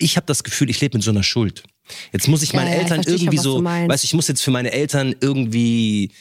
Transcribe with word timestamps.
ich 0.00 0.16
habe 0.16 0.26
das 0.26 0.42
Gefühl, 0.42 0.70
ich 0.70 0.80
lebe 0.80 0.96
mit 0.96 1.04
so 1.04 1.10
einer 1.10 1.22
Schuld. 1.22 1.62
Jetzt 2.12 2.28
muss 2.28 2.42
ich 2.42 2.52
Ja, 2.52 2.60
meinen 2.60 2.68
ja, 2.72 2.76
ich 2.76 2.82
Eltern 2.82 3.04
schon, 3.04 3.12
irgendwie 3.12 3.36
du 3.36 3.42
so, 3.42 3.64
weißt 3.64 4.02
du, 4.02 4.06
ich 4.06 4.14
muss 4.14 4.28
jetzt 4.28 4.42
für 4.42 4.50
meine 4.50 4.72
Eltern 4.72 5.14
irgendwie 5.20 6.12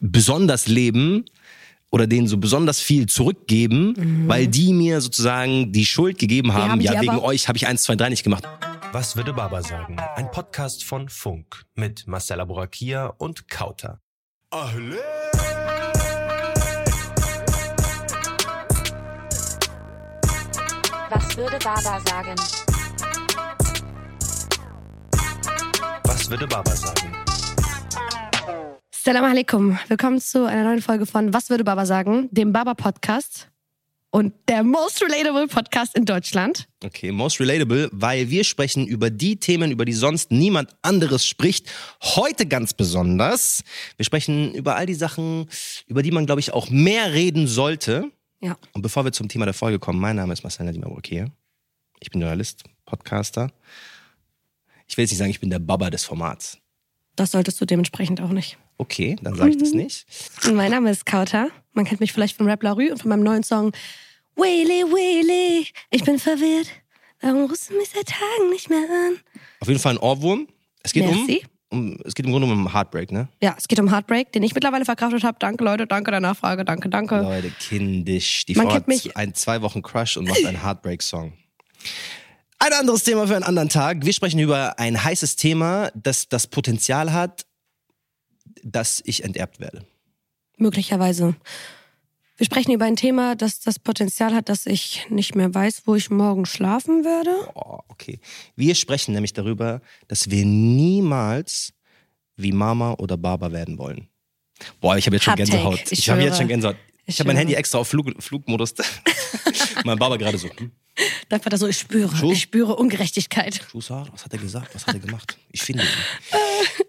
besonders 0.00 0.66
leben 0.66 1.24
oder 1.90 2.06
denen 2.06 2.28
so 2.28 2.36
besonders 2.36 2.80
viel 2.80 3.06
zurückgeben, 3.06 4.28
weil 4.28 4.46
die 4.48 4.72
mir 4.72 5.00
sozusagen 5.00 5.72
die 5.72 5.86
Schuld 5.86 6.18
gegeben 6.18 6.52
haben. 6.52 6.66
Mhm. 6.66 6.70
haben 6.72 6.80
ja, 6.80 7.00
wegen 7.00 7.18
euch 7.18 7.48
habe 7.48 7.56
ich 7.56 7.66
eins, 7.66 7.84
zwei, 7.84 7.96
drei 7.96 8.10
nicht 8.10 8.22
gemacht. 8.22 8.44
Was 8.92 9.16
würde 9.16 9.32
Baba 9.32 9.62
sagen? 9.62 9.96
Ein 10.16 10.30
Podcast 10.30 10.84
von 10.84 11.08
Funk 11.08 11.64
mit 11.74 12.06
Marcella 12.06 12.44
Borakia 12.44 13.06
und 13.06 13.48
Kauter. 13.48 14.00
Was 21.10 21.36
würde 21.36 21.58
Baba 21.62 22.00
sagen? 22.00 22.65
Was 26.26 26.30
würde 26.32 26.48
Baba 26.48 26.74
sagen? 26.74 27.14
Salam 28.90 29.24
alaikum. 29.26 29.78
Willkommen 29.86 30.20
zu 30.20 30.44
einer 30.44 30.64
neuen 30.64 30.82
Folge 30.82 31.06
von 31.06 31.32
Was 31.32 31.50
würde 31.50 31.62
Baba 31.62 31.86
sagen? 31.86 32.28
Dem 32.32 32.52
Baba 32.52 32.74
Podcast 32.74 33.48
und 34.10 34.34
der 34.48 34.64
most 34.64 35.00
relatable 35.00 35.46
Podcast 35.46 35.96
in 35.96 36.04
Deutschland. 36.04 36.66
Okay, 36.84 37.12
most 37.12 37.38
relatable, 37.38 37.88
weil 37.92 38.28
wir 38.28 38.42
sprechen 38.42 38.88
über 38.88 39.08
die 39.08 39.36
Themen, 39.36 39.70
über 39.70 39.84
die 39.84 39.92
sonst 39.92 40.32
niemand 40.32 40.74
anderes 40.82 41.24
spricht. 41.24 41.70
Heute 42.02 42.46
ganz 42.46 42.74
besonders. 42.74 43.62
Wir 43.96 44.04
sprechen 44.04 44.52
über 44.52 44.74
all 44.74 44.86
die 44.86 44.94
Sachen, 44.94 45.48
über 45.86 46.02
die 46.02 46.10
man, 46.10 46.26
glaube 46.26 46.40
ich, 46.40 46.52
auch 46.52 46.70
mehr 46.70 47.12
reden 47.12 47.46
sollte. 47.46 48.10
Ja. 48.40 48.56
Und 48.72 48.82
bevor 48.82 49.04
wir 49.04 49.12
zum 49.12 49.28
Thema 49.28 49.44
der 49.44 49.54
Folge 49.54 49.78
kommen, 49.78 50.00
mein 50.00 50.16
Name 50.16 50.32
ist 50.32 50.42
Marcel 50.42 50.66
Nadim 50.66 50.86
okay. 50.86 51.26
Ich 52.00 52.10
bin 52.10 52.20
Journalist, 52.20 52.64
Podcaster. 52.84 53.52
Ich 54.88 54.96
will 54.96 55.02
jetzt 55.04 55.10
nicht 55.12 55.18
sagen, 55.18 55.30
ich 55.30 55.40
bin 55.40 55.50
der 55.50 55.58
Baba 55.58 55.90
des 55.90 56.04
Formats. 56.04 56.58
Das 57.16 57.30
solltest 57.32 57.60
du 57.60 57.64
dementsprechend 57.64 58.20
auch 58.20 58.28
nicht. 58.30 58.58
Okay, 58.78 59.16
dann 59.22 59.34
sage 59.36 59.50
ich 59.50 59.56
das 59.58 59.72
nicht. 59.72 60.06
Und 60.44 60.54
mein 60.54 60.70
Name 60.70 60.90
ist 60.90 61.06
Kauter. 61.06 61.48
Man 61.72 61.84
kennt 61.86 62.00
mich 62.00 62.12
vielleicht 62.12 62.36
von 62.36 62.46
Rap 62.48 62.62
La 62.62 62.72
Rue 62.72 62.90
und 62.92 62.98
von 63.00 63.08
meinem 63.08 63.22
neuen 63.22 63.42
Song 63.42 63.72
Willy 64.36 64.82
Willy. 64.84 65.66
Ich 65.90 66.04
bin 66.04 66.18
verwirrt. 66.18 66.68
Warum 67.22 67.46
rufst 67.46 67.70
du 67.70 67.74
mich 67.74 67.88
seit 67.88 68.06
Tagen 68.08 68.50
nicht 68.50 68.68
mehr 68.68 68.78
an? 69.08 69.18
Auf 69.60 69.68
jeden 69.68 69.80
Fall 69.80 69.94
ein 69.94 69.98
Ohrwurm. 69.98 70.46
Es 70.82 70.92
geht 70.92 71.04
um, 71.04 71.16
Merci. 71.26 71.42
um, 71.70 71.98
es 72.04 72.14
geht 72.14 72.26
im 72.26 72.32
Grunde 72.32 72.46
um 72.46 72.72
Heartbreak, 72.74 73.10
ne? 73.10 73.28
Ja, 73.42 73.54
es 73.56 73.66
geht 73.66 73.80
um 73.80 73.90
Heartbreak, 73.90 74.30
den 74.32 74.42
ich 74.42 74.54
mittlerweile 74.54 74.84
verkraftet 74.84 75.24
habe. 75.24 75.38
Danke, 75.40 75.64
Leute. 75.64 75.86
Danke 75.86 76.10
der 76.10 76.20
Nachfrage. 76.20 76.66
Danke, 76.66 76.90
danke. 76.90 77.16
Leute, 77.22 77.50
kindisch. 77.58 78.44
Die 78.44 78.54
Man 78.54 78.66
Frau 78.66 78.74
hat 78.74 78.88
mich- 78.88 79.16
ein 79.16 79.32
zwei 79.34 79.62
Wochen 79.62 79.80
Crush 79.80 80.18
und 80.18 80.28
macht 80.28 80.44
einen 80.44 80.62
Heartbreak-Song. 80.62 81.32
Ein 82.58 82.72
anderes 82.72 83.04
Thema 83.04 83.26
für 83.26 83.34
einen 83.36 83.44
anderen 83.44 83.68
Tag. 83.68 84.04
Wir 84.04 84.12
sprechen 84.12 84.40
über 84.40 84.78
ein 84.78 85.02
heißes 85.02 85.36
Thema, 85.36 85.90
das 85.94 86.28
das 86.28 86.46
Potenzial 86.46 87.12
hat, 87.12 87.46
dass 88.62 89.02
ich 89.04 89.24
enterbt 89.24 89.60
werde. 89.60 89.84
Möglicherweise. 90.56 91.36
Wir 92.38 92.46
sprechen 92.46 92.72
über 92.72 92.84
ein 92.84 92.96
Thema, 92.96 93.34
das 93.34 93.60
das 93.60 93.78
Potenzial 93.78 94.34
hat, 94.34 94.48
dass 94.48 94.66
ich 94.66 95.06
nicht 95.08 95.34
mehr 95.34 95.54
weiß, 95.54 95.82
wo 95.86 95.94
ich 95.94 96.10
morgen 96.10 96.44
schlafen 96.44 97.04
werde. 97.04 97.30
Oh, 97.54 97.80
okay. 97.88 98.20
Wir 98.56 98.74
sprechen 98.74 99.14
nämlich 99.14 99.32
darüber, 99.32 99.80
dass 100.08 100.30
wir 100.30 100.44
niemals 100.44 101.72
wie 102.36 102.52
Mama 102.52 102.92
oder 102.94 103.16
Baba 103.16 103.52
werden 103.52 103.78
wollen. 103.78 104.08
Boah, 104.80 104.96
ich 104.96 105.06
habe 105.06 105.16
jetzt 105.16 105.24
schon 105.24 105.36
Gänsehaut. 105.36 105.80
ich 105.90 105.92
Ich, 105.92 106.10
habe 106.10 106.22
jetzt 106.22 106.38
schon 106.38 106.48
Gänsehaut. 106.48 106.76
Ich, 107.04 107.14
Ich 107.14 107.20
habe 107.20 107.28
mein. 107.28 107.36
Handy 107.36 107.54
extra 107.54 107.78
auf 107.78 107.88
Flug, 107.88 108.10
Flugmodus. 108.22 108.74
mein 109.84 109.98
Baba 109.98 110.16
gerade 110.16 110.38
so. 110.38 110.48
Hm? 110.48 110.70
Dann 111.28 111.44
war 111.44 111.50
das 111.50 111.60
so, 111.60 111.66
ich 111.66 111.78
spüre, 111.78 112.14
Schuh? 112.14 112.32
ich 112.32 112.42
spüre 112.42 112.76
Ungerechtigkeit. 112.76 113.60
Schusar, 113.70 114.06
was 114.12 114.24
hat 114.24 114.32
er 114.32 114.38
gesagt? 114.38 114.74
Was 114.74 114.86
hat 114.86 114.94
er 114.94 115.00
gemacht? 115.00 115.36
Ich 115.50 115.62
finde 115.62 115.82
ihn. 115.82 115.88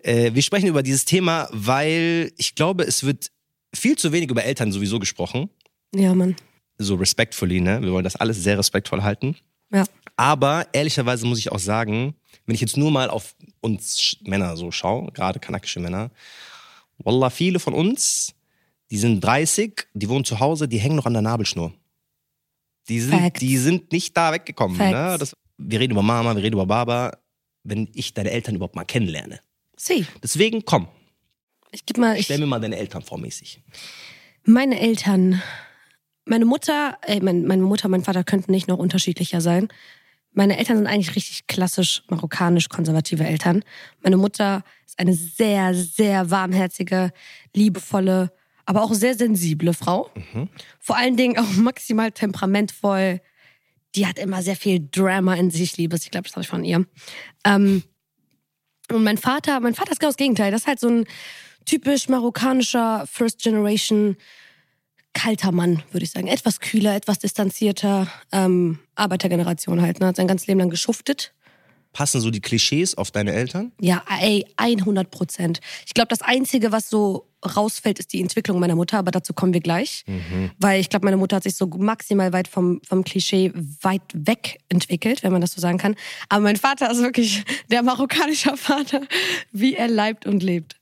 äh, 0.04 0.34
wir 0.34 0.42
sprechen 0.42 0.68
über 0.68 0.84
dieses 0.84 1.06
Thema, 1.06 1.50
weil 1.52 2.32
ich 2.38 2.54
glaube, 2.54 2.84
es 2.84 3.04
wird 3.04 3.32
viel 3.74 3.98
zu 3.98 4.12
wenig 4.12 4.30
über 4.30 4.44
Eltern 4.44 4.72
sowieso 4.72 5.00
gesprochen. 5.00 5.50
Ja, 5.94 6.14
Mann. 6.14 6.36
So 6.78 6.96
respectfully, 6.96 7.62
ne? 7.62 7.82
Wir 7.82 7.92
wollen 7.92 8.04
das 8.04 8.16
alles 8.16 8.44
sehr 8.44 8.58
respektvoll 8.58 9.02
halten. 9.02 9.36
Ja. 9.72 9.86
Aber 10.16 10.68
ehrlicherweise 10.74 11.26
muss 11.26 11.40
ich 11.40 11.52
auch 11.52 11.60
sagen, 11.60 12.16
wenn 12.46 12.56
ich 12.56 12.62
jetzt 12.62 12.78
nur 12.78 12.92
mal 12.92 13.10
auf 13.10 13.36
uns 13.62 14.18
Männer 14.22 14.56
so 14.56 14.72
schaue, 14.72 15.12
gerade 15.12 15.40
kanakische 15.40 15.80
Männer, 15.80 16.12
Wallah, 17.00 17.30
viele 17.30 17.60
von 17.60 17.74
uns, 17.74 18.34
die 18.90 18.98
sind 18.98 19.22
30, 19.22 19.88
die 19.94 20.10
wohnen 20.10 20.26
zu 20.26 20.40
Hause, 20.40 20.68
die 20.68 20.80
hängen 20.80 20.96
noch 20.96 21.06
an 21.06 21.14
der 21.14 21.22
Nabelschnur. 21.22 21.74
Die 22.90 23.00
sind, 23.02 23.20
Facts. 23.20 23.40
die 23.40 23.58
sind 23.58 23.92
nicht 23.92 24.16
da 24.16 24.32
weggekommen. 24.34 24.78
Ne? 24.78 25.18
Das, 25.20 25.36
wir 25.58 25.80
reden 25.80 25.92
über 25.92 26.04
Mama, 26.04 26.36
wir 26.36 26.44
reden 26.44 26.54
über 26.54 26.66
Baba, 26.66 27.18
wenn 27.64 27.90
ich 27.94 28.14
deine 28.14 28.32
Eltern 28.32 28.56
überhaupt 28.56 28.76
mal 28.76 28.86
kennenlerne. 28.86 29.40
Sie. 29.76 30.06
Deswegen 30.24 30.64
komm, 30.66 30.88
Ich 31.72 31.86
gebe 31.86 32.00
mal, 32.00 32.18
ich, 32.18 32.26
stell 32.26 32.40
mir 32.40 32.46
mal 32.48 32.60
deine 32.60 32.78
Eltern 32.78 33.02
vor 33.02 33.20
mäßig. 33.20 33.62
meine 34.44 34.80
Eltern, 34.80 35.42
meine 36.26 36.46
Mutter, 36.46 36.98
äh, 37.04 37.20
mein, 37.20 37.46
meine 37.46 37.64
Mutter, 37.64 37.88
mein 37.90 38.04
Vater 38.04 38.24
könnten 38.24 38.52
nicht 38.52 38.68
noch 38.68 38.78
unterschiedlicher 38.78 39.42
sein. 39.42 39.68
Meine 40.32 40.58
Eltern 40.58 40.78
sind 40.78 40.88
eigentlich 40.88 41.16
richtig 41.16 41.48
klassisch 41.48 42.04
marokkanisch 42.10 42.70
konservative 42.70 43.26
Eltern. 43.26 43.64
Meine 44.02 44.18
Mutter 44.18 44.64
ist 44.86 45.00
eine 45.00 45.14
sehr, 45.14 45.74
sehr 45.74 46.30
warmherzige, 46.30 47.12
liebevolle, 47.56 48.32
aber 48.68 48.84
auch 48.84 48.94
sehr 48.94 49.16
sensible 49.16 49.74
Frau. 49.74 50.12
Vor 50.80 50.98
allen 50.98 51.18
Dingen 51.18 51.40
auch 51.40 51.52
maximal 51.56 52.12
temperamentvoll. 52.12 53.22
Die 53.96 54.06
hat 54.06 54.20
immer 54.20 54.44
sehr 54.44 54.58
viel 54.58 54.88
Drama 54.92 55.34
in 55.36 55.50
sich, 55.50 55.62
ich 55.62 55.78
liebe 55.78 55.96
es. 55.96 56.04
Ich 56.04 56.12
glaube, 56.12 56.26
das 56.26 56.34
habe 56.34 56.42
ich 56.44 56.50
von 56.50 56.64
ihr. 56.64 56.86
Ähm, 57.46 57.82
und 58.92 59.04
mein 59.04 59.18
Vater, 59.18 59.60
mein 59.62 59.74
Vater 59.74 59.94
ist 59.94 60.00
genau 60.00 60.10
das 60.10 60.18
Gegenteil. 60.18 60.52
Das 60.52 60.62
ist 60.62 60.68
halt 60.68 60.82
so 60.82 60.90
ein 60.90 61.06
typisch 61.66 62.10
marokkanischer 62.10 63.06
First 63.10 63.42
Generation 63.42 64.18
kalter 65.14 65.54
Mann, 65.54 65.82
würde 65.92 66.04
ich 66.04 66.12
sagen. 66.12 66.28
Etwas 66.28 66.60
kühler, 66.60 66.96
etwas 66.96 67.20
distanzierter, 67.20 68.08
ähm, 68.34 68.80
Arbeitergeneration 68.96 69.82
halt. 69.82 70.02
Ne? 70.02 70.08
Hat 70.08 70.18
sein 70.18 70.28
ganzes 70.28 70.48
Leben 70.48 70.60
lang 70.60 70.70
geschuftet. 70.70 71.34
Passen 71.94 72.20
so 72.20 72.32
die 72.32 72.42
Klischees 72.42 72.96
auf 72.96 73.12
deine 73.12 73.32
Eltern? 73.32 73.72
Ja, 73.80 74.04
ey, 74.20 74.46
100 74.58 75.10
Prozent. 75.10 75.62
Ich 75.86 75.94
glaube, 75.94 76.10
das 76.10 76.22
Einzige, 76.22 76.72
was 76.74 76.90
so 76.90 77.27
rausfällt, 77.46 78.00
ist 78.00 78.14
die 78.14 78.22
Entwicklung 78.22 78.60
meiner 78.60 78.76
Mutter, 78.76 78.98
aber 78.98 79.12
dazu 79.12 79.34
kommen 79.34 79.54
wir 79.54 79.62
gleich. 79.62 80.06
Weil 80.60 80.82
ich 80.82 80.90
glaube, 80.90 81.06
meine 81.06 81.18
Mutter 81.18 81.38
hat 81.38 81.44
sich 81.44 81.56
so 81.56 81.68
maximal 81.68 82.34
weit 82.34 82.48
vom, 82.48 82.82
vom 82.88 83.04
Klischee 83.04 83.52
weit 83.82 84.02
weg 84.14 84.60
entwickelt, 84.70 85.24
wenn 85.24 85.32
man 85.32 85.42
das 85.42 85.54
so 85.54 85.62
sagen 85.62 85.78
kann. 85.78 85.96
Aber 86.30 86.42
mein 86.42 86.56
Vater 86.56 86.90
ist 86.92 87.02
wirklich 87.02 87.44
der 87.70 87.84
marokkanische 87.84 88.56
Vater, 88.58 89.02
wie 89.52 89.76
er 89.76 89.88
leibt 89.88 90.26
und 90.26 90.44
lebt. 90.44 90.78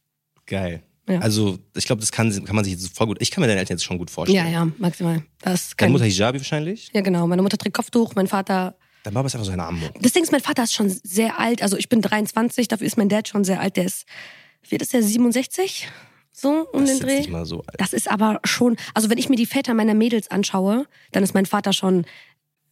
Geil. 0.46 0.84
Ja. 1.08 1.20
Also, 1.20 1.60
ich 1.76 1.86
glaube, 1.86 2.00
das 2.00 2.12
kann, 2.12 2.32
kann 2.46 2.56
man 2.56 2.66
sich 2.66 2.74
jetzt 2.74 2.96
voll 2.96 3.06
gut. 3.06 3.18
Ich 3.20 3.30
kann 3.30 3.42
mir 3.42 3.48
deine 3.48 3.60
Eltern 3.60 3.78
jetzt 3.78 3.84
schon 3.84 4.00
gut 4.00 4.10
vorstellen. 4.10 4.44
Ja, 4.44 4.52
ja, 4.52 4.68
maximal. 4.80 5.24
Das 5.42 5.76
Deine 5.78 5.92
Mutter 5.92 6.06
Hijabi 6.06 6.40
wahrscheinlich? 6.40 6.90
ja, 6.94 7.02
genau. 7.02 7.28
Meine 7.28 7.44
Mutter 7.44 7.58
trägt 7.58 7.76
Kopftuch, 7.76 8.16
mein 8.16 8.28
Vater 8.28 8.76
Dein 9.06 9.14
Baba 9.14 9.28
ist 9.28 9.36
einfach 9.36 9.46
so 9.46 9.52
eine 9.52 9.64
Ammo. 9.64 9.88
Das 10.02 10.14
Ding 10.14 10.24
ist, 10.24 10.32
mein 10.32 10.42
Vater 10.42 10.64
ist 10.64 10.74
schon 10.74 10.90
sehr 10.90 11.40
alt. 11.40 11.62
Also 11.62 11.78
ich 11.78 11.90
bin 11.90 12.02
23, 12.02 12.68
dafür 12.68 12.88
ist 12.88 12.98
mein 12.98 13.08
Dad 13.08 13.28
schon 13.28 13.44
sehr 13.44 13.62
alt. 13.62 13.78
Der 13.78 13.86
ist, 13.86 14.08
wie 14.68 14.74
alt 14.76 14.82
ist 14.82 14.94
der, 14.94 15.04
67? 15.04 15.88
So 16.38 16.68
um 16.74 16.82
Das 16.82 16.90
den 16.90 16.94
ist 16.98 17.04
Dreh. 17.04 17.18
nicht 17.20 17.30
mal 17.32 17.46
so 17.46 17.60
alt. 17.60 17.80
Das 17.80 17.94
ist 17.94 18.12
aber 18.12 18.42
schon, 18.44 18.76
also 18.94 19.10
wenn 19.10 19.18
ich 19.18 19.30
mir 19.30 19.38
die 19.38 19.46
Väter 19.46 19.74
meiner 19.74 19.94
Mädels 19.94 20.30
anschaue, 20.30 20.86
dann 21.14 21.24
ist 21.24 21.34
mein 21.34 21.46
Vater 21.46 21.72
schon 21.72 22.06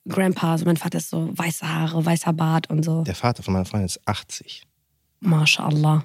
Grandpa. 0.07 0.51
Also 0.51 0.65
mein 0.65 0.75
Vater 0.75 0.97
ist 0.97 1.09
so 1.09 1.29
weiße 1.31 1.67
Haare, 1.67 2.05
weißer 2.05 2.33
Bart 2.33 2.69
und 2.69 2.83
so. 2.83 3.03
Der 3.03 3.15
Vater 3.15 3.41
von 3.41 3.53
meiner 3.53 3.63
Freundin 3.65 3.85
ist 3.85 4.05
80. 4.05 4.63
Mashallah. 5.21 6.03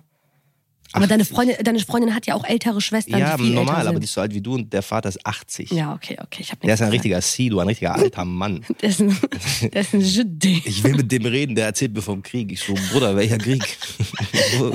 Aber 0.92 1.06
deine 1.06 1.22
80. 1.22 1.34
Freundin, 1.34 1.56
deine 1.62 1.78
Freundin 1.80 2.14
hat 2.14 2.26
ja 2.26 2.34
auch 2.34 2.44
ältere 2.44 2.80
Schwestern, 2.80 3.18
Ja, 3.20 3.36
die 3.36 3.50
normal, 3.50 3.86
aber 3.86 4.00
die 4.00 4.04
ist 4.04 4.14
so 4.14 4.20
alt 4.20 4.32
wie 4.34 4.40
du 4.40 4.54
und 4.54 4.72
der 4.72 4.82
Vater 4.82 5.08
ist 5.08 5.24
80. 5.26 5.70
Ja, 5.70 5.92
okay, 5.94 6.16
okay. 6.22 6.38
Ich 6.40 6.50
hab 6.50 6.60
Der 6.60 6.74
ist 6.74 6.82
ein 6.82 6.88
richtiger 6.88 7.20
Sido, 7.20 7.58
ein 7.58 7.68
richtiger 7.68 7.94
alter 7.94 8.24
Mann. 8.24 8.64
Der 8.80 8.88
ist 8.90 9.00
ein, 9.00 9.16
der 9.72 9.80
ist 9.82 9.92
ein 9.94 10.00
Jedi. 10.00 10.62
Ich 10.64 10.82
will 10.82 10.94
mit 10.94 11.10
dem 11.12 11.26
reden, 11.26 11.54
der 11.54 11.66
erzählt 11.66 11.94
mir 11.94 12.02
vom 12.02 12.22
Krieg. 12.22 12.52
Ich 12.52 12.60
so, 12.60 12.74
Bruder, 12.92 13.14
welcher 13.16 13.38
Krieg? 13.38 13.62
so, 14.58 14.70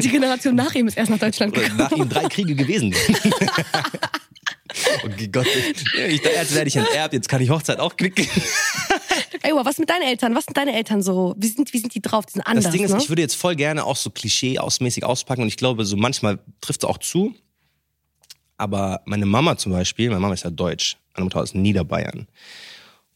Die 0.00 0.08
Generation 0.08 0.54
nach 0.54 0.74
ihm 0.74 0.88
ist 0.88 0.96
erst 0.96 1.10
nach 1.10 1.18
Deutschland 1.18 1.54
gekommen. 1.54 1.76
nach 1.76 1.92
ihm 1.92 2.08
drei 2.08 2.24
Kriege 2.28 2.54
gewesen. 2.54 2.94
okay, 5.04 5.28
Gott, 5.28 5.46
ich 6.08 6.22
jetzt 6.22 6.54
werde 6.54 6.68
ich 6.68 6.76
enterbt, 6.76 7.14
jetzt 7.14 7.28
kann 7.28 7.40
ich 7.40 7.50
Hochzeit 7.50 7.80
auch 7.80 7.96
klicken. 7.96 8.26
Ey, 9.42 9.52
was 9.52 9.78
mit 9.78 9.88
deinen 9.88 10.02
Eltern? 10.02 10.34
Was 10.34 10.44
sind 10.44 10.56
deine 10.56 10.74
Eltern 10.74 11.02
so? 11.02 11.34
Wie 11.38 11.48
sind, 11.48 11.72
wie 11.72 11.78
sind 11.78 11.94
die 11.94 12.02
drauf? 12.02 12.26
Die 12.26 12.32
sind 12.32 12.42
anders, 12.42 12.64
Das 12.64 12.72
Ding 12.72 12.84
ist, 12.84 12.92
ne? 12.92 12.98
ich 12.98 13.08
würde 13.08 13.22
jetzt 13.22 13.36
voll 13.36 13.56
gerne 13.56 13.84
auch 13.84 13.96
so 13.96 14.10
klischee-ausmäßig 14.10 15.04
auspacken 15.04 15.42
und 15.42 15.48
ich 15.48 15.56
glaube, 15.56 15.84
so 15.84 15.96
manchmal 15.96 16.38
trifft 16.60 16.82
es 16.82 16.88
auch 16.88 16.98
zu. 16.98 17.34
Aber 18.56 19.02
meine 19.04 19.26
Mama 19.26 19.56
zum 19.56 19.72
Beispiel, 19.72 20.08
meine 20.08 20.20
Mama 20.20 20.34
ist 20.34 20.44
ja 20.44 20.50
deutsch, 20.50 20.96
meine 21.14 21.24
Mutter 21.24 21.40
aus 21.40 21.54
Niederbayern. 21.54 22.26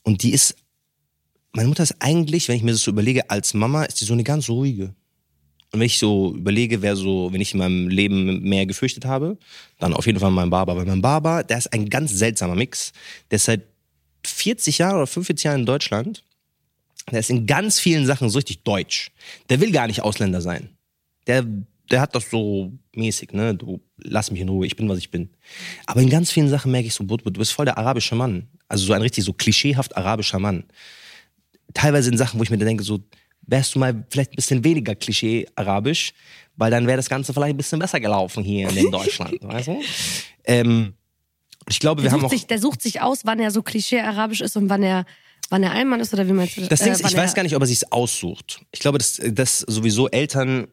Und 0.02 0.22
die 0.22 0.32
ist, 0.32 0.54
meine 1.52 1.68
Mutter 1.68 1.82
ist 1.82 1.96
eigentlich, 1.98 2.48
wenn 2.48 2.56
ich 2.56 2.62
mir 2.62 2.72
das 2.72 2.82
so 2.82 2.90
überlege, 2.90 3.28
als 3.28 3.52
Mama 3.52 3.84
ist 3.84 4.00
die 4.00 4.04
so 4.04 4.12
eine 4.12 4.24
ganz 4.24 4.48
ruhige. 4.48 4.94
Und 5.72 5.80
wenn 5.80 5.86
ich 5.86 5.98
so 5.98 6.34
überlege, 6.34 6.82
wer 6.82 6.96
so, 6.96 7.32
wenn 7.32 7.40
ich 7.40 7.54
in 7.54 7.58
meinem 7.58 7.88
Leben 7.88 8.42
mehr 8.42 8.66
gefürchtet 8.66 9.06
habe, 9.06 9.38
dann 9.78 9.94
auf 9.94 10.04
jeden 10.04 10.20
Fall 10.20 10.30
mein 10.30 10.50
Baba. 10.50 10.76
Weil 10.76 10.84
mein 10.84 11.00
Baba, 11.00 11.42
der 11.42 11.56
ist 11.56 11.72
ein 11.72 11.88
ganz 11.88 12.12
seltsamer 12.12 12.54
Mix. 12.54 12.92
Der 13.30 13.36
ist 13.36 13.46
seit 13.46 13.62
40 14.26 14.78
Jahren 14.78 14.96
oder 14.96 15.06
45 15.06 15.44
Jahren 15.44 15.60
in 15.60 15.66
Deutschland. 15.66 16.22
der 17.10 17.20
ist 17.20 17.30
in 17.30 17.46
ganz 17.46 17.80
vielen 17.80 18.06
Sachen 18.06 18.28
so 18.28 18.38
richtig 18.38 18.62
deutsch. 18.62 19.10
Der 19.48 19.60
will 19.60 19.72
gar 19.72 19.86
nicht 19.86 20.02
Ausländer 20.02 20.42
sein. 20.42 20.68
Der, 21.26 21.44
der 21.90 22.00
hat 22.02 22.14
das 22.14 22.30
so 22.30 22.72
mäßig, 22.94 23.32
ne? 23.32 23.54
Du 23.54 23.80
lass 23.96 24.30
mich 24.30 24.40
in 24.40 24.50
Ruhe, 24.50 24.66
ich 24.66 24.76
bin, 24.76 24.88
was 24.88 24.98
ich 24.98 25.10
bin. 25.10 25.30
Aber 25.86 26.02
in 26.02 26.10
ganz 26.10 26.30
vielen 26.30 26.48
Sachen 26.48 26.70
merke 26.70 26.86
ich 26.86 26.94
so, 26.94 27.02
du 27.04 27.16
bist 27.16 27.52
voll 27.52 27.64
der 27.64 27.78
arabische 27.78 28.14
Mann. 28.14 28.46
Also 28.68 28.84
so 28.84 28.92
ein 28.92 29.02
richtig 29.02 29.24
so 29.24 29.32
klischeehaft 29.32 29.96
arabischer 29.96 30.38
Mann. 30.38 30.64
Teilweise 31.74 32.10
in 32.10 32.18
Sachen, 32.18 32.38
wo 32.38 32.44
ich 32.44 32.50
mir 32.50 32.58
denke, 32.58 32.84
so, 32.84 33.00
wärst 33.46 33.74
du 33.74 33.78
mal 33.78 34.04
vielleicht 34.10 34.32
ein 34.32 34.36
bisschen 34.36 34.64
weniger 34.64 34.94
klischee-arabisch, 34.94 36.12
weil 36.56 36.70
dann 36.70 36.86
wäre 36.86 36.96
das 36.96 37.08
Ganze 37.08 37.32
vielleicht 37.32 37.54
ein 37.54 37.56
bisschen 37.56 37.78
besser 37.78 38.00
gelaufen 38.00 38.44
hier 38.44 38.68
in 38.68 38.90
Deutschland, 38.90 39.38
weißt 39.42 39.68
du? 39.68 39.80
Ähm, 40.44 40.94
ich 41.68 41.78
glaube, 41.80 42.02
wir 42.02 42.10
Der 42.10 42.12
haben 42.12 42.20
sucht, 42.20 42.26
auch. 42.26 42.30
sich, 42.30 42.46
der 42.46 42.58
sucht 42.58 42.82
sich 42.82 43.00
aus, 43.00 43.20
wann 43.24 43.38
er 43.40 43.50
so 43.50 43.62
klischee-arabisch 43.62 44.40
ist 44.40 44.56
und 44.56 44.68
wann 44.68 44.82
er, 44.82 45.04
wann 45.48 45.62
er 45.62 45.72
Allmann 45.72 46.00
ist 46.00 46.12
oder 46.12 46.26
wie 46.26 46.32
meinst 46.32 46.56
du 46.56 46.66
Das 46.66 46.80
Ding 46.80 46.92
ist, 46.92 47.04
ich 47.04 47.16
weiß 47.16 47.34
gar 47.34 47.42
nicht, 47.42 47.54
ob 47.54 47.62
er 47.62 47.66
sich's 47.66 47.84
aussucht. 47.84 48.60
Ich 48.72 48.80
glaube, 48.80 48.98
dass, 48.98 49.20
dass 49.24 49.60
sowieso 49.60 50.08
Eltern. 50.08 50.66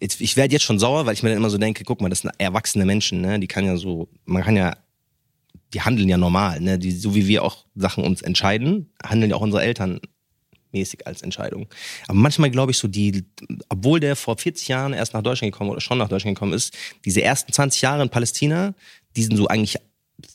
Jetzt, 0.00 0.20
ich 0.20 0.36
werde 0.36 0.52
jetzt 0.52 0.62
schon 0.62 0.78
sauer, 0.78 1.06
weil 1.06 1.14
ich 1.14 1.22
mir 1.22 1.30
dann 1.30 1.38
immer 1.38 1.50
so 1.50 1.58
denke, 1.58 1.82
guck 1.84 2.00
mal, 2.00 2.08
das 2.08 2.20
sind 2.20 2.30
erwachsene 2.38 2.84
Menschen, 2.84 3.20
ne? 3.20 3.40
Die 3.40 3.48
kann 3.48 3.64
ja 3.64 3.76
so, 3.76 4.08
man 4.24 4.42
kann 4.42 4.56
ja, 4.56 4.76
die 5.74 5.80
handeln 5.80 6.08
ja 6.08 6.16
normal, 6.16 6.60
ne? 6.60 6.78
Die, 6.78 6.92
so 6.92 7.14
wie 7.14 7.26
wir 7.26 7.42
auch 7.42 7.64
Sachen 7.74 8.04
uns 8.04 8.22
entscheiden, 8.22 8.92
handeln 9.04 9.30
ja 9.30 9.36
auch 9.36 9.40
unsere 9.40 9.62
Eltern 9.62 10.00
mäßig 10.72 11.06
als 11.06 11.22
Entscheidung. 11.22 11.66
Aber 12.08 12.18
manchmal 12.18 12.50
glaube 12.50 12.72
ich 12.72 12.78
so, 12.78 12.88
die, 12.88 13.24
obwohl 13.68 14.00
der 14.00 14.16
vor 14.16 14.36
40 14.38 14.68
Jahren 14.68 14.92
erst 14.92 15.14
nach 15.14 15.22
Deutschland 15.22 15.52
gekommen 15.52 15.70
oder 15.70 15.80
schon 15.80 15.98
nach 15.98 16.08
Deutschland 16.08 16.36
gekommen 16.36 16.52
ist, 16.52 16.74
diese 17.04 17.22
ersten 17.22 17.52
20 17.52 17.82
Jahre 17.82 18.02
in 18.02 18.08
Palästina, 18.08 18.74
die 19.16 19.22
sind 19.22 19.36
so 19.36 19.46
eigentlich 19.48 19.76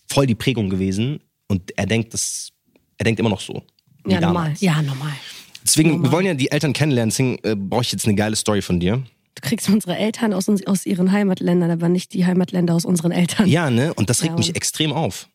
voll 0.07 0.28
die 0.28 0.36
Prägung 0.36 0.69
gewesen 0.69 1.19
und 1.48 1.72
er 1.78 1.86
denkt 1.86 2.13
das, 2.13 2.50
er 2.98 3.06
denkt 3.06 3.19
immer 3.19 3.30
noch 3.30 3.42
so. 3.42 3.63
Ja, 4.06 4.22
normal. 4.22 4.54
Ja, 4.60 4.81
normal. 4.81 5.13
Deswegen, 5.63 5.89
wir 5.89 5.95
Normal. 5.98 6.12
wollen 6.13 6.25
ja 6.28 6.34
die 6.34 6.50
Eltern 6.51 6.72
kennenlernen, 6.74 7.10
deswegen 7.10 7.39
äh, 7.44 7.56
brauche 7.56 7.81
ich 7.81 7.92
jetzt 7.92 8.06
eine 8.06 8.16
geile 8.16 8.36
Story 8.38 8.62
von 8.62 8.80
dir. 8.80 9.04
Du 9.36 9.42
kriegst 9.42 9.68
unsere 9.69 9.98
Eltern 9.98 10.34
aus, 10.34 10.48
uns, 10.48 10.66
aus 10.66 10.86
ihren 10.86 11.12
Heimatländern, 11.12 11.69
aber 11.69 11.89
nicht 11.89 12.13
die 12.13 12.25
Heimatländer 12.25 12.74
aus 12.74 12.86
unseren 12.86 13.12
Eltern. 13.12 13.48
Ja, 13.48 13.69
ne? 13.69 13.94
Und 13.94 14.10
das 14.10 14.22
regt 14.24 14.31
Ja, 14.31 14.38
mich 14.38 14.56
extrem 14.56 14.94
auf. 14.94 15.28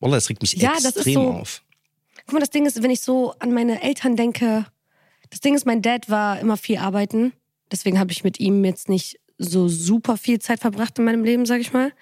Wallah, 0.00 0.14
das 0.16 0.28
regt 0.30 0.40
mich 0.40 0.52
Ja, 0.54 0.72
extrem 0.74 1.14
so- 1.14 1.30
auf. 1.32 1.62
Guck 2.26 2.34
mal, 2.34 2.40
das 2.40 2.50
Ding 2.50 2.66
ist, 2.66 2.82
wenn 2.82 2.90
ich 2.90 3.00
so 3.00 3.34
an 3.38 3.52
meine 3.52 3.82
Eltern 3.82 4.16
denke, 4.16 4.66
das 5.30 5.40
Ding 5.40 5.54
ist, 5.54 5.66
mein 5.66 5.82
Dad 5.82 6.10
war 6.10 6.40
immer 6.40 6.56
viel 6.56 6.78
arbeiten. 6.78 7.32
Deswegen 7.70 7.98
habe 7.98 8.12
ich 8.12 8.22
mit 8.22 8.38
ihm 8.38 8.64
jetzt 8.64 8.88
nicht 8.88 9.18
so 9.38 9.66
super 9.68 10.16
viel 10.16 10.38
Zeit 10.38 10.60
verbracht 10.60 10.98
in 10.98 11.04
meinem 11.04 11.24
Leben, 11.24 11.46
sag 11.46 11.60
ich 11.60 11.72
mal. 11.72 11.92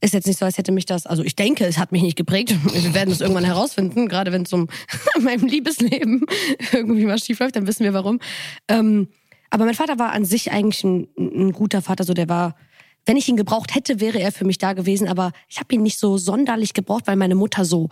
Ist 0.00 0.14
jetzt 0.14 0.26
nicht 0.26 0.38
so, 0.38 0.44
als 0.44 0.58
hätte 0.58 0.72
mich 0.72 0.86
das, 0.86 1.06
also 1.06 1.22
ich 1.22 1.36
denke, 1.36 1.66
es 1.66 1.78
hat 1.78 1.92
mich 1.92 2.02
nicht 2.02 2.16
geprägt. 2.16 2.54
Wir 2.72 2.94
werden 2.94 3.10
es 3.10 3.20
irgendwann 3.20 3.44
herausfinden, 3.44 4.08
gerade 4.08 4.32
wenn 4.32 4.42
es 4.42 4.52
um 4.52 4.68
meinem 5.20 5.46
Liebesleben 5.46 6.24
irgendwie 6.72 7.04
mal 7.04 7.18
schief 7.18 7.38
läuft, 7.38 7.56
dann 7.56 7.66
wissen 7.66 7.84
wir 7.84 7.94
warum. 7.94 8.18
Ähm, 8.66 9.08
aber 9.50 9.64
mein 9.64 9.74
Vater 9.74 9.98
war 9.98 10.12
an 10.12 10.24
sich 10.24 10.52
eigentlich 10.52 10.84
ein, 10.84 11.08
ein 11.18 11.52
guter 11.52 11.82
Vater, 11.82 12.04
so 12.04 12.14
der 12.14 12.28
war, 12.28 12.56
wenn 13.04 13.16
ich 13.16 13.28
ihn 13.28 13.36
gebraucht 13.36 13.74
hätte, 13.74 14.00
wäre 14.00 14.20
er 14.20 14.32
für 14.32 14.44
mich 14.44 14.58
da 14.58 14.72
gewesen, 14.72 15.08
aber 15.08 15.32
ich 15.48 15.58
habe 15.58 15.74
ihn 15.74 15.82
nicht 15.82 15.98
so 15.98 16.18
sonderlich 16.18 16.72
gebraucht, 16.72 17.06
weil 17.06 17.16
meine 17.16 17.34
Mutter 17.34 17.64
so 17.64 17.88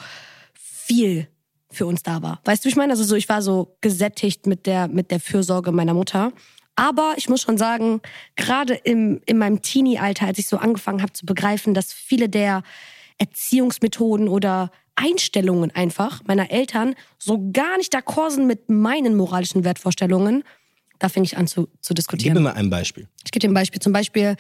viel 0.55 1.29
für 1.71 1.87
uns 1.87 2.03
da 2.03 2.23
war. 2.23 2.41
Weißt 2.45 2.65
du, 2.65 2.69
ich 2.69 2.77
meine? 2.77 2.93
Also 2.93 3.05
so, 3.05 3.15
ich 3.15 3.29
war 3.29 3.43
so 3.43 3.77
gesättigt 3.81 4.47
mit 4.47 4.67
der, 4.67 4.89
mit 4.89 5.11
der 5.11 5.21
Fürsorge 5.21 5.73
meiner 5.73 5.95
Mutter. 5.95 6.33
Aber 6.77 7.15
ich 7.17 7.29
muss 7.29 7.43
schon 7.43 7.59
sagen, 7.59 8.01
gerade 8.37 8.75
im, 8.75 9.21
in 9.27 9.37
meinem 9.39 9.63
Teenie-Alter, 9.63 10.27
als 10.27 10.39
ich 10.39 10.47
so 10.47 10.59
angefangen 10.59 11.03
habe 11.03 11.13
zu 11.13 11.27
begreifen, 11.27 11.75
dass 11.75 11.93
viele 11.93 12.29
der 12.29 12.63
Erziehungsmethoden 13.19 14.29
oder 14.29 14.71
Einstellungen 14.95 15.71
einfach 15.73 16.23
meiner 16.27 16.51
Eltern 16.51 16.95
so 17.19 17.51
gar 17.53 17.77
nicht 17.79 17.95
d'accord 17.95 18.31
sind 18.31 18.47
mit 18.47 18.69
meinen 18.69 19.17
moralischen 19.17 19.65
Wertvorstellungen, 19.65 20.45
da 20.99 21.09
fing 21.09 21.25
ich 21.25 21.37
an 21.37 21.47
zu, 21.47 21.69
zu 21.81 21.95
Gib 21.95 21.97
diskutieren. 21.97 22.35
mir 22.35 22.41
mal 22.41 22.55
ein 22.55 22.71
Beispiel. 22.71 23.09
Ich 23.25 23.31
gebe 23.31 23.41
dir 23.41 23.51
ein 23.51 23.55
Beispiel. 23.55 23.81
Zum 23.81 23.93
Beispiel, 23.93 24.37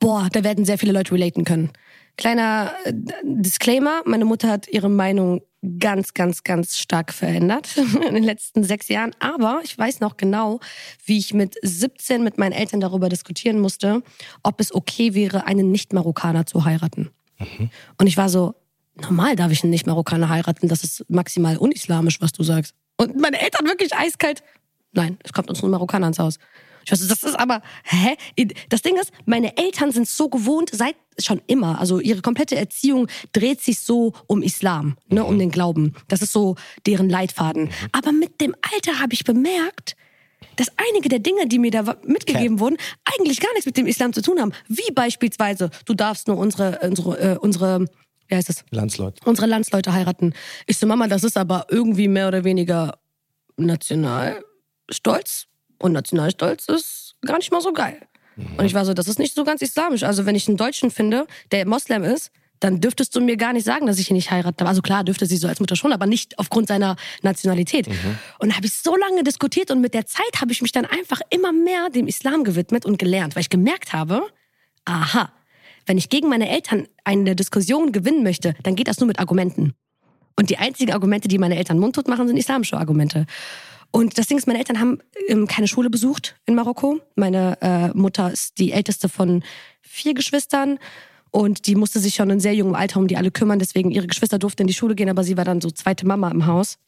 boah, 0.00 0.28
da 0.32 0.42
werden 0.42 0.64
sehr 0.64 0.78
viele 0.78 0.92
Leute 0.92 1.12
relaten 1.12 1.44
können. 1.44 1.70
Kleiner 2.16 2.72
äh, 2.84 2.92
Disclaimer, 3.22 4.02
meine 4.04 4.24
Mutter 4.24 4.48
hat 4.48 4.68
ihre 4.68 4.88
Meinung 4.88 5.42
ganz, 5.78 6.14
ganz, 6.14 6.44
ganz 6.44 6.78
stark 6.78 7.12
verändert 7.12 7.76
in 7.76 8.14
den 8.14 8.24
letzten 8.24 8.64
sechs 8.64 8.88
Jahren. 8.88 9.12
Aber 9.18 9.60
ich 9.64 9.76
weiß 9.76 10.00
noch 10.00 10.16
genau, 10.16 10.60
wie 11.04 11.18
ich 11.18 11.34
mit 11.34 11.56
17 11.62 12.22
mit 12.22 12.38
meinen 12.38 12.52
Eltern 12.52 12.80
darüber 12.80 13.08
diskutieren 13.08 13.60
musste, 13.60 14.02
ob 14.42 14.60
es 14.60 14.74
okay 14.74 15.14
wäre, 15.14 15.46
einen 15.46 15.70
Nicht-Marokkaner 15.70 16.46
zu 16.46 16.64
heiraten. 16.64 17.10
Und 17.98 18.06
ich 18.06 18.16
war 18.16 18.28
so, 18.28 18.54
normal 19.00 19.36
darf 19.36 19.50
ich 19.50 19.62
einen 19.62 19.70
Nicht-Marokkaner 19.70 20.28
heiraten, 20.28 20.68
das 20.68 20.84
ist 20.84 21.04
maximal 21.08 21.56
unislamisch, 21.56 22.20
was 22.20 22.32
du 22.32 22.42
sagst. 22.42 22.74
Und 22.96 23.20
meine 23.20 23.40
Eltern 23.40 23.66
wirklich 23.66 23.94
eiskalt, 23.94 24.42
nein, 24.92 25.18
es 25.24 25.32
kommt 25.32 25.48
uns 25.50 25.60
nur 25.62 25.68
ein 25.68 25.72
Marokkaner 25.72 26.06
ins 26.06 26.18
Haus. 26.18 26.38
Ich 26.84 26.92
weiß, 26.92 27.06
das 27.06 27.22
ist 27.22 27.38
aber, 27.38 27.62
hä? 27.84 28.16
Das 28.68 28.82
Ding 28.82 28.96
ist, 28.96 29.12
meine 29.24 29.56
Eltern 29.56 29.92
sind 29.92 30.08
so 30.08 30.28
gewohnt, 30.28 30.70
seit 30.72 30.96
schon 31.18 31.40
immer, 31.46 31.80
also 31.80 32.00
ihre 32.00 32.22
komplette 32.22 32.56
Erziehung 32.56 33.08
dreht 33.32 33.60
sich 33.60 33.80
so 33.80 34.12
um 34.26 34.42
Islam, 34.42 34.96
ne, 35.08 35.24
um 35.24 35.38
den 35.38 35.50
Glauben. 35.50 35.94
Das 36.08 36.22
ist 36.22 36.32
so 36.32 36.56
deren 36.86 37.08
Leitfaden. 37.08 37.70
Aber 37.92 38.12
mit 38.12 38.40
dem 38.40 38.54
Alter 38.72 39.00
habe 39.00 39.14
ich 39.14 39.24
bemerkt, 39.24 39.96
dass 40.56 40.68
einige 40.76 41.08
der 41.08 41.18
Dinge, 41.18 41.46
die 41.46 41.58
mir 41.58 41.70
da 41.70 41.96
mitgegeben 42.04 42.60
wurden, 42.60 42.76
eigentlich 43.18 43.40
gar 43.40 43.52
nichts 43.52 43.66
mit 43.66 43.76
dem 43.76 43.86
Islam 43.86 44.12
zu 44.12 44.22
tun 44.22 44.40
haben. 44.40 44.52
Wie 44.68 44.92
beispielsweise, 44.92 45.70
du 45.84 45.94
darfst 45.94 46.28
nur 46.28 46.36
unsere, 46.38 46.78
unsere, 46.82 47.18
äh, 47.18 47.38
unsere, 47.38 47.86
wie 48.28 48.34
heißt 48.34 48.48
das? 48.48 48.64
Landsleute. 48.70 49.20
unsere 49.24 49.46
Landsleute 49.46 49.92
heiraten. 49.92 50.34
Ich 50.66 50.78
so, 50.78 50.86
Mama, 50.86 51.08
das 51.08 51.24
ist 51.24 51.36
aber 51.36 51.66
irgendwie 51.70 52.08
mehr 52.08 52.28
oder 52.28 52.44
weniger 52.44 52.98
Nationalstolz. 53.56 55.46
Und 55.78 55.92
Nationalstolz 55.92 56.66
ist 56.68 57.16
gar 57.22 57.38
nicht 57.38 57.52
mal 57.52 57.60
so 57.60 57.72
geil. 57.72 58.00
Und 58.56 58.64
ich 58.64 58.74
war 58.74 58.84
so, 58.84 58.94
das 58.94 59.08
ist 59.08 59.18
nicht 59.18 59.34
so 59.34 59.44
ganz 59.44 59.62
islamisch. 59.62 60.02
Also 60.02 60.26
wenn 60.26 60.34
ich 60.34 60.48
einen 60.48 60.56
Deutschen 60.56 60.90
finde, 60.90 61.26
der 61.52 61.66
Moslem 61.66 62.02
ist, 62.02 62.30
dann 62.60 62.80
dürftest 62.80 63.14
du 63.14 63.20
mir 63.20 63.36
gar 63.36 63.52
nicht 63.52 63.64
sagen, 63.64 63.86
dass 63.86 63.98
ich 63.98 64.10
ihn 64.10 64.16
nicht 64.16 64.30
heirate. 64.30 64.64
Also 64.64 64.80
klar, 64.80 65.04
dürfte 65.04 65.26
sie 65.26 65.36
so 65.36 65.46
als 65.48 65.60
Mutter 65.60 65.76
schon, 65.76 65.92
aber 65.92 66.06
nicht 66.06 66.38
aufgrund 66.38 66.68
seiner 66.68 66.96
Nationalität. 67.22 67.86
Und 68.38 68.50
da 68.50 68.56
habe 68.56 68.66
ich 68.66 68.72
so 68.72 68.96
lange 68.96 69.22
diskutiert 69.22 69.70
und 69.70 69.80
mit 69.80 69.92
der 69.92 70.06
Zeit 70.06 70.40
habe 70.40 70.52
ich 70.52 70.62
mich 70.62 70.72
dann 70.72 70.86
einfach 70.86 71.20
immer 71.30 71.52
mehr 71.52 71.90
dem 71.90 72.06
Islam 72.06 72.42
gewidmet 72.42 72.86
und 72.86 72.98
gelernt, 72.98 73.36
weil 73.36 73.42
ich 73.42 73.50
gemerkt 73.50 73.92
habe, 73.92 74.22
aha, 74.84 75.30
wenn 75.86 75.98
ich 75.98 76.08
gegen 76.08 76.28
meine 76.28 76.48
Eltern 76.48 76.88
eine 77.04 77.36
Diskussion 77.36 77.92
gewinnen 77.92 78.22
möchte, 78.22 78.54
dann 78.62 78.76
geht 78.76 78.88
das 78.88 78.98
nur 78.98 79.08
mit 79.08 79.18
Argumenten. 79.18 79.74
Und 80.36 80.50
die 80.50 80.56
einzigen 80.56 80.92
Argumente, 80.92 81.28
die 81.28 81.38
meine 81.38 81.56
Eltern 81.56 81.78
mundtot 81.78 82.08
machen, 82.08 82.26
sind 82.26 82.36
islamische 82.36 82.76
Argumente. 82.76 83.26
Und 83.94 84.18
das 84.18 84.26
Ding 84.26 84.38
ist, 84.38 84.48
meine 84.48 84.58
Eltern 84.58 84.80
haben 84.80 84.98
ähm, 85.28 85.46
keine 85.46 85.68
Schule 85.68 85.88
besucht 85.88 86.34
in 86.46 86.56
Marokko. 86.56 86.98
Meine 87.14 87.56
äh, 87.62 87.96
Mutter 87.96 88.32
ist 88.32 88.58
die 88.58 88.72
älteste 88.72 89.08
von 89.08 89.44
vier 89.82 90.14
Geschwistern 90.14 90.80
und 91.30 91.68
die 91.68 91.76
musste 91.76 92.00
sich 92.00 92.16
schon 92.16 92.28
in 92.28 92.40
sehr 92.40 92.56
jungem 92.56 92.74
Alter 92.74 92.98
um 92.98 93.06
die 93.06 93.16
alle 93.16 93.30
kümmern. 93.30 93.60
Deswegen 93.60 93.92
ihre 93.92 94.08
Geschwister 94.08 94.40
durften 94.40 94.62
in 94.62 94.66
die 94.66 94.74
Schule 94.74 94.96
gehen, 94.96 95.08
aber 95.08 95.22
sie 95.22 95.36
war 95.36 95.44
dann 95.44 95.60
so 95.60 95.70
zweite 95.70 96.08
Mama 96.08 96.28
im 96.32 96.46
Haus. 96.46 96.78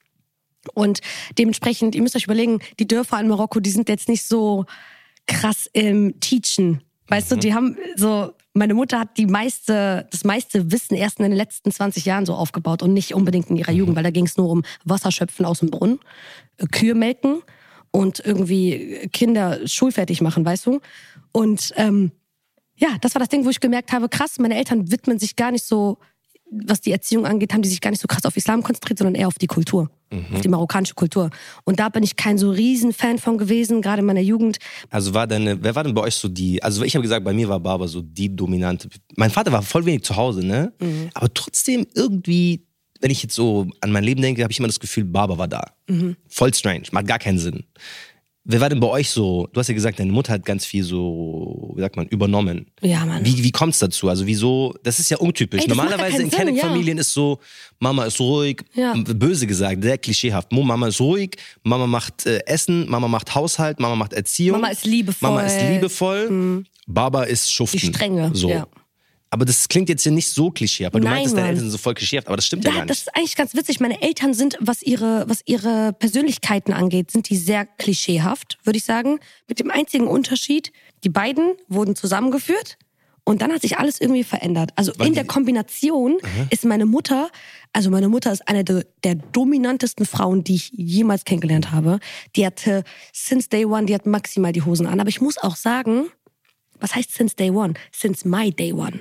Und 0.75 0.99
dementsprechend, 1.39 1.95
ihr 1.95 2.03
müsst 2.03 2.17
euch 2.17 2.25
überlegen, 2.25 2.59
die 2.81 2.89
Dörfer 2.89 3.21
in 3.21 3.29
Marokko, 3.29 3.61
die 3.61 3.71
sind 3.71 3.89
jetzt 3.89 4.09
nicht 4.09 4.25
so 4.25 4.65
krass 5.29 5.71
im 5.73 6.19
Teachen. 6.19 6.83
Weißt 7.07 7.31
du, 7.31 7.37
die 7.37 7.55
haben 7.55 7.77
so, 7.95 8.33
meine 8.57 8.75
Mutter 8.75 8.99
hat 8.99 9.19
die 9.19 9.27
meiste, 9.27 10.09
das 10.11 10.25
meiste 10.25 10.73
Wissen 10.73 10.95
erst 10.95 11.19
in 11.19 11.25
den 11.25 11.33
letzten 11.33 11.71
20 11.71 12.05
Jahren 12.05 12.27
so 12.27 12.35
aufgebaut 12.35 12.83
und 12.83 12.93
nicht 12.93 13.15
unbedingt 13.15 13.51
in 13.51 13.57
ihrer 13.57 13.73
Jugend, 13.73 13.97
weil 13.97 14.03
da 14.03 14.11
ging 14.11 14.27
es 14.27 14.37
nur 14.37 14.49
um 14.49 14.63
Wasserschöpfen 14.85 15.45
aus 15.45 15.61
dem 15.61 15.71
Brunnen, 15.71 16.01
äh, 16.57 16.67
Kühe 16.67 16.95
melken 16.95 17.43
und 17.91 18.21
irgendwie 18.25 19.09
Kinder 19.13 19.61
schulfertig 19.67 20.21
machen, 20.21 20.45
weißt 20.45 20.67
du? 20.67 20.81
Und 21.33 21.73
ähm, 21.77 22.13
ja, 22.77 22.89
das 23.01 23.15
war 23.15 23.21
das 23.21 23.29
Ding, 23.29 23.45
wo 23.45 23.51
ich 23.51 23.61
gemerkt 23.61 23.93
habe, 23.93 24.09
krass, 24.09 24.39
meine 24.39 24.57
Eltern 24.57 24.91
widmen 24.91 25.19
sich 25.19 25.37
gar 25.37 25.51
nicht 25.51 25.65
so, 25.65 25.99
was 26.51 26.81
die 26.81 26.93
Erziehung 26.93 27.27
angeht, 27.27 27.53
haben 27.53 27.63
die 27.63 27.69
sich 27.69 27.81
gar 27.81 27.91
nicht 27.91 28.01
so 28.01 28.09
krass 28.09 28.25
auf 28.25 28.37
Islam 28.37 28.63
konzentriert, 28.63 28.99
sondern 28.99 29.15
eher 29.15 29.29
auf 29.29 29.39
die 29.39 29.47
Kultur, 29.47 29.91
auf 30.33 30.41
die 30.41 30.49
marokkanische 30.49 30.95
Kultur. 30.95 31.31
Und 31.65 31.81
da 31.81 31.89
bin 31.89 32.03
ich 32.03 32.17
kein 32.17 32.39
so 32.39 32.51
riesen 32.51 32.93
Fan 32.93 33.19
von 33.19 33.39
gewesen, 33.39 33.83
gerade 33.83 34.01
in 34.01 34.07
meiner 34.07 34.21
Jugend. 34.21 34.59
Also 34.91 35.15
war 35.15 35.27
deine, 35.27 35.63
wer 35.63 35.75
war 35.75 35.85
denn 35.85 35.95
bei 35.95 36.03
euch 36.03 36.15
so 36.15 36.29
die, 36.29 36.63
also 36.63 36.85
ich 36.85 36.95
habe 36.95 37.03
gesagt, 37.03 37.25
bei 37.25 37.33
mir 37.33 37.49
war 37.49 37.61
Baba 37.61 37.89
so 37.89 38.03
die 38.03 38.35
dominante. 38.35 38.89
Mein 39.17 39.31
Vater 39.31 39.53
war 39.53 39.63
voll 39.63 39.85
wenig 39.85 40.05
zu 40.05 40.17
Hause, 40.17 40.47
ne? 40.47 40.73
Mhm. 40.81 41.11
Aber 41.15 41.33
trotzdem 41.33 41.87
irgendwie, 41.95 42.67
wenn 43.01 43.11
ich 43.11 43.23
jetzt 43.23 43.35
so 43.35 43.67
an 43.81 43.93
mein 43.93 44.05
Leben 44.05 44.23
denke, 44.23 44.43
habe 44.43 44.53
ich 44.53 44.59
immer 44.59 44.69
das 44.69 44.81
Gefühl, 44.81 45.05
Baba 45.05 45.39
war 45.39 45.49
da. 45.49 45.73
Mhm. 45.89 46.17
Voll 46.29 46.55
strange, 46.55 46.85
macht 46.93 47.07
gar 47.07 47.19
keinen 47.19 47.39
Sinn. 47.39 47.65
Wer 48.49 48.61
war 48.61 48.69
denn 48.69 48.79
bei 48.79 48.87
euch 48.87 49.11
so? 49.11 49.49
Du 49.53 49.59
hast 49.59 49.67
ja 49.67 49.75
gesagt, 49.75 49.99
deine 49.99 50.13
Mutter 50.13 50.33
hat 50.33 50.45
ganz 50.45 50.65
viel 50.65 50.85
so, 50.85 51.73
wie 51.75 51.81
sagt 51.81 51.97
man, 51.97 52.07
übernommen. 52.07 52.67
Ja, 52.81 53.05
Mann. 53.05 53.25
Wie, 53.25 53.43
wie 53.43 53.51
kommt's 53.51 53.81
dazu? 53.81 54.09
Also 54.09 54.25
wieso? 54.25 54.73
Das 54.85 55.01
ist 55.01 55.11
ja 55.11 55.17
untypisch. 55.17 55.63
Ey, 55.63 55.69
Normalerweise 55.69 56.23
in 56.23 56.31
Kenneck-Familien 56.31 56.99
ist 56.99 57.13
so, 57.13 57.41
Mama 57.81 58.05
ist 58.05 58.21
ruhig, 58.21 58.63
Ja. 58.75 58.95
böse 58.95 59.49
gesagt, 59.49 59.83
sehr 59.83 59.99
klischeehaft. 59.99 60.53
Mama 60.53 60.87
ist 60.87 61.01
ruhig, 61.01 61.37
Mama 61.65 61.89
macht 61.89 62.25
äh, 62.27 62.39
Essen, 62.47 62.89
Mama 62.89 63.09
macht 63.09 63.35
Haushalt, 63.35 63.81
Mama 63.81 63.97
macht 63.97 64.13
Erziehung. 64.13 64.61
Mama 64.61 64.73
ist 64.73 64.85
liebevoll. 64.87 65.29
Mhm. 65.31 65.35
Mama 65.37 65.47
ist 65.47 65.61
liebevoll. 65.69 66.65
Baba 66.87 67.23
ist 67.25 67.53
schuften. 67.53 67.79
Die 67.81 67.87
Strenge, 67.87 68.31
So. 68.33 68.49
ja. 68.49 68.67
Aber 69.31 69.45
das 69.45 69.69
klingt 69.69 69.89
jetzt 69.89 70.05
ja 70.05 70.13
nicht 70.13 70.29
so 70.29 70.51
klischeehaft, 70.51 70.95
weil 70.95 71.01
du 71.01 71.07
Nein, 71.07 71.15
meintest, 71.17 71.37
deine. 71.37 71.49
Eltern 71.49 71.61
sind 71.63 71.71
so 71.71 71.79
voll 71.79 71.95
klischeehaft, 71.95 72.29
aber 72.29 72.37
das 72.37 72.47
stimmt 72.47 72.65
ja, 72.65 72.71
Ja, 72.71 72.77
gar 72.79 72.87
das 72.87 72.99
nicht. 72.99 73.07
ist 73.09 73.17
eigentlich 73.17 73.37
ganz 73.37 73.55
witzig. 73.55 73.81
Meine 73.81 74.01
Eltern 74.01 74.35
sind, 74.35 74.57
was 74.61 74.83
ihre, 74.83 75.25
was 75.29 75.41
ihre 75.47 75.93
Persönlichkeiten 75.95 76.73
angeht, 76.73 77.11
sind 77.11 77.29
die 77.29 77.37
sehr 77.37 77.67
klischeehaft, 77.67 78.59
würde 78.65 78.77
ich 78.79 78.85
sagen. 78.85 79.19
Mit 79.49 79.59
dem 79.59 79.71
einzigen 79.71 80.07
Unterschied, 80.07 80.73
die 81.03 81.09
beiden 81.09 81.55
wurden 81.69 81.97
zusammengeführt 81.97 82.79
und 83.25 83.43
dann 83.43 83.53
hat 83.53 83.63
sich 83.63 83.79
alles 83.79 84.01
irgendwie 84.01 84.23
verändert. 84.23 84.71
Also 84.77 84.93
Weil 84.97 85.09
in 85.09 85.15
der 85.15 85.25
Kombination 85.25 86.19
ist 86.51 86.65
meine 86.65 86.87
Mutter, 86.87 87.29
also 87.73 87.91
meine 87.91 88.09
Mutter 88.09 88.31
ist 88.33 88.49
eine 88.49 88.63
der, 88.63 88.87
der 89.03 89.17
dominantesten 89.17 90.07
Frauen, 90.07 90.45
die 90.45 90.55
ich 90.55 90.71
jemals 90.73 91.25
kennengelernt 91.25 91.73
habe. 91.73 91.99
Die 92.37 92.47
hatte 92.47 92.85
since 93.13 93.49
day 93.49 93.65
one, 93.65 93.87
die 93.87 93.95
hat 93.95 94.07
maximal 94.07 94.53
die 94.53 94.63
Hosen 94.63 94.87
an. 94.87 95.01
Aber 95.01 95.09
ich 95.09 95.21
muss 95.21 95.37
auch 95.39 95.57
sagen, 95.57 96.07
was 96.79 96.95
heißt 96.95 97.13
since 97.13 97.35
day 97.35 97.51
one? 97.51 97.75
Since 97.91 98.29
my 98.29 98.53
day 98.53 98.73
one. 98.73 99.01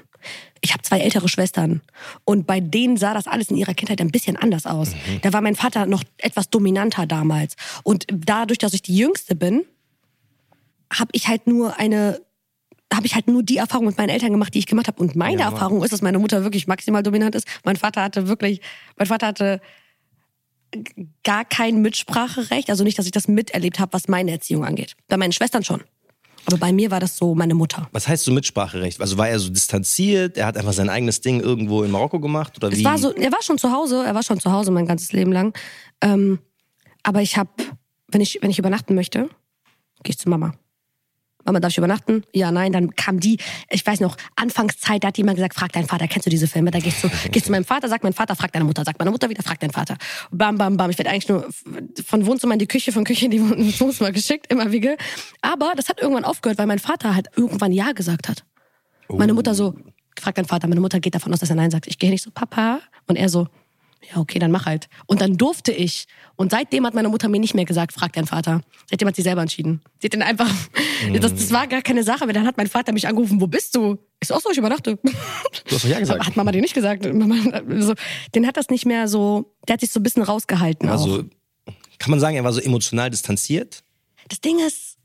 Ich 0.61 0.73
habe 0.73 0.81
zwei 0.83 0.99
ältere 0.99 1.29
Schwestern 1.29 1.81
und 2.23 2.47
bei 2.47 2.59
denen 2.59 2.97
sah 2.97 3.13
das 3.13 3.27
alles 3.27 3.49
in 3.49 3.57
ihrer 3.57 3.73
Kindheit 3.73 4.01
ein 4.01 4.11
bisschen 4.11 4.35
anders 4.35 4.65
aus. 4.65 4.91
Da 5.21 5.33
war 5.33 5.41
mein 5.41 5.55
Vater 5.55 5.85
noch 5.85 6.03
etwas 6.17 6.49
dominanter 6.49 7.05
damals 7.05 7.55
und 7.83 8.05
dadurch, 8.11 8.57
dass 8.57 8.73
ich 8.73 8.81
die 8.81 8.95
Jüngste 8.95 9.35
bin, 9.35 9.63
habe 10.91 11.09
ich 11.13 11.27
halt 11.27 11.47
nur 11.47 11.79
eine 11.79 12.21
habe 12.93 13.07
ich 13.07 13.15
halt 13.15 13.27
nur 13.27 13.43
die 13.43 13.57
Erfahrung 13.57 13.87
mit 13.87 13.97
meinen 13.97 14.09
Eltern 14.09 14.31
gemacht, 14.31 14.53
die 14.53 14.59
ich 14.59 14.67
gemacht 14.67 14.87
habe. 14.87 15.01
Und 15.01 15.15
meine 15.15 15.41
Ja. 15.41 15.49
Erfahrung 15.49 15.83
ist, 15.83 15.91
dass 15.91 16.01
meine 16.01 16.19
Mutter 16.19 16.43
wirklich 16.43 16.67
maximal 16.67 17.03
dominant 17.03 17.35
ist. 17.35 17.47
Mein 17.63 17.75
Vater 17.75 18.01
hatte 18.01 18.27
wirklich, 18.27 18.61
mein 18.95 19.07
Vater 19.07 19.27
hatte 19.27 19.59
gar 21.23 21.45
kein 21.45 21.81
Mitspracherecht. 21.81 22.69
Also 22.69 22.83
nicht, 22.83 22.97
dass 22.97 23.05
ich 23.05 23.11
das 23.11 23.27
miterlebt 23.27 23.79
habe, 23.79 23.93
was 23.93 24.07
meine 24.07 24.31
Erziehung 24.31 24.65
angeht. 24.65 24.95
Bei 25.07 25.17
meinen 25.17 25.31
Schwestern 25.31 25.63
schon. 25.63 25.83
Aber 26.45 26.57
bei 26.57 26.71
mir 26.71 26.91
war 26.91 26.99
das 26.99 27.17
so 27.17 27.33
meine 27.35 27.55
Mutter. 27.55 27.87
Was 27.91 28.07
heißt 28.07 28.23
so 28.23 28.31
Mitspracherecht? 28.31 29.01
Also 29.01 29.17
war 29.17 29.27
er 29.27 29.39
so 29.39 29.49
distanziert, 29.49 30.37
er 30.37 30.45
hat 30.45 30.57
einfach 30.57 30.73
sein 30.73 30.89
eigenes 30.89 31.21
Ding 31.21 31.39
irgendwo 31.39 31.83
in 31.83 31.91
Marokko 31.91 32.19
gemacht 32.19 32.57
oder 32.57 32.71
wie? 32.71 32.77
Es 32.77 32.83
war 32.83 32.97
so, 32.97 33.13
er 33.13 33.31
war 33.31 33.41
schon 33.41 33.57
zu 33.57 33.71
Hause, 33.71 34.03
er 34.05 34.13
war 34.15 34.23
schon 34.23 34.39
zu 34.39 34.51
Hause 34.51 34.71
mein 34.71 34.85
ganzes 34.85 35.11
Leben 35.11 35.31
lang. 35.31 35.57
Ähm, 36.01 36.39
aber 37.03 37.21
ich 37.21 37.37
habe, 37.37 37.49
wenn 38.07 38.21
ich, 38.21 38.39
wenn 38.41 38.51
ich 38.51 38.59
übernachten 38.59 38.95
möchte, 38.95 39.29
gehe 40.03 40.11
ich 40.11 40.17
zu 40.17 40.29
Mama. 40.29 40.53
Mama, 41.45 41.59
darf 41.59 41.71
ich 41.71 41.77
übernachten? 41.77 42.23
Ja, 42.33 42.51
nein. 42.51 42.71
Dann 42.71 42.95
kam 42.95 43.19
die, 43.19 43.37
ich 43.69 43.85
weiß 43.85 43.99
noch, 43.99 44.17
Anfangszeit, 44.35 45.03
da 45.03 45.09
hat 45.09 45.17
die 45.17 45.21
immer 45.21 45.35
gesagt, 45.35 45.53
frag 45.53 45.71
deinen 45.71 45.87
Vater, 45.87 46.07
kennst 46.07 46.25
du 46.25 46.29
diese 46.31 46.47
Filme? 46.47 46.71
Da 46.71 46.79
gehst 46.79 47.03
du, 47.03 47.09
gehst 47.31 47.45
zu 47.45 47.51
meinem 47.51 47.65
Vater, 47.65 47.87
sagt 47.87 48.03
mein 48.03 48.13
Vater, 48.13 48.35
frag 48.35 48.51
deine 48.51 48.65
Mutter, 48.65 48.83
sagt 48.83 48.99
meine 48.99 49.11
Mutter 49.11 49.29
wieder, 49.29 49.43
frag 49.43 49.59
deinen 49.59 49.71
Vater. 49.71 49.95
Bam, 50.31 50.57
bam, 50.57 50.75
bam. 50.75 50.89
Ich 50.89 50.97
werde 50.97 51.11
eigentlich 51.11 51.29
nur 51.29 51.47
von 52.05 52.25
Wohnzimmer 52.25 52.53
in 52.53 52.59
die 52.59 52.67
Küche, 52.67 52.91
von 52.91 53.03
Küche 53.03 53.25
in 53.25 53.31
die 53.31 53.39
Wohnzimmer 53.79 54.11
geschickt, 54.11 54.51
immer 54.51 54.71
wieder. 54.71 54.95
Aber 55.41 55.73
das 55.75 55.87
hat 55.87 56.01
irgendwann 56.01 56.25
aufgehört, 56.25 56.57
weil 56.57 56.67
mein 56.67 56.79
Vater 56.79 57.15
halt 57.15 57.27
irgendwann 57.35 57.71
Ja 57.71 57.91
gesagt 57.91 58.27
hat. 58.27 58.43
Meine 59.07 59.33
Mutter 59.33 59.53
so, 59.53 59.75
frag 60.19 60.35
deinen 60.35 60.45
Vater, 60.45 60.67
meine 60.67 60.81
Mutter 60.81 60.99
geht 60.99 61.13
davon 61.13 61.31
aus, 61.31 61.39
dass 61.39 61.49
er 61.49 61.55
Nein 61.55 61.69
sagt. 61.69 61.87
Ich 61.87 61.99
gehe 61.99 62.09
nicht 62.09 62.23
so, 62.23 62.31
Papa. 62.31 62.79
Und 63.07 63.17
er 63.17 63.29
so, 63.29 63.47
ja, 64.11 64.19
okay, 64.19 64.39
dann 64.39 64.51
mach 64.51 64.65
halt. 64.65 64.87
Und 65.05 65.21
dann 65.21 65.37
durfte 65.37 65.71
ich. 65.71 66.05
Und 66.35 66.51
seitdem 66.51 66.85
hat 66.85 66.93
meine 66.93 67.09
Mutter 67.09 67.29
mir 67.29 67.39
nicht 67.39 67.55
mehr 67.55 67.65
gesagt, 67.65 67.93
frag 67.93 68.13
deinen 68.13 68.27
Vater. 68.27 68.61
Seitdem 68.89 69.07
hat 69.07 69.15
sie 69.15 69.21
selber 69.21 69.41
entschieden. 69.41 69.81
Sie 69.99 70.07
hat 70.07 70.13
den 70.13 70.21
einfach, 70.21 70.49
das, 71.13 71.33
das 71.33 71.51
war 71.51 71.67
gar 71.67 71.81
keine 71.81 72.03
Sache, 72.03 72.25
weil 72.25 72.33
dann 72.33 72.45
hat 72.45 72.57
mein 72.57 72.67
Vater 72.67 72.91
mich 72.91 73.07
angerufen, 73.07 73.41
wo 73.41 73.47
bist 73.47 73.75
du? 73.75 73.97
Ich 74.19 74.27
so, 74.27 74.35
ach 74.35 74.41
so, 74.41 74.51
ich 74.51 74.57
übernachte. 74.57 74.97
Du 74.97 75.11
hast 75.71 75.83
doch 75.83 75.89
ja 75.89 75.99
gesagt. 75.99 76.25
Hat 76.25 76.35
Mama 76.35 76.51
dir 76.51 76.61
nicht 76.61 76.73
gesagt. 76.73 77.05
Mama, 77.13 77.61
so, 77.79 77.93
den 78.33 78.47
hat 78.47 78.57
das 78.57 78.69
nicht 78.69 78.85
mehr 78.85 79.07
so, 79.07 79.53
der 79.67 79.73
hat 79.73 79.81
sich 79.81 79.91
so 79.91 79.99
ein 79.99 80.03
bisschen 80.03 80.23
rausgehalten. 80.23 80.87
auch. 80.89 80.93
Also 80.93 81.23
kann 81.99 82.11
man 82.11 82.19
sagen, 82.19 82.35
er 82.35 82.43
war 82.43 82.53
so 82.53 82.61
emotional 82.61 83.09
distanziert? 83.09 83.83
Das 84.29 84.41
Ding 84.41 84.59
ist, 84.59 84.97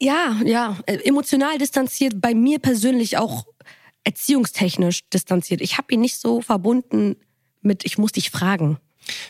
ja, 0.00 0.40
ja, 0.44 0.78
emotional 0.86 1.58
distanziert, 1.58 2.20
bei 2.20 2.34
mir 2.34 2.58
persönlich 2.58 3.16
auch 3.16 3.46
erziehungstechnisch 4.04 5.08
distanziert. 5.10 5.60
Ich 5.60 5.78
habe 5.78 5.92
ihn 5.92 6.00
nicht 6.00 6.20
so 6.20 6.40
verbunden 6.40 7.16
mit, 7.66 7.84
ich 7.84 7.98
muss 7.98 8.12
dich 8.12 8.30
fragen. 8.30 8.78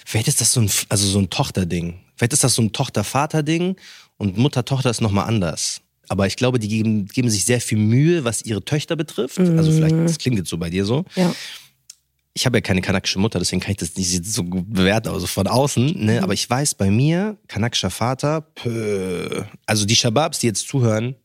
Vielleicht 0.05 0.29
ist 0.29 0.41
das 0.41 0.53
so 0.53 0.61
ein, 0.61 0.71
also 0.89 1.07
so 1.07 1.19
ein 1.19 1.31
Tochterding. 1.31 2.01
Vielleicht 2.17 2.33
ist 2.33 2.45
das 2.45 2.55
so 2.55 2.63
ein 2.63 2.73
Tochter-Vater-Ding 2.73 3.77
und 4.17 4.39
Mutter-Tochter 4.39 4.91
ist 4.91 5.01
nochmal 5.01 5.27
anders. 5.27 5.81
Aber 6.09 6.27
ich 6.27 6.37
glaube, 6.37 6.59
die 6.59 6.69
geben, 6.69 7.07
geben 7.07 7.29
sich 7.31 7.45
sehr 7.45 7.61
viel 7.61 7.79
Mühe, 7.79 8.25
was 8.25 8.43
ihre 8.43 8.65
Töchter 8.65 8.97
betrifft. 8.97 9.39
Also 9.39 9.73
vielleicht, 9.73 9.97
das 9.97 10.19
klingt 10.19 10.39
jetzt 10.39 10.51
so 10.51 10.57
bei 10.57 10.71
dir 10.71 10.85
so. 10.85 11.05
Ja. 11.17 11.35
Ich 12.33 12.47
habe 12.47 12.59
ja 12.59 12.61
keine 12.61 12.83
kanakische 12.83 13.19
Mutter, 13.19 13.39
deswegen 13.39 13.61
kann 13.61 13.73
ich 13.73 13.79
das 13.79 13.97
nicht 13.97 14.25
so 14.27 14.45
gut 14.45 14.71
bewerten, 14.71 15.09
also 15.09 15.27
von 15.27 15.47
außen. 15.47 16.05
Ne? 16.05 16.23
Aber 16.23 16.35
ich 16.35 16.49
weiß 16.49 16.75
bei 16.75 16.91
mir, 16.91 17.39
kanakischer 17.49 17.91
Vater, 17.91 18.43
pö. 18.43 19.45
also 19.65 19.87
die 19.87 19.97
Shababs, 19.97 20.41
die 20.41 20.47
jetzt 20.47 20.69
zuhören, 20.69 21.17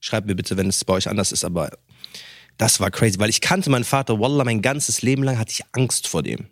schreibt 0.00 0.26
mir 0.26 0.34
bitte, 0.34 0.56
wenn 0.56 0.68
es 0.68 0.84
bei 0.84 0.94
euch 0.94 1.08
anders 1.08 1.32
ist, 1.32 1.44
aber 1.44 1.70
das 2.58 2.80
war 2.80 2.90
crazy, 2.90 3.18
weil 3.18 3.30
ich 3.30 3.40
kannte 3.40 3.70
meinen 3.70 3.84
Vater, 3.84 4.20
Wallah, 4.20 4.44
mein 4.44 4.60
ganzes 4.62 5.02
Leben 5.02 5.22
lang 5.22 5.38
hatte 5.38 5.52
ich 5.52 5.62
Angst 5.72 6.06
vor 6.06 6.22
dem. 6.22 6.48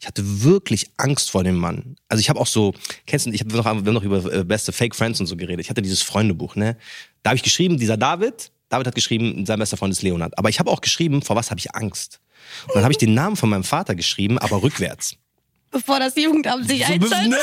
Ich 0.00 0.06
hatte 0.06 0.22
wirklich 0.42 0.90
Angst 0.98 1.30
vor 1.30 1.44
dem 1.44 1.56
Mann. 1.56 1.96
Also 2.08 2.20
ich 2.20 2.28
habe 2.28 2.38
auch 2.38 2.46
so, 2.46 2.74
kennst 3.06 3.26
du, 3.26 3.30
ich 3.30 3.40
habe 3.40 3.56
noch, 3.56 3.64
wir 3.64 3.70
haben 3.70 3.84
noch 3.84 4.02
über 4.02 4.32
äh, 4.32 4.44
beste 4.44 4.70
Fake 4.72 4.94
Friends 4.94 5.18
und 5.20 5.26
so 5.26 5.36
geredet. 5.36 5.64
Ich 5.64 5.70
hatte 5.70 5.80
dieses 5.82 6.02
Freundebuch, 6.02 6.56
ne? 6.56 6.76
Da 7.22 7.30
habe 7.30 7.36
ich 7.36 7.42
geschrieben, 7.42 7.78
dieser 7.78 7.96
David, 7.96 8.50
David 8.68 8.86
hat 8.86 8.94
geschrieben, 8.94 9.46
sein 9.46 9.58
bester 9.58 9.76
Freund 9.76 9.92
ist 9.92 10.02
Leonard. 10.02 10.36
Aber 10.36 10.50
ich 10.50 10.58
habe 10.58 10.70
auch 10.70 10.82
geschrieben, 10.82 11.22
vor 11.22 11.36
was 11.36 11.50
habe 11.50 11.58
ich 11.58 11.74
Angst? 11.74 12.20
Und 12.66 12.74
dann 12.74 12.82
habe 12.82 12.92
ich 12.92 12.98
den 12.98 13.14
Namen 13.14 13.36
von 13.36 13.48
meinem 13.48 13.64
Vater 13.64 13.94
geschrieben, 13.94 14.38
aber 14.38 14.62
rückwärts. 14.62 15.16
Bevor 15.70 15.98
das 15.98 16.14
Jugendamt 16.16 16.68
sich 16.68 16.84
einschaltet. 16.84 17.30
ne? 17.30 17.38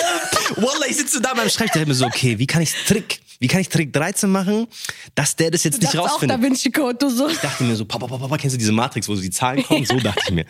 Wallah, 0.58 0.86
ich 0.88 0.98
sitze 0.98 1.20
da 1.20 1.34
beim 1.34 1.50
Schreibtisch, 1.50 1.74
dachte 1.74 1.88
mir 1.88 1.96
so, 1.96 2.06
okay, 2.06 2.38
wie 2.38 2.48
kann 2.48 2.62
ich 2.62 2.74
Trick, 2.86 3.22
wie 3.42 3.48
kann 3.48 3.60
ich 3.60 3.70
Trick 3.70 3.92
13 3.92 4.30
machen, 4.30 4.68
dass 5.16 5.36
der 5.36 5.50
das 5.50 5.64
jetzt 5.64 5.82
nicht 5.82 5.86
Das 5.86 5.96
ist 5.96 6.00
auch 6.00 6.14
rausfindet? 6.14 6.38
Da 6.38 6.42
Vinci 6.44 6.72
Code, 6.72 6.96
du 7.00 7.10
so. 7.10 7.28
Ich 7.28 7.40
dachte 7.40 7.64
mir 7.64 7.76
so, 7.76 7.86
Papa, 7.86 8.06
Papa, 8.06 8.20
Papa, 8.20 8.38
kennst 8.38 8.54
du 8.54 8.60
diese 8.60 8.72
Matrix, 8.72 9.10
wo 9.10 9.16
so 9.16 9.22
die 9.22 9.32
Zahlen 9.32 9.64
kommen? 9.64 9.84
So 9.84 9.98
dachte 10.00 10.22
ich 10.28 10.32
mir. 10.32 10.46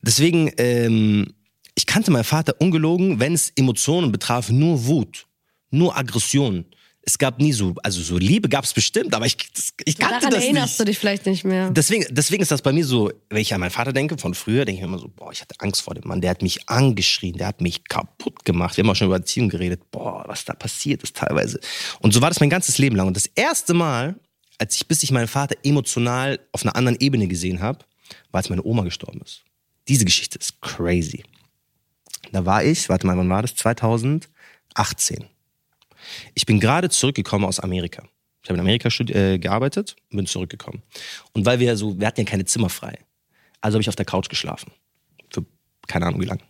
Deswegen, 0.00 0.50
ähm, 0.56 1.34
ich 1.74 1.84
kannte 1.84 2.10
meinen 2.10 2.24
Vater 2.24 2.58
ungelogen, 2.58 3.20
wenn 3.20 3.34
es 3.34 3.52
Emotionen 3.56 4.10
betraf, 4.10 4.48
nur 4.48 4.86
Wut, 4.86 5.26
nur 5.70 5.94
Aggression. 5.94 6.64
Es 7.04 7.18
gab 7.18 7.40
nie 7.40 7.52
so, 7.52 7.74
also 7.82 8.00
so 8.00 8.16
Liebe 8.16 8.48
gab 8.48 8.64
es 8.64 8.72
bestimmt, 8.72 9.12
aber 9.14 9.26
ich, 9.26 9.36
das, 9.36 9.72
ich 9.84 9.98
kannte 9.98 10.20
Daran 10.20 10.30
das 10.30 10.44
erinnerst 10.44 10.72
nicht. 10.74 10.80
du 10.80 10.84
dich 10.84 10.98
vielleicht 10.98 11.26
nicht 11.26 11.44
mehr. 11.44 11.70
Deswegen, 11.70 12.06
deswegen 12.10 12.42
ist 12.42 12.52
das 12.52 12.62
bei 12.62 12.72
mir 12.72 12.84
so, 12.84 13.10
wenn 13.28 13.40
ich 13.40 13.52
an 13.52 13.60
meinen 13.60 13.70
Vater 13.70 13.92
denke, 13.92 14.18
von 14.18 14.34
früher, 14.34 14.64
denke 14.64 14.80
ich 14.80 14.82
mir 14.82 14.88
immer 14.88 15.00
so, 15.00 15.08
boah, 15.08 15.32
ich 15.32 15.40
hatte 15.40 15.56
Angst 15.58 15.82
vor 15.82 15.94
dem 15.94 16.06
Mann, 16.06 16.20
der 16.20 16.30
hat 16.30 16.42
mich 16.42 16.68
angeschrien, 16.68 17.36
der 17.36 17.48
hat 17.48 17.60
mich 17.60 17.84
kaputt 17.84 18.44
gemacht. 18.44 18.76
Wir 18.76 18.84
haben 18.84 18.90
auch 18.90 18.94
schon 18.94 19.08
über 19.08 19.16
Erziehung 19.16 19.48
geredet, 19.48 19.90
boah, 19.90 20.24
was 20.28 20.44
da 20.44 20.54
passiert 20.54 21.02
ist 21.02 21.16
teilweise. 21.16 21.58
Und 22.00 22.14
so 22.14 22.20
war 22.20 22.30
das 22.30 22.38
mein 22.38 22.50
ganzes 22.50 22.78
Leben 22.78 22.94
lang. 22.94 23.08
Und 23.08 23.16
das 23.16 23.26
erste 23.26 23.74
Mal, 23.74 24.14
als 24.58 24.76
ich, 24.76 24.86
bis 24.86 25.02
ich 25.02 25.10
meinen 25.10 25.28
Vater 25.28 25.56
emotional 25.64 26.38
auf 26.52 26.62
einer 26.62 26.76
anderen 26.76 26.98
Ebene 27.00 27.26
gesehen 27.26 27.60
habe, 27.60 27.80
war, 28.30 28.38
als 28.38 28.48
meine 28.48 28.64
Oma 28.64 28.84
gestorben 28.84 29.20
ist. 29.24 29.42
Diese 29.88 30.04
Geschichte 30.04 30.38
ist 30.38 30.60
crazy. 30.60 31.24
Da 32.30 32.46
war 32.46 32.64
ich, 32.64 32.88
warte 32.88 33.06
mal, 33.06 33.16
wann 33.16 33.28
war 33.28 33.42
das? 33.42 33.56
2018. 33.56 35.26
Ich 36.34 36.46
bin 36.46 36.60
gerade 36.60 36.90
zurückgekommen 36.90 37.44
aus 37.44 37.60
Amerika. 37.60 38.04
Ich 38.42 38.48
habe 38.50 38.56
in 38.56 38.60
Amerika 38.60 38.88
äh, 38.88 39.38
gearbeitet 39.38 39.96
und 40.10 40.16
bin 40.16 40.26
zurückgekommen. 40.26 40.82
Und 41.32 41.46
weil 41.46 41.60
wir 41.60 41.76
so, 41.76 41.98
wir 41.98 42.06
hatten 42.06 42.20
ja 42.20 42.26
keine 42.26 42.44
Zimmer 42.44 42.68
frei. 42.68 42.98
Also 43.60 43.76
habe 43.76 43.82
ich 43.82 43.88
auf 43.88 43.96
der 43.96 44.04
Couch 44.04 44.28
geschlafen. 44.28 44.72
Für 45.30 45.44
keine 45.86 46.06
Ahnung 46.06 46.20
wie 46.20 46.26
lang. 46.26 46.40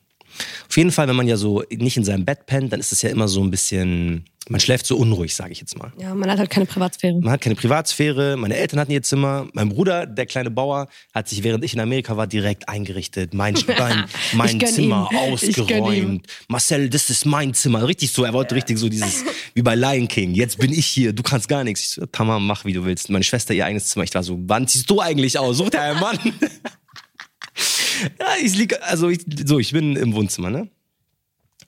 Auf 0.69 0.76
jeden 0.76 0.90
Fall, 0.90 1.09
wenn 1.09 1.16
man 1.16 1.28
ja 1.28 1.37
so 1.37 1.62
nicht 1.71 1.97
in 1.99 2.04
seinem 2.04 2.25
Bett 2.25 2.47
pennt, 2.47 2.73
dann 2.73 2.81
ist 2.81 2.92
es 2.92 3.02
ja 3.02 3.11
immer 3.11 3.28
so 3.28 3.42
ein 3.42 3.50
bisschen, 3.50 4.25
man 4.49 4.61
schläft 4.61 4.87
so 4.87 4.97
unruhig, 4.97 5.35
sage 5.35 5.53
ich 5.53 5.61
jetzt 5.61 5.79
mal. 5.79 5.93
Ja, 5.99 6.15
man 6.15 6.31
hat 6.31 6.39
halt 6.39 6.51
keine 6.51 6.67
Privatsphäre. 6.67 7.21
Man 7.21 7.31
hat 7.31 7.41
keine 7.41 7.55
Privatsphäre, 7.55 8.37
meine 8.37 8.57
Eltern 8.57 8.81
hatten 8.81 8.91
ihr 8.91 9.03
Zimmer, 9.03 9.49
mein 9.53 9.69
Bruder, 9.69 10.07
der 10.07 10.27
kleine 10.27 10.51
Bauer, 10.51 10.89
hat 11.15 11.29
sich, 11.29 11.43
während 11.43 11.65
ich 11.65 11.75
in 11.75 11.81
Amerika 11.81 12.17
war, 12.17 12.27
direkt 12.27 12.69
eingerichtet, 12.69 13.35
mein, 13.35 13.55
mein, 13.79 14.05
mein 14.33 14.61
Zimmer 14.61 15.09
ihm. 15.11 15.19
Ausgeräumt. 15.19 16.27
Marcel, 16.49 16.89
das 16.89 17.11
ist 17.11 17.25
mein 17.25 17.55
Zimmer. 17.55 17.87
Richtig 17.87 18.13
so, 18.13 18.25
er 18.25 18.33
wollte 18.33 18.55
richtig 18.55 18.79
so 18.79 18.89
dieses, 18.89 19.25
wie 19.55 19.63
bei 19.63 19.75
Lion 19.75 20.09
King, 20.09 20.35
jetzt 20.35 20.59
bin 20.59 20.73
ich 20.73 20.87
hier, 20.87 21.13
du 21.13 21.23
kannst 21.23 21.49
gar 21.49 21.65
nichts. 21.65 21.83
Ich 21.83 21.89
so, 21.89 22.07
Tamam, 22.07 22.47
mach 22.47 22.65
wie 22.65 22.73
du 22.73 22.85
willst. 22.85 23.11
Meine 23.11 23.25
Schwester 23.25 23.55
ihr 23.55 23.65
eigenes 23.65 23.89
Zimmer. 23.89 24.05
Ich 24.05 24.15
war 24.15 24.23
so, 24.23 24.39
wann 24.47 24.69
ziehst 24.69 24.89
du 24.91 25.01
eigentlich 25.01 25.39
aus? 25.39 25.59
Such 25.59 25.71
dir 25.71 25.81
einen 25.81 26.01
Mann. 26.01 26.19
ja, 28.19 28.27
ich 28.43 28.57
lieg, 28.57 28.81
also 28.83 29.09
ich, 29.09 29.21
so, 29.45 29.59
ich 29.59 29.73
bin 29.73 29.97
im 29.97 30.15
Wohnzimmer, 30.15 30.51
ne? 30.51 30.69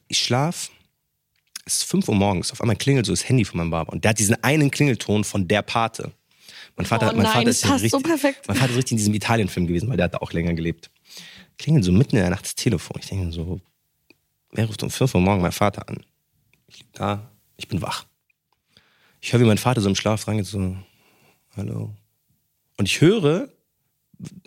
Ich 0.09 0.19
schlaf, 0.19 0.71
ist 1.67 1.85
5 1.85 2.09
Uhr 2.09 2.15
morgens, 2.15 2.53
auf 2.53 2.61
einmal 2.61 2.77
klingelt 2.77 3.07
so 3.07 3.13
das 3.13 3.29
Handy 3.29 3.45
von 3.45 3.59
meinem 3.59 3.71
Barber 3.71 3.93
und 3.93 4.05
der 4.05 4.11
hat 4.11 4.19
diesen 4.19 4.43
einen 4.43 4.71
Klingelton 4.71 5.25
von 5.25 5.49
der 5.49 5.63
Pate. 5.63 6.13
Mein 6.77 6.87
Vater, 6.87 7.11
Oh 7.13 7.15
mein 7.15 7.23
nein, 7.23 7.33
Vater 7.33 7.45
das 7.47 7.57
ist 7.57 7.63
ja 7.65 7.79
so 7.79 7.83
richtig, 7.83 8.03
perfekt. 8.03 8.49
mein 8.49 8.57
Vater 8.57 8.71
ist 8.71 8.77
richtig 8.79 8.93
in 8.93 8.99
diesem 8.99 9.15
Italien-Film 9.15 9.67
gewesen, 9.67 9.89
weil 9.89 9.97
der 9.97 10.05
hat 10.05 10.15
da 10.15 10.19
auch 10.19 10.33
länger 10.33 10.55
gelebt. 10.55 10.91
Klingelt 11.59 11.85
so 11.85 11.93
mitten 11.93 12.17
in 12.17 12.23
der 12.23 12.31
Nacht 12.31 12.45
das 12.45 12.55
Telefon. 12.57 12.97
Ich 13.01 13.09
denke 13.09 13.31
so, 13.33 13.61
wer 14.51 14.67
ruft 14.67 14.83
um 14.83 14.91
5 14.91 15.15
Uhr 15.15 15.21
morgens 15.21 15.43
meinen 15.43 15.53
Vater 15.53 15.89
an? 15.89 16.05
Ich 16.67 16.79
lieg 16.79 16.93
da, 16.93 17.31
ich 17.57 17.69
bin 17.69 17.81
wach. 17.81 18.07
Ich 19.21 19.33
höre, 19.33 19.41
wie 19.41 19.45
mein 19.45 19.59
Vater 19.59 19.81
so 19.81 19.89
im 19.89 19.95
Schlaf 19.95 20.27
rangeht, 20.27 20.47
so, 20.47 20.77
hallo. 21.57 21.95
Und 22.77 22.87
ich 22.87 23.01
höre, 23.01 23.49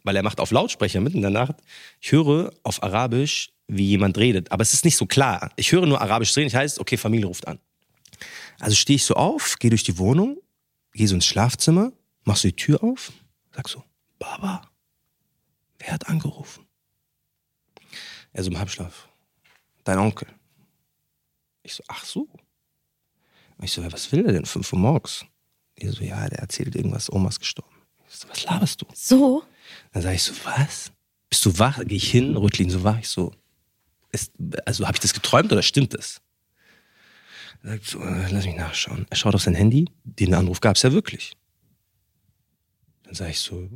weil 0.03 0.15
er 0.15 0.23
macht 0.23 0.39
auf 0.39 0.51
Lautsprecher 0.51 0.99
mitten 0.99 1.17
in 1.17 1.21
der 1.21 1.31
Nacht, 1.31 1.55
ich 2.01 2.11
höre 2.11 2.51
auf 2.63 2.83
Arabisch, 2.83 3.51
wie 3.67 3.85
jemand 3.85 4.17
redet. 4.17 4.51
Aber 4.51 4.61
es 4.61 4.73
ist 4.73 4.85
nicht 4.85 4.97
so 4.97 5.05
klar. 5.05 5.51
Ich 5.55 5.71
höre 5.71 5.85
nur 5.85 6.01
Arabisch 6.01 6.35
reden, 6.35 6.47
ich 6.47 6.55
heißt, 6.55 6.79
okay, 6.79 6.97
Familie 6.97 7.27
ruft 7.27 7.47
an. 7.47 7.59
Also 8.59 8.75
stehe 8.75 8.95
ich 8.95 9.03
so 9.03 9.15
auf, 9.15 9.57
gehe 9.59 9.69
durch 9.69 9.83
die 9.83 9.97
Wohnung, 9.97 10.37
gehe 10.93 11.07
so 11.07 11.15
ins 11.15 11.25
Schlafzimmer, 11.25 11.91
mach 12.23 12.37
so 12.37 12.47
die 12.47 12.55
Tür 12.55 12.83
auf, 12.83 13.11
sag 13.55 13.67
so, 13.69 13.83
Baba, 14.17 14.69
wer 15.77 15.91
hat 15.91 16.07
angerufen? 16.07 16.65
Er 18.33 18.43
so 18.43 18.51
im 18.51 18.57
Halbschlaf. 18.57 19.07
Dein 19.83 19.99
Onkel. 19.99 20.27
Ich 21.63 21.73
so, 21.73 21.83
ach 21.87 22.03
so. 22.03 22.27
Ich 23.61 23.71
so, 23.71 23.81
ja, 23.81 23.91
was 23.91 24.11
will 24.11 24.25
er 24.25 24.31
denn? 24.31 24.45
Fünf 24.45 24.71
Uhr 24.73 24.79
morgens. 24.79 25.25
Er 25.75 25.91
so, 25.91 26.03
ja, 26.03 26.27
der 26.29 26.39
erzählt 26.39 26.75
irgendwas, 26.75 27.11
Oma 27.11 27.29
ist 27.29 27.39
gestorben. 27.39 27.75
Ich 28.09 28.15
so, 28.15 28.29
was 28.29 28.43
laberst 28.43 28.81
du? 28.81 28.85
So? 28.93 29.43
Dann 29.91 30.03
sage 30.03 30.15
ich 30.15 30.23
so, 30.23 30.33
was? 30.45 30.91
Bist 31.29 31.45
du 31.45 31.57
wach? 31.59 31.79
Gehe 31.85 31.97
ich 31.97 32.09
hin, 32.09 32.35
rüttle 32.37 32.63
ihn 32.63 32.69
so 32.69 32.83
wach. 32.83 32.99
Ich 32.99 33.09
so, 33.09 33.33
ist, 34.21 34.33
also 34.65 34.85
habe 34.85 34.95
ich 34.95 35.01
das 35.01 35.13
geträumt 35.13 35.51
oder 35.51 35.61
stimmt 35.61 35.93
das? 35.93 36.21
Er 37.63 37.71
sagt 37.71 37.85
so, 37.85 37.99
äh, 37.99 38.31
lass 38.31 38.45
mich 38.45 38.55
nachschauen. 38.55 39.05
Er 39.09 39.15
schaut 39.15 39.35
auf 39.35 39.41
sein 39.41 39.55
Handy, 39.55 39.89
den 40.03 40.33
Anruf 40.33 40.61
gab 40.61 40.75
es 40.75 40.83
ja 40.83 40.91
wirklich. 40.91 41.33
Dann 43.03 43.15
sage 43.15 43.31
ich 43.31 43.39
so, 43.39 43.69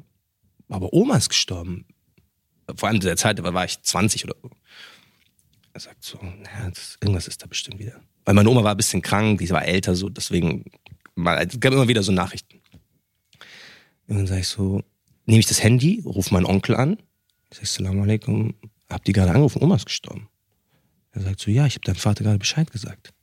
aber 0.70 0.94
Oma 0.94 1.18
ist 1.18 1.30
gestorben. 1.30 1.86
Vor 2.76 2.90
allem 2.90 3.02
zu 3.02 3.08
der 3.08 3.18
Zeit, 3.18 3.40
da 3.40 3.44
war 3.44 3.66
ich 3.66 3.82
20 3.82 4.26
oder 4.26 4.36
so. 4.42 4.50
Er 5.74 5.80
sagt 5.80 6.04
so, 6.04 6.18
naja, 6.22 6.70
das, 6.70 6.98
irgendwas 7.02 7.28
ist 7.28 7.42
da 7.42 7.48
bestimmt 7.48 7.80
wieder. 7.80 8.02
Weil 8.26 8.36
meine 8.36 8.50
Oma 8.50 8.64
war 8.64 8.72
ein 8.72 8.78
bisschen 8.78 9.02
krank, 9.02 9.40
die 9.40 9.50
war 9.50 9.66
älter, 9.66 9.96
so 9.96 10.10
deswegen, 10.10 10.66
es 11.16 11.60
gab 11.60 11.74
immer 11.74 11.88
wieder 11.88 12.04
so 12.04 12.12
Nachrichten. 12.12 12.60
Und 14.08 14.18
dann 14.18 14.28
sage 14.28 14.42
ich 14.42 14.48
so, 14.48 14.84
nehme 15.26 15.40
ich 15.40 15.48
das 15.48 15.64
Handy, 15.64 16.02
rufe 16.06 16.34
meinen 16.34 16.46
Onkel 16.46 16.76
an. 16.76 16.98
Sage, 17.54 17.66
Salam 17.66 18.02
alaikum, 18.02 18.54
habt 18.92 19.08
ihr 19.08 19.14
gerade 19.14 19.32
angerufen, 19.32 19.62
Oma 19.62 19.76
ist 19.76 19.86
gestorben. 19.86 20.30
Er 21.12 21.22
sagt 21.22 21.40
so, 21.42 21.52
ja, 21.52 21.66
ich 21.66 21.76
habe 21.76 21.86
deinem 21.86 21.98
Vater 21.98 22.24
gerade 22.24 22.40
Bescheid 22.40 22.72
gesagt. 22.72 23.14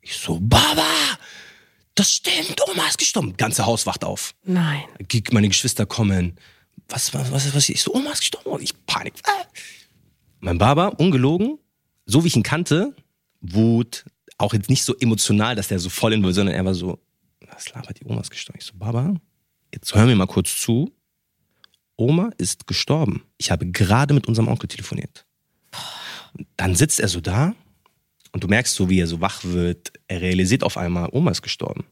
Ich 0.00 0.16
so, 0.16 0.38
Baba, 0.40 0.86
das 1.94 2.12
stimmt, 2.12 2.60
Oma 2.68 2.86
ist 2.86 2.98
gestorben. 2.98 3.36
Ganze 3.36 3.66
Haus 3.66 3.86
wacht 3.86 4.04
auf. 4.04 4.34
Nein. 4.44 4.82
Meine 5.32 5.48
Geschwister 5.48 5.86
kommen. 5.86 6.36
Was, 6.88 7.12
was, 7.12 7.32
was, 7.32 7.54
was? 7.54 7.68
Ich 7.68 7.82
so, 7.82 7.92
Oma 7.94 8.12
ist 8.12 8.20
gestorben. 8.20 8.62
Ich 8.62 8.72
Panik. 8.86 9.14
Ah. 9.24 9.44
Mein 10.40 10.58
Baba, 10.58 10.88
ungelogen, 10.88 11.58
so 12.06 12.22
wie 12.22 12.28
ich 12.28 12.36
ihn 12.36 12.42
kannte, 12.42 12.94
Wut, 13.40 14.04
auch 14.38 14.52
jetzt 14.54 14.70
nicht 14.70 14.84
so 14.84 14.96
emotional, 14.98 15.56
dass 15.56 15.68
der 15.68 15.78
so 15.78 15.88
voll 15.88 16.12
in, 16.12 16.32
sondern 16.32 16.54
er 16.54 16.64
war 16.64 16.74
so, 16.74 17.00
was 17.40 17.72
labert 17.72 18.00
die 18.00 18.04
Oma 18.04 18.20
ist 18.20 18.30
gestorben? 18.30 18.58
Ich 18.60 18.66
so, 18.66 18.74
Baba, 18.74 19.14
jetzt 19.72 19.94
hör 19.94 20.06
mir 20.06 20.14
mal 20.14 20.26
kurz 20.26 20.60
zu. 20.60 20.92
Oma 21.98 22.30
ist 22.38 22.66
gestorben. 22.66 23.22
Ich 23.36 23.50
habe 23.50 23.66
gerade 23.66 24.14
mit 24.14 24.26
unserem 24.26 24.48
Onkel 24.48 24.68
telefoniert. 24.68 25.26
Dann 26.56 26.74
sitzt 26.74 27.00
er 27.00 27.08
so 27.08 27.20
da 27.20 27.54
und 28.32 28.44
du 28.44 28.48
merkst 28.48 28.74
so, 28.74 28.88
wie 28.88 29.00
er 29.00 29.06
so 29.06 29.20
wach 29.20 29.44
wird. 29.44 29.92
Er 30.06 30.20
realisiert 30.20 30.62
auf 30.62 30.76
einmal, 30.76 31.08
Oma 31.12 31.32
ist 31.32 31.42
gestorben. 31.42 31.84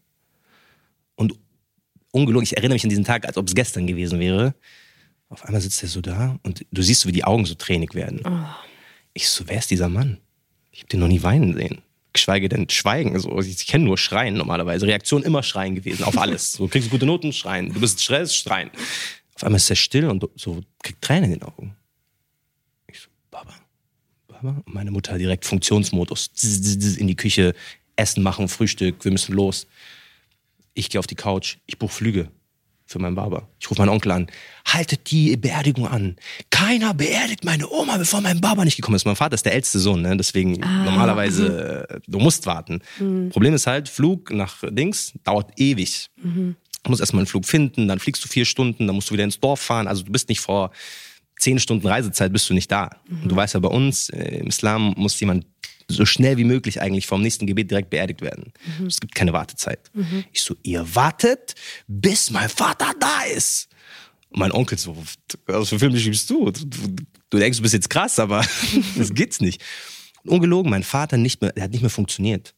Und 1.17 1.35
ungelogen, 2.13 2.45
ich 2.45 2.57
erinnere 2.57 2.75
mich 2.75 2.85
an 2.85 2.91
diesen 2.91 3.05
Tag, 3.05 3.27
als 3.27 3.37
ob 3.37 3.49
es 3.49 3.55
gestern 3.55 3.87
gewesen 3.87 4.21
wäre. 4.21 4.55
Auf 5.29 5.45
einmal 5.45 5.61
sitzt 5.61 5.83
er 5.83 5.89
so 5.89 6.01
da 6.01 6.39
und 6.45 6.65
du 6.71 6.83
siehst 6.83 7.01
so, 7.01 7.09
wie 7.09 7.13
die 7.13 7.25
Augen 7.25 7.45
so 7.45 7.55
tränig 7.55 7.95
werden. 7.95 8.23
Ich 9.13 9.29
so, 9.29 9.49
wer 9.49 9.59
ist 9.59 9.71
dieser 9.71 9.89
Mann? 9.89 10.19
Ich 10.71 10.81
habe 10.81 10.89
den 10.89 11.01
noch 11.01 11.09
nie 11.09 11.23
weinen 11.23 11.55
sehen. 11.55 11.83
Geschweige 12.13 12.49
denn 12.49 12.69
schweigen. 12.71 13.19
So, 13.19 13.39
ich 13.41 13.67
kenne 13.67 13.85
nur 13.85 13.99
Schreien 13.99 14.35
normalerweise. 14.35 14.87
Reaktion 14.87 15.23
immer 15.23 15.43
Schreien 15.43 15.75
gewesen, 15.75 16.05
auf 16.05 16.17
alles. 16.17 16.53
So, 16.53 16.69
kriegst 16.69 16.89
du 16.89 16.91
gute 16.91 17.07
Noten, 17.07 17.33
schreien. 17.33 17.73
Du 17.73 17.81
bist 17.81 18.01
Stress, 18.01 18.37
schreien. 18.37 18.71
Auf 19.37 19.45
einmal 19.45 19.59
ist 19.59 19.69
er 19.69 19.77
still 19.77 20.09
und 20.09 20.27
so 20.35 20.63
kriegt 20.83 21.03
Tränen 21.03 21.25
in 21.25 21.39
den 21.39 21.43
Augen. 21.43 21.77
Ich 22.89 23.01
so, 23.01 23.09
Baba, 23.31 23.55
Baba. 24.27 24.63
Und 24.65 24.75
meine 24.75 24.91
Mutter 24.91 25.19
direkt 25.19 25.45
Funktionsmodus. 25.45 26.31
In 26.99 27.07
die 27.07 27.17
Küche, 27.17 27.55
Essen 27.97 28.23
machen, 28.23 28.49
Frühstück, 28.49 29.05
wir 29.05 29.13
müssen 29.13 29.35
los. 29.35 29.67
Ich 30.73 30.89
gehe 30.89 30.99
auf 30.99 31.07
die 31.07 31.15
Couch, 31.15 31.59
ich 31.67 31.79
buche 31.79 31.93
Flüge 31.93 32.31
für 32.87 32.99
meinen 32.99 33.15
Baba. 33.15 33.47
Ich 33.59 33.69
rufe 33.69 33.81
meinen 33.81 33.91
Onkel 33.91 34.13
an. 34.13 34.27
Haltet 34.67 35.11
die 35.11 35.37
Beerdigung 35.37 35.87
an. 35.89 36.17
Keiner 36.51 36.95
beerdigt 36.95 37.45
meine 37.45 37.69
Oma, 37.69 37.99
bevor 37.99 38.21
mein 38.21 38.41
Baba 38.41 38.65
nicht 38.65 38.77
gekommen 38.77 38.95
ist. 38.95 39.05
Mein 39.05 39.17
Vater 39.17 39.35
ist 39.35 39.45
der 39.45 39.55
älteste 39.55 39.81
Sohn, 39.81 40.03
ne? 40.03 40.17
deswegen 40.17 40.53
normalerweise, 40.61 41.89
äh, 41.91 42.01
du 42.07 42.21
musst 42.21 42.47
warten. 42.47 42.81
Problem 43.31 43.55
ist 43.55 43.67
halt, 43.67 43.89
Flug 43.89 44.31
nach 44.31 44.63
Dings 44.71 45.13
dauert 45.25 45.51
ewig. 45.59 46.09
Du 46.87 46.91
musst 46.91 47.01
erstmal 47.01 47.23
einen 47.23 47.27
Flug 47.27 47.45
finden, 47.45 47.89
dann 47.89 47.99
fliegst 47.99 48.25
du 48.25 48.29
vier 48.29 48.45
Stunden, 48.45 48.87
dann 48.87 48.95
musst 48.95 49.11
du 49.11 49.15
wieder 49.15 49.25
ins 49.25 49.41
Dorf 49.41 49.61
fahren. 49.61 49.89
Also 49.89 50.05
du 50.05 50.13
bist 50.13 50.29
nicht 50.29 50.41
vor 50.41 50.71
zehn 51.37 51.59
Stunden 51.59 51.85
Reisezeit 51.85 52.33
bist 52.33 52.49
du 52.49 52.55
nicht 52.55 52.71
da. 52.71 52.91
Und 53.23 53.29
du 53.33 53.35
weißt 53.35 53.55
ja, 53.55 53.61
bei 53.61 53.69
uns 53.69 54.09
äh, 54.11 54.39
im 54.39 54.47
Islam 54.47 54.95
muss 54.97 55.19
jemand 55.19 55.47
so 55.89 56.07
schnell 56.07 56.37
wie 56.37 56.45
möglich 56.45 56.81
eigentlich 56.81 57.09
vom 57.09 57.23
nächsten 57.23 57.45
Gebet 57.45 57.73
direkt 57.73 57.91
beerdigt 57.91 58.23
werden. 58.23 58.53
Es 58.87 59.01
gibt 59.01 59.17
keine 59.17 59.33
Wartezeit. 59.33 59.91
Ich 60.33 60.43
so, 60.43 60.55
ihr 60.63 60.95
wartet, 60.95 61.57
bis 61.89 62.31
mein 62.31 62.49
Vater 62.49 62.93
da 63.01 63.23
ist. 63.35 63.69
Und 64.31 64.39
mein 64.39 64.53
Onkel 64.53 64.79
so, 64.79 64.97
was 65.47 65.69
für 65.69 65.81
Filme 65.81 65.99
schiebst 65.99 66.31
du? 66.31 66.53
Du, 66.53 66.67
du? 66.67 66.97
du 67.31 67.39
denkst, 67.39 67.59
du 67.59 67.63
bist 67.63 67.75
jetzt 67.75 67.91
krass, 67.91 68.21
aber 68.21 68.45
das 68.97 69.13
geht's 69.13 69.41
nicht. 69.41 69.61
Und 70.23 70.31
ungelogen, 70.31 70.71
mein 70.71 70.85
Vater 70.85 71.17
nicht 71.17 71.41
mehr, 71.41 71.53
der 71.53 71.65
hat 71.65 71.73
nicht 71.73 71.83
mehr 71.83 71.91
funktioniert. 71.91 72.55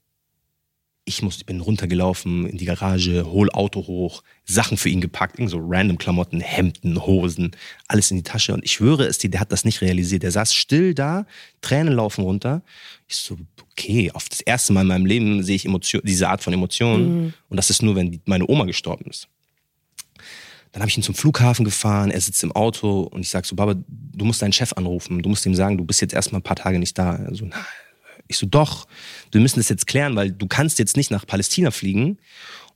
Ich, 1.08 1.22
muss, 1.22 1.42
bin 1.42 1.60
runtergelaufen 1.60 2.46
in 2.46 2.58
die 2.58 2.66
Garage, 2.66 3.24
hol 3.24 3.50
Auto 3.50 3.86
hoch, 3.86 4.22
Sachen 4.44 4.76
für 4.76 4.90
ihn 4.90 5.00
gepackt, 5.00 5.38
irgend 5.38 5.50
so 5.50 5.58
random 5.58 5.96
Klamotten, 5.96 6.40
Hemden, 6.40 7.04
Hosen, 7.06 7.52
alles 7.86 8.10
in 8.10 8.18
die 8.18 8.22
Tasche. 8.22 8.52
Und 8.52 8.62
ich 8.62 8.72
schwöre 8.72 9.06
es 9.06 9.16
dir, 9.16 9.30
der 9.30 9.40
hat 9.40 9.50
das 9.50 9.64
nicht 9.64 9.80
realisiert. 9.80 10.22
Der 10.22 10.30
saß 10.30 10.54
still 10.54 10.92
da, 10.92 11.26
Tränen 11.62 11.94
laufen 11.94 12.24
runter. 12.24 12.62
Ich 13.08 13.16
so, 13.16 13.38
okay, 13.72 14.10
auf 14.12 14.28
das 14.28 14.40
erste 14.40 14.74
Mal 14.74 14.82
in 14.82 14.88
meinem 14.88 15.06
Leben 15.06 15.42
sehe 15.42 15.56
ich 15.56 15.64
Emotion, 15.64 16.02
diese 16.04 16.28
Art 16.28 16.42
von 16.42 16.52
Emotionen. 16.52 17.32
Und 17.48 17.56
das 17.56 17.70
ist 17.70 17.80
nur, 17.80 17.96
wenn 17.96 18.12
die, 18.12 18.20
meine 18.26 18.46
Oma 18.46 18.66
gestorben 18.66 19.06
ist. 19.08 19.28
Dann 20.72 20.82
habe 20.82 20.90
ich 20.90 20.96
ihn 20.98 21.02
zum 21.02 21.14
Flughafen 21.14 21.64
gefahren, 21.64 22.10
er 22.10 22.20
sitzt 22.20 22.42
im 22.44 22.52
Auto 22.52 23.00
und 23.04 23.22
ich 23.22 23.30
sag 23.30 23.46
so, 23.46 23.56
Baba, 23.56 23.74
du 23.86 24.24
musst 24.26 24.42
deinen 24.42 24.52
Chef 24.52 24.74
anrufen, 24.74 25.22
du 25.22 25.28
musst 25.30 25.46
ihm 25.46 25.54
sagen, 25.54 25.78
du 25.78 25.84
bist 25.84 26.02
jetzt 26.02 26.12
erstmal 26.12 26.40
ein 26.40 26.44
paar 26.44 26.56
Tage 26.56 26.78
nicht 26.78 26.98
da. 26.98 27.16
Er 27.16 27.34
so, 27.34 27.46
na, 27.46 27.56
ich 28.28 28.38
so, 28.38 28.46
doch, 28.46 28.86
wir 29.32 29.40
müssen 29.40 29.58
das 29.58 29.68
jetzt 29.68 29.86
klären, 29.86 30.14
weil 30.16 30.30
du 30.30 30.46
kannst 30.46 30.78
jetzt 30.78 30.96
nicht 30.96 31.10
nach 31.10 31.26
Palästina 31.26 31.70
fliegen 31.70 32.18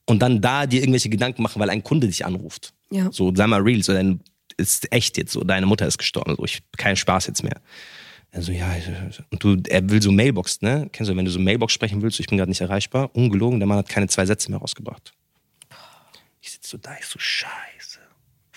und 0.06 0.20
dann 0.20 0.40
da 0.40 0.66
dir 0.66 0.80
irgendwelche 0.80 1.08
Gedanken 1.08 1.42
machen, 1.42 1.60
weil 1.60 1.70
ein 1.70 1.82
Kunde 1.82 2.06
dich 2.06 2.24
anruft. 2.24 2.74
Ja. 2.90 3.12
So, 3.12 3.32
sei 3.34 3.46
mal 3.46 3.60
real, 3.60 3.82
so, 3.82 3.92
dein, 3.92 4.20
ist 4.56 4.90
echt 4.92 5.16
jetzt, 5.18 5.32
so, 5.32 5.44
deine 5.44 5.66
Mutter 5.66 5.86
ist 5.86 5.98
gestorben, 5.98 6.34
so, 6.36 6.44
ich, 6.44 6.62
kein 6.76 6.96
Spaß 6.96 7.26
jetzt 7.28 7.42
mehr. 7.42 7.60
Er 8.30 8.40
so, 8.40 8.50
ja, 8.50 8.74
und 9.30 9.44
du, 9.44 9.62
er 9.68 9.88
will 9.90 10.00
so 10.00 10.10
Mailbox, 10.10 10.62
ne? 10.62 10.88
Kennst 10.90 11.10
du, 11.10 11.16
wenn 11.16 11.26
du 11.26 11.30
so 11.30 11.38
Mailbox 11.38 11.74
sprechen 11.74 12.00
willst, 12.00 12.18
ich 12.18 12.28
bin 12.28 12.38
gerade 12.38 12.50
nicht 12.50 12.62
erreichbar, 12.62 13.14
ungelogen, 13.14 13.60
der 13.60 13.66
Mann 13.66 13.76
hat 13.76 13.90
keine 13.90 14.08
zwei 14.08 14.24
Sätze 14.24 14.50
mehr 14.50 14.58
rausgebracht. 14.58 15.12
Ich 16.40 16.50
sitze 16.50 16.70
so 16.70 16.78
da, 16.78 16.96
ich 16.98 17.04
so, 17.04 17.18
scheiße. 17.18 18.00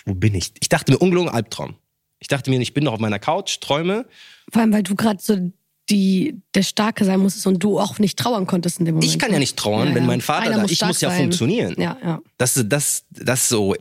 Wo 0.06 0.14
bin 0.14 0.34
ich? 0.34 0.52
Ich 0.60 0.70
dachte 0.70 0.90
mir, 0.90 0.98
ungelogen 0.98 1.28
Albtraum. 1.28 1.76
Ich 2.18 2.28
dachte 2.28 2.50
mir, 2.50 2.60
ich 2.60 2.72
bin 2.72 2.84
noch 2.84 2.94
auf 2.94 3.00
meiner 3.00 3.18
Couch, 3.18 3.60
träume. 3.60 4.06
Vor 4.50 4.62
allem, 4.62 4.72
weil 4.72 4.82
du 4.82 4.94
gerade 4.94 5.20
so 5.22 5.52
die, 5.90 6.40
der 6.54 6.62
Starke 6.62 7.04
sein 7.04 7.20
musstest 7.20 7.46
und 7.46 7.62
du 7.62 7.78
auch 7.78 7.98
nicht 7.98 8.18
trauern 8.18 8.46
konntest 8.46 8.80
in 8.80 8.86
dem 8.86 8.96
Moment. 8.96 9.10
Ich 9.10 9.18
kann 9.18 9.32
ja 9.32 9.38
nicht 9.38 9.56
trauern, 9.56 9.88
Ja, 9.88 9.94
wenn 9.94 10.02
ja. 10.02 10.06
mein 10.06 10.20
Vater 10.20 10.46
Einer 10.46 10.56
da, 10.56 10.62
muss 10.62 10.72
ich 10.72 10.84
muss 10.84 11.00
ja 11.00 11.10
sein. 11.10 11.18
funktionieren. 11.18 11.74
Ja, 11.78 11.96
ja. 12.02 12.20
Das, 12.38 12.60
das, 12.66 13.04
das 13.10 13.42
ist 13.42 13.48
so, 13.48 13.74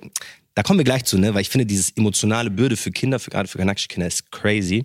da 0.53 0.63
kommen 0.63 0.79
wir 0.79 0.83
gleich 0.83 1.03
zu, 1.05 1.17
ne? 1.17 1.33
Weil 1.33 1.41
ich 1.41 1.49
finde, 1.49 1.65
dieses 1.65 1.91
emotionale 1.91 2.49
Bürde 2.49 2.77
für 2.77 2.91
Kinder, 2.91 3.19
für, 3.19 3.31
gerade 3.31 3.47
für 3.47 3.57
kanakische 3.57 3.87
Kinder, 3.87 4.07
ist 4.07 4.31
crazy. 4.31 4.83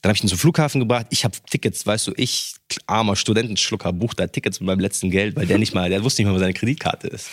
Dann 0.00 0.10
habe 0.10 0.16
ich 0.16 0.24
ihn 0.24 0.28
zum 0.28 0.38
Flughafen 0.38 0.80
gebracht. 0.80 1.06
Ich 1.10 1.24
habe 1.24 1.36
Tickets, 1.48 1.86
weißt 1.86 2.08
du, 2.08 2.12
ich, 2.16 2.54
armer 2.86 3.14
Studentenschlucker, 3.14 3.92
buch 3.92 4.14
da 4.14 4.26
Tickets 4.26 4.58
mit 4.60 4.66
meinem 4.66 4.80
letzten 4.80 5.10
Geld, 5.10 5.36
weil 5.36 5.46
der 5.46 5.58
nicht 5.58 5.74
mal, 5.74 5.90
der 5.90 6.02
wusste 6.02 6.22
nicht 6.22 6.28
mal, 6.28 6.34
wo 6.34 6.40
seine 6.40 6.54
Kreditkarte 6.54 7.08
ist. 7.08 7.28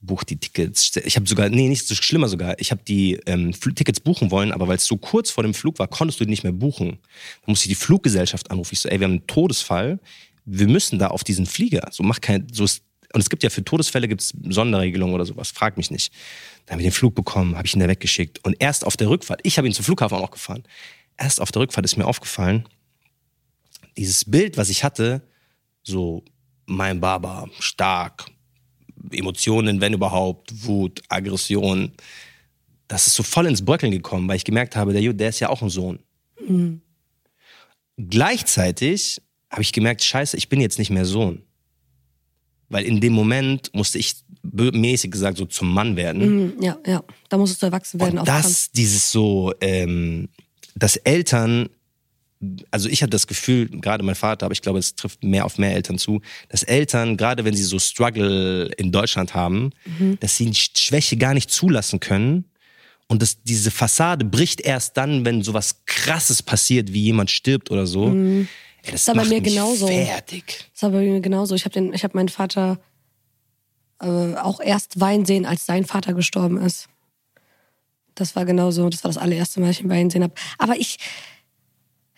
Buch 0.00 0.24
die 0.24 0.36
Tickets. 0.36 0.94
Ich 1.04 1.16
habe 1.16 1.26
sogar, 1.26 1.48
nee, 1.48 1.68
nicht 1.68 1.86
so 1.86 1.94
schlimmer 1.94 2.28
sogar. 2.28 2.58
Ich 2.60 2.70
habe 2.70 2.82
die 2.86 3.14
ähm, 3.26 3.52
Tickets 3.52 4.00
buchen 4.00 4.30
wollen, 4.30 4.52
aber 4.52 4.68
weil 4.68 4.76
es 4.76 4.86
so 4.86 4.96
kurz 4.96 5.30
vor 5.30 5.42
dem 5.42 5.54
Flug 5.54 5.78
war, 5.78 5.88
konntest 5.88 6.20
du 6.20 6.24
die 6.24 6.30
nicht 6.30 6.44
mehr 6.44 6.52
buchen. 6.52 6.90
Dann 6.90 7.52
musste 7.52 7.66
ich 7.66 7.70
die 7.70 7.82
Fluggesellschaft 7.82 8.50
anrufen. 8.50 8.70
Ich 8.74 8.80
so, 8.80 8.88
ey, 8.88 9.00
wir 9.00 9.04
haben 9.06 9.12
einen 9.12 9.26
Todesfall. 9.26 9.98
Wir 10.44 10.68
müssen 10.68 10.98
da 10.98 11.08
auf 11.08 11.24
diesen 11.24 11.46
Flieger. 11.46 11.88
So 11.90 12.02
mach 12.02 12.20
kein, 12.20 12.46
so 12.52 12.64
ist, 12.64 12.82
und 13.12 13.20
es 13.20 13.30
gibt 13.30 13.42
ja 13.42 13.50
für 13.50 13.64
Todesfälle 13.64 14.08
gibt's 14.08 14.34
Sonderregelungen 14.48 15.14
oder 15.14 15.24
sowas. 15.24 15.50
Frag 15.50 15.76
mich 15.76 15.90
nicht. 15.90 16.12
Dann 16.66 16.74
habe 16.74 16.82
ich 16.82 16.88
den 16.88 16.92
Flug 16.92 17.14
bekommen, 17.14 17.56
habe 17.56 17.66
ich 17.66 17.74
ihn 17.74 17.80
da 17.80 17.88
weggeschickt. 17.88 18.44
Und 18.44 18.56
erst 18.58 18.84
auf 18.84 18.96
der 18.96 19.08
Rückfahrt, 19.08 19.40
ich 19.42 19.58
habe 19.58 19.66
ihn 19.66 19.74
zum 19.74 19.84
Flughafen 19.84 20.18
auch 20.18 20.30
gefahren. 20.30 20.64
Erst 21.16 21.40
auf 21.40 21.50
der 21.50 21.62
Rückfahrt 21.62 21.84
ist 21.84 21.96
mir 21.96 22.06
aufgefallen, 22.06 22.68
dieses 23.96 24.24
Bild, 24.24 24.56
was 24.56 24.68
ich 24.68 24.84
hatte, 24.84 25.22
so 25.82 26.24
mein 26.66 27.00
Baba, 27.00 27.48
stark, 27.58 28.26
Emotionen, 29.10 29.80
wenn 29.80 29.92
überhaupt, 29.92 30.66
Wut, 30.66 31.02
Aggression, 31.08 31.92
das 32.88 33.06
ist 33.06 33.14
so 33.14 33.22
voll 33.22 33.46
ins 33.46 33.64
Bröckeln 33.64 33.92
gekommen, 33.92 34.28
weil 34.28 34.36
ich 34.36 34.44
gemerkt 34.44 34.76
habe, 34.76 34.92
der, 34.92 35.02
Ju- 35.02 35.12
der 35.12 35.28
ist 35.30 35.40
ja 35.40 35.48
auch 35.48 35.62
ein 35.62 35.70
Sohn. 35.70 35.98
Gleichzeitig 37.96 39.20
habe 39.50 39.62
ich 39.62 39.72
gemerkt, 39.72 40.02
scheiße, 40.04 40.36
ich 40.36 40.48
bin 40.48 40.60
jetzt 40.60 40.78
nicht 40.78 40.90
mehr 40.90 41.04
Sohn. 41.04 41.42
Weil 42.68 42.84
in 42.84 43.00
dem 43.00 43.12
Moment 43.12 43.70
musste 43.74 43.98
ich 43.98 44.14
mäßig 44.42 45.10
gesagt 45.10 45.38
so 45.38 45.46
zum 45.46 45.72
Mann 45.72 45.96
werden. 45.96 46.54
Mhm, 46.56 46.62
ja, 46.62 46.76
ja. 46.86 47.02
Da 47.28 47.38
musstest 47.38 47.62
du 47.62 47.66
erwachsen 47.66 48.00
werden. 48.00 48.18
Und 48.18 48.28
das, 48.28 48.70
dieses 48.72 49.10
so, 49.10 49.52
ähm, 49.60 50.28
dass 50.74 50.96
Eltern, 50.96 51.68
also 52.70 52.88
ich 52.88 53.02
hatte 53.02 53.10
das 53.10 53.26
Gefühl, 53.26 53.68
gerade 53.80 54.04
mein 54.04 54.14
Vater, 54.14 54.46
aber 54.46 54.52
ich 54.52 54.60
glaube, 54.62 54.78
es 54.78 54.94
trifft 54.94 55.24
mehr 55.24 55.44
auf 55.46 55.56
mehr 55.58 55.72
Eltern 55.74 55.98
zu, 55.98 56.20
dass 56.50 56.62
Eltern, 56.62 57.16
gerade 57.16 57.44
wenn 57.44 57.54
sie 57.54 57.62
so 57.64 57.78
Struggle 57.78 58.66
in 58.76 58.92
Deutschland 58.92 59.34
haben, 59.34 59.70
Mhm. 59.98 60.18
dass 60.20 60.36
sie 60.36 60.48
Sch- 60.50 60.76
Schwäche 60.78 61.16
gar 61.16 61.32
nicht 61.34 61.50
zulassen 61.50 61.98
können 62.00 62.44
Und 63.08 63.22
das, 63.22 63.40
diese 63.44 63.70
Fassade 63.70 64.24
bricht 64.24 64.60
erst 64.60 64.96
dann, 64.96 65.24
wenn 65.24 65.42
sowas 65.42 65.82
krasses 65.86 66.42
passiert, 66.42 66.92
wie 66.92 67.02
jemand 67.04 67.30
stirbt 67.30 67.70
oder 67.70 67.86
so. 67.86 68.08
Ey, 68.12 68.46
das 68.82 69.02
Ist 69.02 69.08
aber 69.08 69.18
macht 69.20 69.28
mir 69.30 69.40
mich 69.40 69.52
genauso. 69.54 69.86
fertig. 69.86 70.64
Das 70.72 70.82
war 70.82 70.90
bei 70.90 71.02
mir 71.02 71.20
genauso. 71.20 71.54
Ich 71.54 71.64
habe 71.64 71.80
habe 71.80 72.16
meinen 72.16 72.28
Vater 72.28 72.80
äh, 74.02 74.34
auch 74.34 74.58
erst 74.60 74.98
weinen 75.00 75.24
sehen, 75.24 75.46
als 75.46 75.66
sein 75.66 75.84
Vater 75.84 76.14
gestorben 76.14 76.58
ist. 76.60 76.88
Das 78.16 78.34
war 78.34 78.44
genauso. 78.44 78.88
Das 78.88 79.04
war 79.04 79.08
das 79.10 79.18
allererste 79.18 79.60
Mal, 79.60 79.68
dass 79.68 79.76
ich 79.76 79.84
ihn 79.84 79.90
weinen 79.90 80.10
sehen 80.10 80.22
habe. 80.24 80.34
Aber 80.58 80.76
ich, 80.76 80.98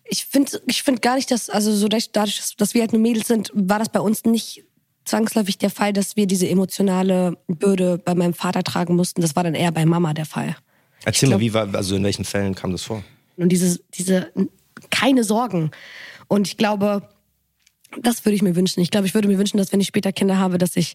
ich 0.09 0.25
finde, 0.27 0.61
ich 0.67 0.83
finde 0.83 1.01
gar 1.01 1.17
nicht, 1.17 1.31
dass 1.31 1.51
also 1.51 1.75
so 1.75 1.87
dadurch, 1.89 2.11
dass, 2.13 2.57
dass 2.57 2.75
wir 2.75 2.81
halt 2.81 2.93
nur 2.93 3.03
Mädels 3.03 3.29
sind, 3.29 3.51
war 3.55 3.79
das 3.79 3.91
bei 3.91 4.01
uns 4.01 4.25
nicht 4.25 4.65
zwangsläufig 5.05 5.59
der 5.59 5.71
Fall, 5.71 5.93
dass 5.93 6.17
wir 6.17 6.27
diese 6.27 6.49
emotionale 6.49 7.39
Bürde 7.47 7.99
bei 7.99 8.15
meinem 8.15 8.35
Vater 8.35 8.63
tragen 8.63 8.97
mussten. 8.97 9.21
Das 9.21 9.37
war 9.37 9.45
dann 9.45 9.55
eher 9.55 9.73
bei 9.73 9.87
Mama 9.87 10.15
der 10.15 10.27
Fall. 10.27 10.57
Erzähl 11.05 11.29
glaub- 11.29 11.39
mal, 11.39 11.45
wie 11.45 11.55
war, 11.55 11.75
also 11.75 11.97
in 11.97 12.05
welchen 12.05 12.25
Fällen 12.25 12.55
kam 12.55 12.73
das 12.73 12.83
vor? 12.83 13.03
Und 13.37 13.51
diese, 13.51 13.81
diese, 13.95 14.33
keine 14.91 15.25
Sorgen. 15.25 15.71
Und 16.27 16.49
ich 16.49 16.57
glaube, 16.57 17.09
das 18.03 18.25
würde 18.25 18.37
ich 18.37 18.43
mir 18.43 18.57
wünschen. 18.57 18.81
Ich 18.81 18.91
glaube, 18.91 19.07
ich 19.07 19.15
würde 19.15 19.29
mir 19.29 19.39
wünschen, 19.39 19.59
dass 19.59 19.73
wenn 19.73 19.81
ich 19.81 19.87
später 19.87 20.13
Kinder 20.13 20.39
habe, 20.39 20.59
dass 20.59 20.77
ich 20.77 20.95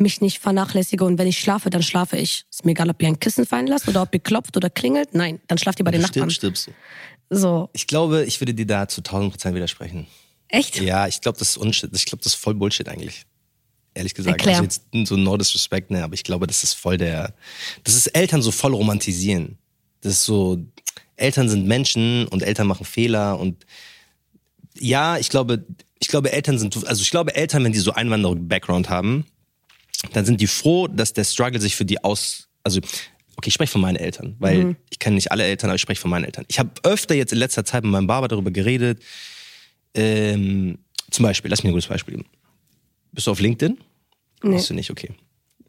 mich 0.00 0.20
nicht 0.20 0.38
vernachlässige 0.38 1.04
und 1.04 1.18
wenn 1.18 1.26
ich 1.26 1.38
schlafe, 1.38 1.70
dann 1.70 1.82
schlafe 1.82 2.16
ich. 2.16 2.44
Ist 2.50 2.64
mir 2.64 2.72
egal, 2.72 2.90
ob 2.90 3.00
ihr 3.02 3.08
ein 3.08 3.18
Kissen 3.20 3.46
fallen 3.46 3.66
lasst 3.66 3.88
oder 3.88 4.02
ob 4.02 4.14
ihr 4.14 4.20
klopft 4.20 4.56
oder 4.56 4.70
klingelt. 4.70 5.14
Nein, 5.14 5.40
dann 5.48 5.58
schlaft 5.58 5.78
ihr 5.80 5.84
bei 5.84 5.90
den 5.90 6.02
Nachbarn. 6.02 6.30
stirbst, 6.30 6.62
stirbst 6.62 6.78
du. 7.30 7.36
So, 7.36 7.68
Ich 7.72 7.86
glaube, 7.86 8.24
ich 8.24 8.40
würde 8.40 8.54
dir 8.54 8.66
da 8.66 8.88
zu 8.88 9.00
1000 9.00 9.32
Prozent 9.32 9.54
widersprechen. 9.54 10.06
echt? 10.48 10.80
Ja, 10.80 11.06
ich 11.06 11.20
glaube, 11.20 11.38
das 11.38 11.50
ist 11.50 11.56
Unshit. 11.58 11.90
Ich 11.94 12.06
glaube, 12.06 12.22
das 12.24 12.34
ist 12.34 12.40
voll 12.40 12.54
Bullshit 12.54 12.88
eigentlich. 12.88 13.24
Ehrlich 13.94 14.14
gesagt. 14.14 14.38
Erklär. 14.38 14.56
Also 14.56 14.64
jetzt 14.64 14.82
so 15.08 15.16
no 15.16 15.36
disrespect, 15.36 15.90
ne, 15.90 16.04
aber 16.04 16.14
ich 16.14 16.22
glaube, 16.22 16.46
das 16.46 16.62
ist 16.62 16.74
voll 16.74 16.96
der, 16.96 17.34
das 17.84 17.96
ist 17.96 18.06
Eltern 18.08 18.42
so 18.42 18.50
voll 18.50 18.72
romantisieren. 18.74 19.58
Das 20.00 20.12
ist 20.12 20.24
so, 20.24 20.58
Eltern 21.16 21.48
sind 21.48 21.66
Menschen 21.66 22.26
und 22.28 22.42
Eltern 22.42 22.66
machen 22.66 22.86
Fehler 22.86 23.38
und 23.38 23.66
ja, 24.78 25.18
ich 25.18 25.28
glaube, 25.28 25.64
ich 25.98 26.08
glaube, 26.08 26.32
Eltern 26.32 26.58
sind, 26.58 26.86
also 26.86 27.02
ich 27.02 27.10
glaube, 27.10 27.34
Eltern, 27.34 27.64
wenn 27.64 27.72
die 27.72 27.80
so 27.80 27.92
Einwanderung-Background 27.92 28.88
haben, 28.88 29.26
dann 30.12 30.24
sind 30.24 30.40
die 30.40 30.46
froh, 30.46 30.86
dass 30.86 31.12
der 31.12 31.24
Struggle 31.24 31.60
sich 31.60 31.76
für 31.76 31.84
die 31.84 32.02
aus, 32.02 32.48
also 32.62 32.80
okay, 33.36 33.48
ich 33.48 33.54
spreche 33.54 33.72
von 33.72 33.80
meinen 33.80 33.96
Eltern, 33.96 34.36
weil 34.38 34.76
ich 34.90 34.98
kenne 34.98 35.14
nicht 35.14 35.32
alle 35.32 35.44
Eltern, 35.44 35.70
aber 35.70 35.76
ich 35.76 35.82
spreche 35.82 36.00
von 36.00 36.10
meinen 36.10 36.24
Eltern. 36.24 36.44
Ich 36.48 36.58
habe 36.58 36.70
öfter 36.82 37.14
jetzt 37.14 37.32
in 37.32 37.38
letzter 37.38 37.64
Zeit 37.64 37.84
mit 37.84 37.92
meinem 37.92 38.06
Barber 38.06 38.28
darüber 38.28 38.50
geredet. 38.50 39.02
Ähm, 39.94 40.78
zum 41.10 41.24
Beispiel, 41.24 41.50
lass 41.50 41.62
mich 41.62 41.70
ein 41.70 41.74
gutes 41.74 41.88
Beispiel 41.88 42.16
geben. 42.16 42.28
Bist 43.12 43.26
du 43.26 43.30
auf 43.30 43.40
LinkedIn? 43.40 43.78
Nee. 44.42 44.56
Bist 44.56 44.70
du 44.70 44.74
nicht, 44.74 44.90
okay. 44.90 45.10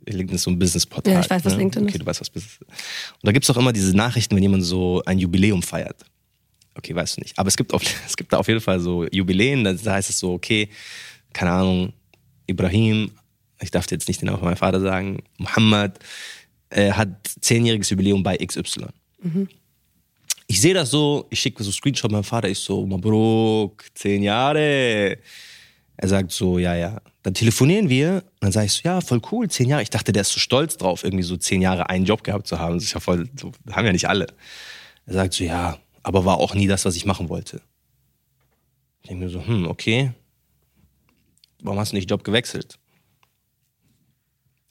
LinkedIn 0.06 0.36
ist 0.36 0.44
so 0.44 0.52
ein 0.52 0.60
Business-Portal. 0.60 1.14
Ja, 1.14 1.20
ich 1.22 1.30
weiß, 1.30 1.46
was 1.46 1.54
ne? 1.54 1.60
LinkedIn 1.60 1.84
okay, 1.84 1.94
ist. 1.94 2.02
du 2.02 2.06
weißt, 2.06 2.22
was 2.22 2.30
Business 2.30 2.54
ist. 2.54 2.62
Und 2.62 3.24
da 3.24 3.32
gibt's 3.32 3.50
auch 3.50 3.58
immer 3.58 3.74
diese 3.74 3.96
Nachrichten, 3.96 4.36
wenn 4.36 4.44
jemand 4.44 4.64
so 4.64 5.02
ein 5.06 5.20
Jubiläum 5.20 5.62
feiert. 5.62 6.06
Okay, 6.76 6.96
weißt 6.96 7.18
du 7.18 7.22
nicht. 7.22 7.38
Aber 7.38 7.48
es 7.48 7.58
gibt, 7.58 7.74
auf, 7.74 7.84
es 8.08 8.18
gibt 8.18 8.34
da 8.34 8.38
auf 8.38 8.48
jeden 8.48 8.62
Fall 8.62 8.80
so 8.80 9.06
Jubiläen, 9.08 9.64
da 9.64 9.94
heißt 9.94 10.10
es 10.10 10.20
so, 10.20 10.34
okay, 10.34 10.70
keine 11.34 11.52
Ahnung, 11.52 11.94
Ibrahim, 12.48 13.12
ich 13.62 13.72
darf 13.72 13.90
jetzt 13.92 14.08
nicht 14.08 14.22
den 14.22 14.28
Namen 14.28 14.40
von 14.40 14.48
meinem 14.48 14.58
Vater 14.58 14.80
sagen, 14.80 15.24
Muhammad, 15.38 16.00
äh, 16.70 16.92
hat 16.92 17.10
zehnjähriges 17.42 17.90
Jubiläum 17.90 18.24
bei 18.24 18.38
XY. 18.38 18.88
Ich 20.48 20.62
sehe 20.62 20.74
das 20.74 20.92
so, 20.92 21.28
ich 21.30 21.40
schicke 21.40 21.64
so 21.64 21.72
Screenshot 21.72 22.12
meinem 22.12 22.24
Vater, 22.24 22.50
ich 22.50 22.60
so, 22.60 22.86
Mabruk, 22.86 23.86
zehn 23.94 24.24
Jahre. 24.24 25.18
Er 25.98 26.08
sagt 26.08 26.32
so, 26.32 26.58
ja, 26.58 26.76
ja. 26.76 27.02
Dann 27.22 27.34
telefonieren 27.34 27.90
wir 27.90 28.14
und 28.14 28.42
dann 28.42 28.52
sage 28.52 28.68
ich 28.68 28.74
so, 28.74 28.82
ja, 28.84 29.02
voll 29.02 29.22
cool, 29.32 29.50
zehn 29.50 29.70
Jahre. 29.70 29.84
Ich 29.84 29.90
dachte, 29.90 30.12
der 30.12 30.22
ist 30.22 30.32
so 30.32 30.40
stolz 30.40 30.78
drauf, 30.78 31.04
irgendwie 31.04 31.24
so 31.24 31.38
zehn 31.38 31.62
Jahre 31.62 31.90
einen 31.90 32.06
Job 32.06 32.24
gehabt 32.24 32.48
zu 32.48 32.58
haben. 32.58 32.76
Das 32.76 32.86
ist 32.86 32.94
ja 32.94 33.00
voll, 33.00 33.30
so, 33.36 33.52
haben 33.72 33.86
ja 33.86 33.92
nicht 33.92 34.08
alle. 34.08 34.28
Er 35.06 35.14
sagt 35.14 35.34
so, 35.34 35.44
ja, 35.44 35.78
aber 36.04 36.26
war 36.26 36.38
auch 36.38 36.56
nie 36.56 36.68
das, 36.68 36.86
was 36.86 36.96
ich 36.96 37.06
machen 37.06 37.30
wollte. 37.30 37.62
Ich 39.02 39.10
denke 39.10 39.26
mir 39.26 39.30
so, 39.30 39.46
hm, 39.46 39.68
okay. 39.68 40.14
Warum 41.62 41.80
hast 41.80 41.92
du 41.92 41.98
nicht 41.98 42.10
Job 42.10 42.24
gewechselt? 42.24 42.80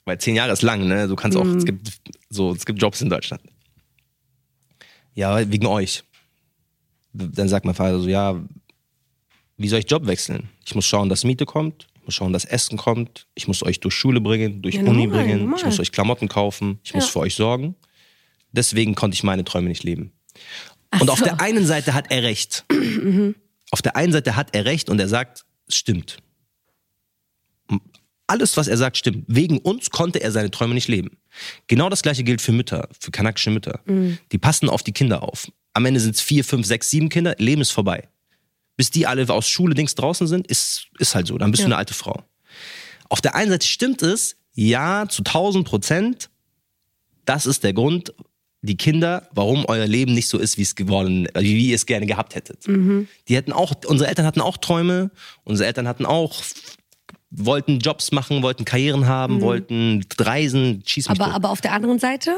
Weil 0.09 0.19
zehn 0.19 0.35
Jahre 0.35 0.53
ist 0.53 0.63
lang, 0.63 0.89
ne? 0.89 1.07
Du 1.07 1.17
kannst 1.17 1.37
auch, 1.37 1.45
es 1.45 1.67
gibt 1.67 1.93
so, 2.31 2.53
es 2.53 2.65
gibt 2.65 2.81
Jobs 2.81 3.03
in 3.03 3.11
Deutschland. 3.11 3.43
Ja, 5.15 5.51
wegen 5.51 5.67
euch. 5.67 6.03
Dann 7.13 7.47
sagt 7.49 7.67
mein 7.67 7.75
Vater 7.75 8.01
so, 8.01 8.09
ja, 8.09 8.43
wie 9.59 9.69
soll 9.69 9.81
ich 9.81 9.91
Job 9.91 10.07
wechseln? 10.07 10.49
Ich 10.65 10.75
muss 10.75 10.87
schauen, 10.87 11.11
dass 11.11 11.25
Miete 11.25 11.45
kommt, 11.45 11.89
ich 11.97 12.05
muss 12.07 12.15
schauen, 12.15 12.33
dass 12.33 12.47
Essen 12.47 12.79
kommt, 12.79 13.27
ich 13.35 13.49
muss 13.49 13.63
euch 13.63 13.81
durch 13.81 13.95
Schule 13.95 14.23
bringen, 14.23 14.63
durch 14.63 14.77
Ja, 14.77 14.81
Uni 14.83 15.07
normal, 15.07 15.25
bringen, 15.25 15.41
normal. 15.41 15.59
ich 15.59 15.65
muss 15.67 15.79
euch 15.79 15.93
Klamotten 15.93 16.29
kaufen, 16.29 16.79
ich 16.85 16.95
muss 16.95 17.05
Ja. 17.05 17.11
für 17.11 17.19
euch 17.21 17.35
sorgen. 17.35 17.75
Deswegen 18.53 18.95
konnte 18.95 19.15
ich 19.15 19.25
meine 19.25 19.45
Träume 19.45 19.69
nicht 19.69 19.85
leben. 19.85 20.13
Und 21.01 21.11
auf 21.11 21.19
so. 21.19 21.25
der 21.27 21.43
einen 21.43 21.67
Seite 21.67 21.93
hat 21.93 22.11
er 22.11 22.23
recht. 22.23 22.65
auf 23.73 23.83
der 23.83 23.95
einen 23.95 24.13
Seite 24.13 24.37
hat 24.37 24.55
er 24.55 24.65
recht 24.65 24.89
und 24.89 24.99
er 25.01 25.09
sagt, 25.09 25.45
es 25.67 25.77
stimmt. 25.77 26.17
Alles, 28.29 28.57
was 28.57 28.69
er 28.69 28.77
sagt, 28.77 28.97
stimmt. 28.97 29.25
Wegen 29.27 29.59
uns 29.59 29.91
konnte 29.91 30.21
er 30.21 30.31
seine 30.31 30.51
Träume 30.51 30.75
nicht 30.75 30.87
leben. 30.87 31.17
Genau 31.67 31.89
das 31.89 32.03
gleiche 32.03 32.23
gilt 32.23 32.41
für 32.41 32.53
Mütter, 32.53 32.89
für 33.01 33.11
kanakische 33.11 33.51
Mütter. 33.51 33.81
Die 34.31 34.39
passen 34.39 34.69
auf 34.69 34.83
die 34.83 34.93
Kinder 34.93 35.23
auf. 35.23 35.51
Am 35.73 35.85
Ende 35.87 35.99
sind 35.99 36.15
es 36.15 36.21
vier, 36.21 36.45
fünf, 36.45 36.67
sechs, 36.67 36.91
sieben 36.91 37.09
Kinder, 37.09 37.35
Leben 37.39 37.63
ist 37.63 37.71
vorbei. 37.73 38.07
Bis 38.77 38.91
die 38.91 39.07
alle 39.07 39.29
aus 39.29 39.49
Schule 39.49 39.75
Dings 39.75 39.95
draußen 39.97 40.27
sind, 40.29 40.47
ist, 40.47 40.87
ist 40.99 41.15
halt 41.15 41.27
so. 41.27 41.37
Dann 41.39 41.51
bist 41.51 41.63
du 41.63 41.65
Ja. 41.65 41.69
eine 41.69 41.77
alte 41.79 41.95
Frau. 41.95 42.23
Auf 43.09 43.21
der 43.21 43.35
einen 43.35 43.51
Seite 43.51 43.67
stimmt 43.67 44.03
es, 44.03 44.37
ja, 44.55 45.07
zu 45.09 45.23
1000 45.25 45.67
Prozent. 45.67 46.31
Das 47.25 47.47
ist 47.47 47.65
der 47.65 47.73
Grund, 47.73 48.13
die 48.61 48.77
Kinder, 48.77 49.29
warum 49.33 49.65
euer 49.69 49.87
Leben 49.87 50.13
nicht 50.15 50.29
so 50.29 50.37
ist, 50.39 50.59
wie 50.59 50.63
es 50.63 50.75
geworden, 50.75 51.27
äh, 51.35 51.41
wie 51.43 51.69
ihr 51.71 51.75
es 51.77 51.87
gerne 51.87 52.07
gehabt 52.07 52.35
hättet. 52.35 52.67
Die 53.29 53.37
hätten 53.37 53.53
auch, 53.53 53.73
unsere 53.87 54.09
Eltern 54.11 54.27
hatten 54.27 54.41
auch 54.41 54.57
Träume, 54.59 55.11
unsere 55.45 55.67
Eltern 55.67 55.89
hatten 55.89 56.05
auch, 56.07 56.43
wollten 57.31 57.79
Jobs 57.79 58.13
machen, 58.13 58.43
wollten 58.43 58.65
Karrieren 58.65 59.07
haben, 59.07 59.41
wollten 59.41 60.05
reisen, 60.19 60.83
schieß 60.87 61.09
mich 61.09 61.21
Aber, 61.21 61.27
tot. 61.27 61.35
aber 61.35 61.51
auf 61.51 61.61
der 61.61 61.73
anderen 61.73 61.99
Seite? 61.99 62.37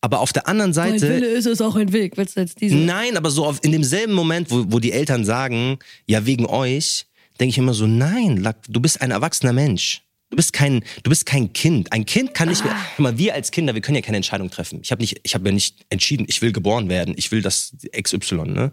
Aber 0.00 0.20
auf 0.20 0.32
der 0.32 0.48
anderen 0.48 0.70
Ein 0.70 0.74
Seite, 0.74 1.08
Wille 1.10 1.26
ist 1.26 1.46
es 1.46 1.60
auch 1.60 1.76
ein 1.76 1.92
Weg. 1.92 2.16
Willst 2.16 2.36
du 2.36 2.40
jetzt 2.40 2.60
diese? 2.60 2.74
Nein, 2.74 3.16
aber 3.16 3.30
so 3.30 3.44
auf, 3.44 3.58
in 3.62 3.72
demselben 3.72 4.14
Moment, 4.14 4.50
wo, 4.50 4.64
wo 4.68 4.78
die 4.78 4.92
Eltern 4.92 5.24
sagen, 5.24 5.78
ja, 6.06 6.24
wegen 6.24 6.46
euch, 6.46 7.06
denke 7.38 7.50
ich 7.50 7.58
immer 7.58 7.74
so, 7.74 7.86
nein, 7.86 8.48
du 8.68 8.80
bist 8.80 9.02
ein 9.02 9.10
erwachsener 9.10 9.52
Mensch. 9.52 10.02
Du 10.30 10.36
bist 10.36 10.52
kein, 10.52 10.84
du 11.02 11.10
bist 11.10 11.26
kein 11.26 11.52
Kind. 11.52 11.92
Ein 11.92 12.06
Kind 12.06 12.34
kann 12.34 12.48
nicht 12.48 12.64
mehr. 12.64 12.74
Guck 12.96 13.02
mal, 13.02 13.18
wir 13.18 13.34
als 13.34 13.50
Kinder, 13.50 13.74
wir 13.74 13.82
können 13.82 13.96
ja 13.96 14.02
keine 14.02 14.16
Entscheidung 14.16 14.48
treffen. 14.48 14.78
Ich 14.80 14.92
habe 14.92 15.02
nicht, 15.02 15.20
ich 15.24 15.34
habe 15.34 15.48
ja 15.48 15.52
nicht 15.52 15.84
entschieden, 15.90 16.24
ich 16.28 16.40
will 16.40 16.52
geboren 16.52 16.88
werden, 16.88 17.14
ich 17.16 17.32
will 17.32 17.42
das 17.42 17.74
XY, 18.00 18.42
ne? 18.46 18.72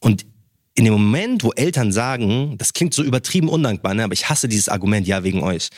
Und 0.00 0.26
in 0.74 0.84
dem 0.84 0.94
Moment, 0.94 1.44
wo 1.44 1.52
Eltern 1.52 1.92
sagen, 1.92 2.56
das 2.58 2.72
klingt 2.72 2.94
so 2.94 3.02
übertrieben 3.02 3.48
undankbar, 3.48 3.94
ne? 3.94 4.04
aber 4.04 4.14
ich 4.14 4.28
hasse 4.28 4.48
dieses 4.48 4.68
Argument, 4.68 5.06
ja, 5.06 5.22
wegen 5.22 5.42
euch. 5.42 5.68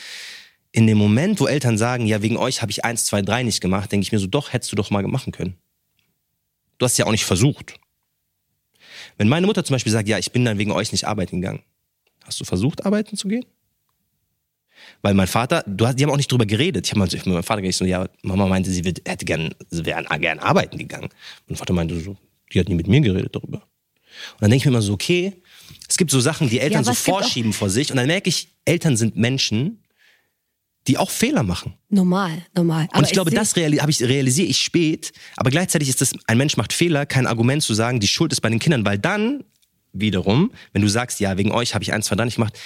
In 0.71 0.87
dem 0.87 0.97
Moment, 0.97 1.39
wo 1.39 1.47
Eltern 1.47 1.77
sagen, 1.77 2.05
ja, 2.05 2.21
wegen 2.21 2.37
euch 2.37 2.61
habe 2.61 2.71
ich 2.71 2.83
eins, 2.85 3.05
zwei, 3.05 3.21
drei 3.21 3.43
nicht 3.43 3.61
gemacht, 3.61 3.91
denke 3.91 4.03
ich 4.03 4.11
mir 4.11 4.19
so, 4.19 4.27
doch, 4.27 4.53
hättest 4.53 4.71
du 4.71 4.75
doch 4.75 4.91
mal 4.91 5.03
machen 5.03 5.31
können. 5.31 5.55
Du 6.77 6.85
hast 6.85 6.97
ja 6.97 7.05
auch 7.05 7.11
nicht 7.11 7.25
versucht. 7.25 7.79
Wenn 9.17 9.29
meine 9.29 9.47
Mutter 9.47 9.63
zum 9.63 9.75
Beispiel 9.75 9.91
sagt, 9.91 10.07
ja, 10.07 10.17
ich 10.17 10.31
bin 10.31 10.43
dann 10.43 10.57
wegen 10.57 10.71
euch 10.71 10.91
nicht 10.91 11.07
arbeiten 11.07 11.41
gegangen, 11.41 11.61
hast 12.23 12.39
du 12.39 12.45
versucht, 12.45 12.85
arbeiten 12.85 13.15
zu 13.15 13.27
gehen? 13.27 13.45
Weil 15.01 15.13
mein 15.13 15.27
Vater, 15.27 15.63
du 15.67 15.87
hast, 15.87 15.97
die 15.97 16.03
haben 16.03 16.11
auch 16.11 16.17
nicht 16.17 16.31
drüber 16.31 16.45
geredet. 16.45 16.85
Ich 16.85 16.91
habe 16.91 16.99
mal 16.99 17.07
mit 17.09 17.25
meinem 17.25 17.43
Vater 17.43 17.61
gesagt, 17.61 17.77
so, 17.77 17.85
ja, 17.85 18.09
Mama 18.23 18.47
meinte, 18.47 18.69
sie 18.69 18.83
wird, 18.83 19.01
hätte 19.07 19.25
gern, 19.25 19.53
sie 19.69 19.85
wäre 19.85 20.03
gern 20.19 20.39
arbeiten 20.39 20.77
gegangen. 20.77 21.09
Mein 21.47 21.55
Vater 21.55 21.73
meinte 21.73 21.99
so, 21.99 22.17
die 22.51 22.59
hat 22.59 22.67
nie 22.67 22.75
mit 22.75 22.87
mir 22.87 22.99
geredet 23.01 23.35
darüber. 23.35 23.65
Und 24.33 24.41
dann 24.41 24.49
denke 24.49 24.63
ich 24.63 24.65
mir 24.65 24.71
immer 24.71 24.81
so, 24.81 24.93
okay, 24.93 25.33
es 25.87 25.97
gibt 25.97 26.11
so 26.11 26.19
Sachen, 26.19 26.49
die 26.49 26.59
Eltern 26.59 26.85
aber 26.85 26.93
so 26.93 27.11
vorschieben 27.11 27.53
vor 27.53 27.69
sich. 27.69 27.91
Und 27.91 27.97
dann 27.97 28.07
merke 28.07 28.29
ich, 28.29 28.49
Eltern 28.65 28.97
sind 28.97 29.15
Menschen, 29.15 29.83
die 30.87 30.97
auch 30.97 31.09
Fehler 31.09 31.43
machen. 31.43 31.73
Normal, 31.89 32.45
normal. 32.55 32.87
Und 32.93 33.05
ich 33.05 33.11
glaube, 33.11 33.31
das 33.31 33.55
reali 33.55 33.79
ich, 33.87 34.01
realisiere 34.01 34.47
ich 34.47 34.59
spät. 34.59 35.13
Aber 35.35 35.49
gleichzeitig 35.49 35.89
ist 35.89 36.01
das, 36.01 36.13
ein 36.27 36.37
Mensch 36.37 36.57
macht 36.57 36.73
Fehler, 36.73 37.05
kein 37.05 37.27
Argument 37.27 37.63
zu 37.63 37.73
sagen, 37.73 37.99
die 37.99 38.07
Schuld 38.07 38.31
ist 38.31 38.41
bei 38.41 38.49
den 38.49 38.59
Kindern, 38.59 38.85
weil 38.85 38.99
dann 38.99 39.43
wiederum, 39.93 40.51
wenn 40.73 40.81
du 40.81 40.89
sagst, 40.89 41.19
ja, 41.19 41.37
wegen 41.37 41.51
euch 41.51 41.73
habe 41.73 41.83
ich 41.83 41.93
eins, 41.93 42.07
zwei, 42.07 42.15
drei 42.15 42.25
nicht 42.25 42.35
gemacht, 42.35 42.57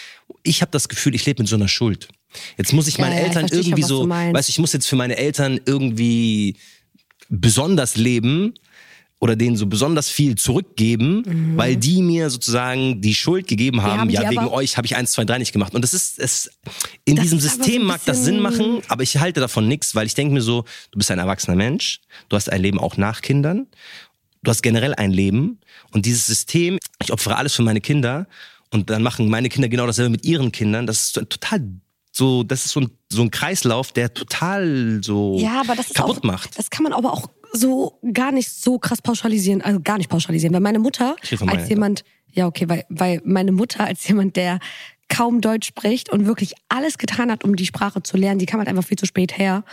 ich 0.43 0.61
habe 0.61 0.71
das 0.71 0.89
Gefühl, 0.89 1.15
ich 1.15 1.25
lebe 1.25 1.41
mit 1.41 1.49
so 1.49 1.55
einer 1.55 1.67
Schuld. 1.67 2.09
Jetzt 2.57 2.73
muss 2.73 2.87
ich 2.87 2.97
Ja, 2.97 3.05
meine 3.05 3.15
ja, 3.15 3.21
ich 3.21 3.27
Eltern 3.27 3.47
schon, 3.47 3.57
irgendwie 3.57 3.81
du 3.81 3.87
so, 3.87 4.09
weißt 4.09 4.49
du, 4.49 4.51
ich 4.51 4.59
muss 4.59 4.73
jetzt 4.73 4.87
für 4.87 4.95
meine 4.95 5.15
Eltern 5.17 5.59
irgendwie 5.65 6.57
besonders 7.29 7.95
leben 7.95 8.53
oder 9.21 9.35
denen 9.35 9.57
so 9.57 9.65
besonders 9.67 10.09
viel 10.09 10.35
zurückgeben, 10.35 11.53
weil 11.57 11.75
die 11.75 12.01
mir 12.01 12.29
sozusagen 12.29 13.01
die 13.01 13.13
Schuld 13.13 13.47
gegeben 13.47 13.81
haben, 13.83 13.93
Mhm. 13.95 13.99
haben 13.99 14.09
ja, 14.09 14.29
wegen 14.29 14.47
euch 14.47 14.77
habe 14.77 14.85
ich 14.87 14.95
eins, 14.95 15.11
zwei, 15.11 15.25
drei 15.25 15.37
nicht 15.39 15.51
gemacht. 15.51 15.75
Und 15.75 15.81
das 15.81 15.93
ist, 15.93 16.19
es, 16.19 16.49
in 17.03 17.17
Das 17.17 17.23
diesem 17.23 17.39
System 17.39 17.83
mag 17.83 18.01
das 18.05 18.23
Sinn 18.23 18.39
machen, 18.39 18.81
aber 18.87 19.03
ich 19.03 19.17
halte 19.17 19.41
davon 19.41 19.67
nichts, 19.67 19.93
weil 19.93 20.05
ich 20.07 20.13
denke 20.13 20.33
mir 20.33 20.41
so, 20.41 20.63
du 20.91 20.97
bist 20.97 21.11
ein 21.11 21.19
erwachsener 21.19 21.57
Mensch, 21.57 21.99
du 22.29 22.35
hast 22.37 22.49
ein 22.49 22.61
Leben 22.61 22.79
auch 22.79 22.95
nach 22.95 23.21
Kindern, 23.21 23.67
du 24.41 24.51
hast 24.51 24.61
generell 24.61 24.95
ein 24.95 25.11
Leben 25.11 25.59
und 25.91 26.05
dieses 26.05 26.25
System, 26.25 26.77
ich 27.03 27.11
opfere 27.11 27.35
alles 27.35 27.53
für 27.53 27.63
meine 27.63 27.81
Kinder 27.81 28.25
und 28.71 28.89
dann 28.89 29.03
machen 29.03 29.27
meine 29.29 29.49
Kinder 29.49 29.67
genau 29.67 29.85
dasselbe 29.85 30.11
mit 30.11 30.23
ihren 30.23 30.53
Kindern, 30.53 30.87
das 30.87 30.99
ist 31.01 31.13
so 31.15 31.21
total 31.25 31.67
so, 32.11 32.43
das 32.43 32.65
ist 32.65 32.71
so 32.71 32.79
ein, 32.81 32.89
so 33.09 33.21
ein 33.21 33.31
Kreislauf, 33.31 33.91
der 33.91 34.13
total 34.13 34.99
so 35.03 35.37
ja, 35.39 35.61
aber 35.61 35.75
das 35.75 35.87
ist 35.87 35.95
kaputt 35.95 36.19
auch, 36.19 36.23
macht. 36.23 36.57
Das 36.57 36.69
kann 36.69 36.83
man 36.83 36.93
aber 36.93 37.13
auch 37.13 37.29
so 37.53 37.99
gar 38.13 38.31
nicht 38.31 38.49
so 38.49 38.79
krass 38.79 39.01
pauschalisieren, 39.01 39.61
also 39.61 39.79
gar 39.81 39.97
nicht 39.97 40.09
pauschalisieren, 40.09 40.53
weil 40.53 40.61
meine 40.61 40.79
Mutter 40.79 41.15
meiner 41.39 41.53
als 41.53 41.69
jemand, 41.69 42.03
ja 42.31 42.47
okay, 42.47 42.67
weil, 42.69 42.85
weil 42.89 43.21
meine 43.23 43.51
Mutter 43.51 43.85
als 43.85 44.07
jemand, 44.07 44.35
der 44.35 44.59
kaum 45.07 45.41
Deutsch 45.41 45.67
spricht 45.67 46.09
und 46.09 46.25
wirklich 46.25 46.53
alles 46.69 46.97
getan 46.97 47.31
hat, 47.31 47.43
um 47.43 47.55
die 47.55 47.65
Sprache 47.65 48.03
zu 48.03 48.15
lernen, 48.15 48.39
die 48.39 48.45
kam 48.45 48.59
halt 48.59 48.69
einfach 48.69 48.85
viel 48.85 48.97
zu 48.97 49.05
spät 49.05 49.37
her. 49.37 49.63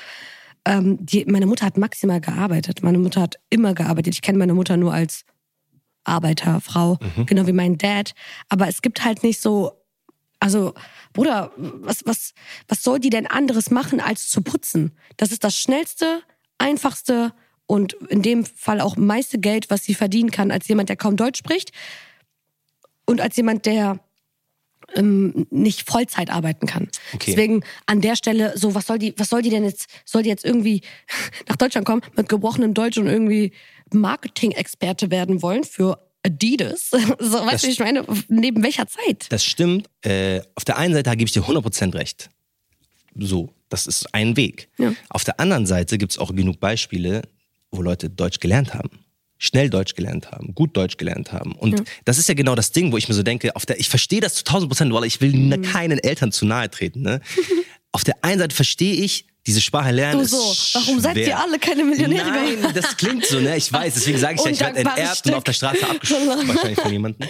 Ähm, 0.65 0.99
die, 1.05 1.25
meine 1.27 1.47
Mutter 1.47 1.67
hat 1.67 1.77
maximal 1.77 2.21
gearbeitet. 2.21 2.83
Meine 2.83 2.99
Mutter 2.99 3.21
hat 3.21 3.39
immer 3.51 3.75
gearbeitet. 3.75 4.15
Ich 4.15 4.23
kenne 4.23 4.39
meine 4.39 4.55
Mutter 4.55 4.77
nur 4.77 4.93
als 4.93 5.25
Arbeiterfrau, 6.05 6.99
genau 7.27 7.47
wie 7.47 7.53
mein 7.53 7.79
Dad. 7.79 8.15
Aber 8.49 8.69
es 8.69 8.81
gibt 8.81 9.05
halt 9.05 9.23
nicht 9.23 9.41
so, 9.41 9.73
also 10.41 10.75
Bruder, 11.13 11.53
was, 11.57 12.05
was, 12.07 12.33
was 12.69 12.83
soll 12.83 12.99
die 13.01 13.11
denn 13.11 13.27
anderes 13.27 13.71
machen, 13.71 14.01
als 14.01 14.29
zu 14.29 14.41
putzen? 14.41 14.97
Das 15.17 15.33
ist 15.33 15.45
das 15.45 15.57
schnellste, 15.57 16.23
einfachste 16.59 17.33
und 17.67 17.95
in 18.09 18.23
dem 18.23 18.45
Fall 18.45 18.81
auch 18.81 18.97
meiste 18.97 19.39
Geld, 19.39 19.71
was 19.71 19.85
sie 19.85 19.95
verdienen 19.95 20.31
kann, 20.31 20.51
als 20.51 20.69
jemand, 20.69 20.89
der 20.89 20.97
kaum 20.97 21.17
Deutsch 21.17 21.39
spricht 21.39 21.73
und 23.07 23.21
als 23.21 23.37
jemand, 23.37 23.67
der 23.67 24.01
ähm, 24.95 25.47
nicht 25.51 25.89
Vollzeit 25.89 26.31
arbeiten 26.31 26.67
kann. 26.67 26.89
Okay. 27.15 27.33
Deswegen 27.33 27.65
an 27.87 28.01
der 28.01 28.17
Stelle 28.17 28.57
so, 28.57 28.75
was 28.75 28.87
soll 28.87 28.99
die, 28.99 29.15
was 29.17 29.29
soll 29.29 29.43
die 29.43 29.51
denn 29.51 29.65
jetzt, 29.65 29.87
soll 30.05 30.23
die 30.23 30.29
jetzt 30.29 30.45
irgendwie 30.45 30.83
nach 31.49 31.57
Deutschland 31.57 31.87
kommen 31.87 32.03
mit 32.17 32.29
gebrochenem 32.29 32.75
Deutsch 32.75 32.99
und 32.99 33.07
irgendwie 33.07 33.53
Marketing-Experte 33.93 35.11
werden 35.11 35.43
wollen 35.43 35.65
für 35.65 35.99
Adidas? 36.25 36.91
So, 37.19 37.47
weißt 37.47 37.65
du, 37.65 37.69
ich 37.69 37.81
meine, 37.81 38.05
neben 38.29 38.63
welcher 38.63 38.87
Zeit? 38.87 39.27
Das 39.31 39.45
stimmt. 39.45 39.89
Äh, 40.03 40.43
auf 40.55 40.65
der 40.65 40.77
einen 40.79 40.95
Seite 40.95 41.11
gebe 41.11 41.25
ich 41.25 41.33
dir 41.33 41.43
100% 41.43 41.95
recht. 41.95 42.31
So, 43.19 43.51
das 43.69 43.87
ist 43.87 44.15
ein 44.15 44.37
Weg. 44.37 44.69
Ja. 44.79 44.93
Auf 45.09 45.25
der 45.25 45.41
anderen 45.41 45.67
Seite 45.67 45.99
gibt 45.99 46.13
es 46.13 46.19
auch 46.19 46.35
genug 46.35 46.61
Beispiele, 46.61 47.23
wo 47.71 47.83
Leute 47.83 48.11
Deutsch 48.11 48.41
gelernt 48.41 48.75
haben. 48.75 48.91
Schnell 49.39 49.69
Deutsch 49.69 49.95
gelernt 49.95 50.31
haben, 50.31 50.55
gut 50.55 50.75
Deutsch 50.77 50.97
gelernt 50.97 51.31
haben. 51.33 51.53
Und 51.53 51.83
das 52.07 52.17
ist 52.17 52.27
ja 52.27 52.35
genau 52.35 52.55
das 52.55 52.73
Ding, 52.73 52.91
wo 52.91 52.97
ich 52.97 53.07
mir 53.07 53.15
so 53.15 53.23
denke, 53.23 53.55
auf 53.55 53.67
der, 53.67 53.79
ich 53.79 53.91
verstehe 53.91 54.21
das 54.23 54.35
zu 54.35 54.41
1000 54.47 54.71
Prozent, 54.71 54.93
weil 54.95 55.05
ich 55.05 55.21
will 55.21 55.33
Mhm. 55.35 55.61
keinen 55.63 55.99
Eltern 55.99 56.33
zu 56.33 56.47
nahe 56.47 56.71
treten. 56.71 57.03
Ne? 57.03 57.21
auf 57.93 58.03
der 58.03 58.15
einen 58.25 58.39
Seite 58.39 58.55
verstehe 58.57 58.95
ich, 58.95 59.27
diese 59.47 59.61
Sprache 59.61 59.91
lernen 59.93 60.23
ist 60.23 60.31
so, 60.31 60.39
warum 60.81 60.99
seid 61.01 61.13
schwer. 61.13 61.27
ihr 61.29 61.39
alle 61.39 61.59
keine 61.59 61.85
Millionäre? 61.85 62.31
Nein, 62.31 62.73
das 62.75 62.97
klingt 62.97 63.27
so, 63.27 63.39
ne? 63.39 63.57
Ich 63.57 63.73
weiß, 63.73 63.95
deswegen 63.95 64.19
sage 64.19 64.35
ich 64.37 64.45
ja, 64.45 64.51
ich 64.51 64.59
werde 64.61 64.79
enterbt 64.81 64.99
und 65.11 65.17
Stück. 65.19 65.35
auf 65.35 65.45
der 65.45 65.53
Straße 65.53 65.89
abgeschossen 65.89 66.49
wahrscheinlich 66.49 66.81
von 66.81 66.91
jemandem. 66.93 67.29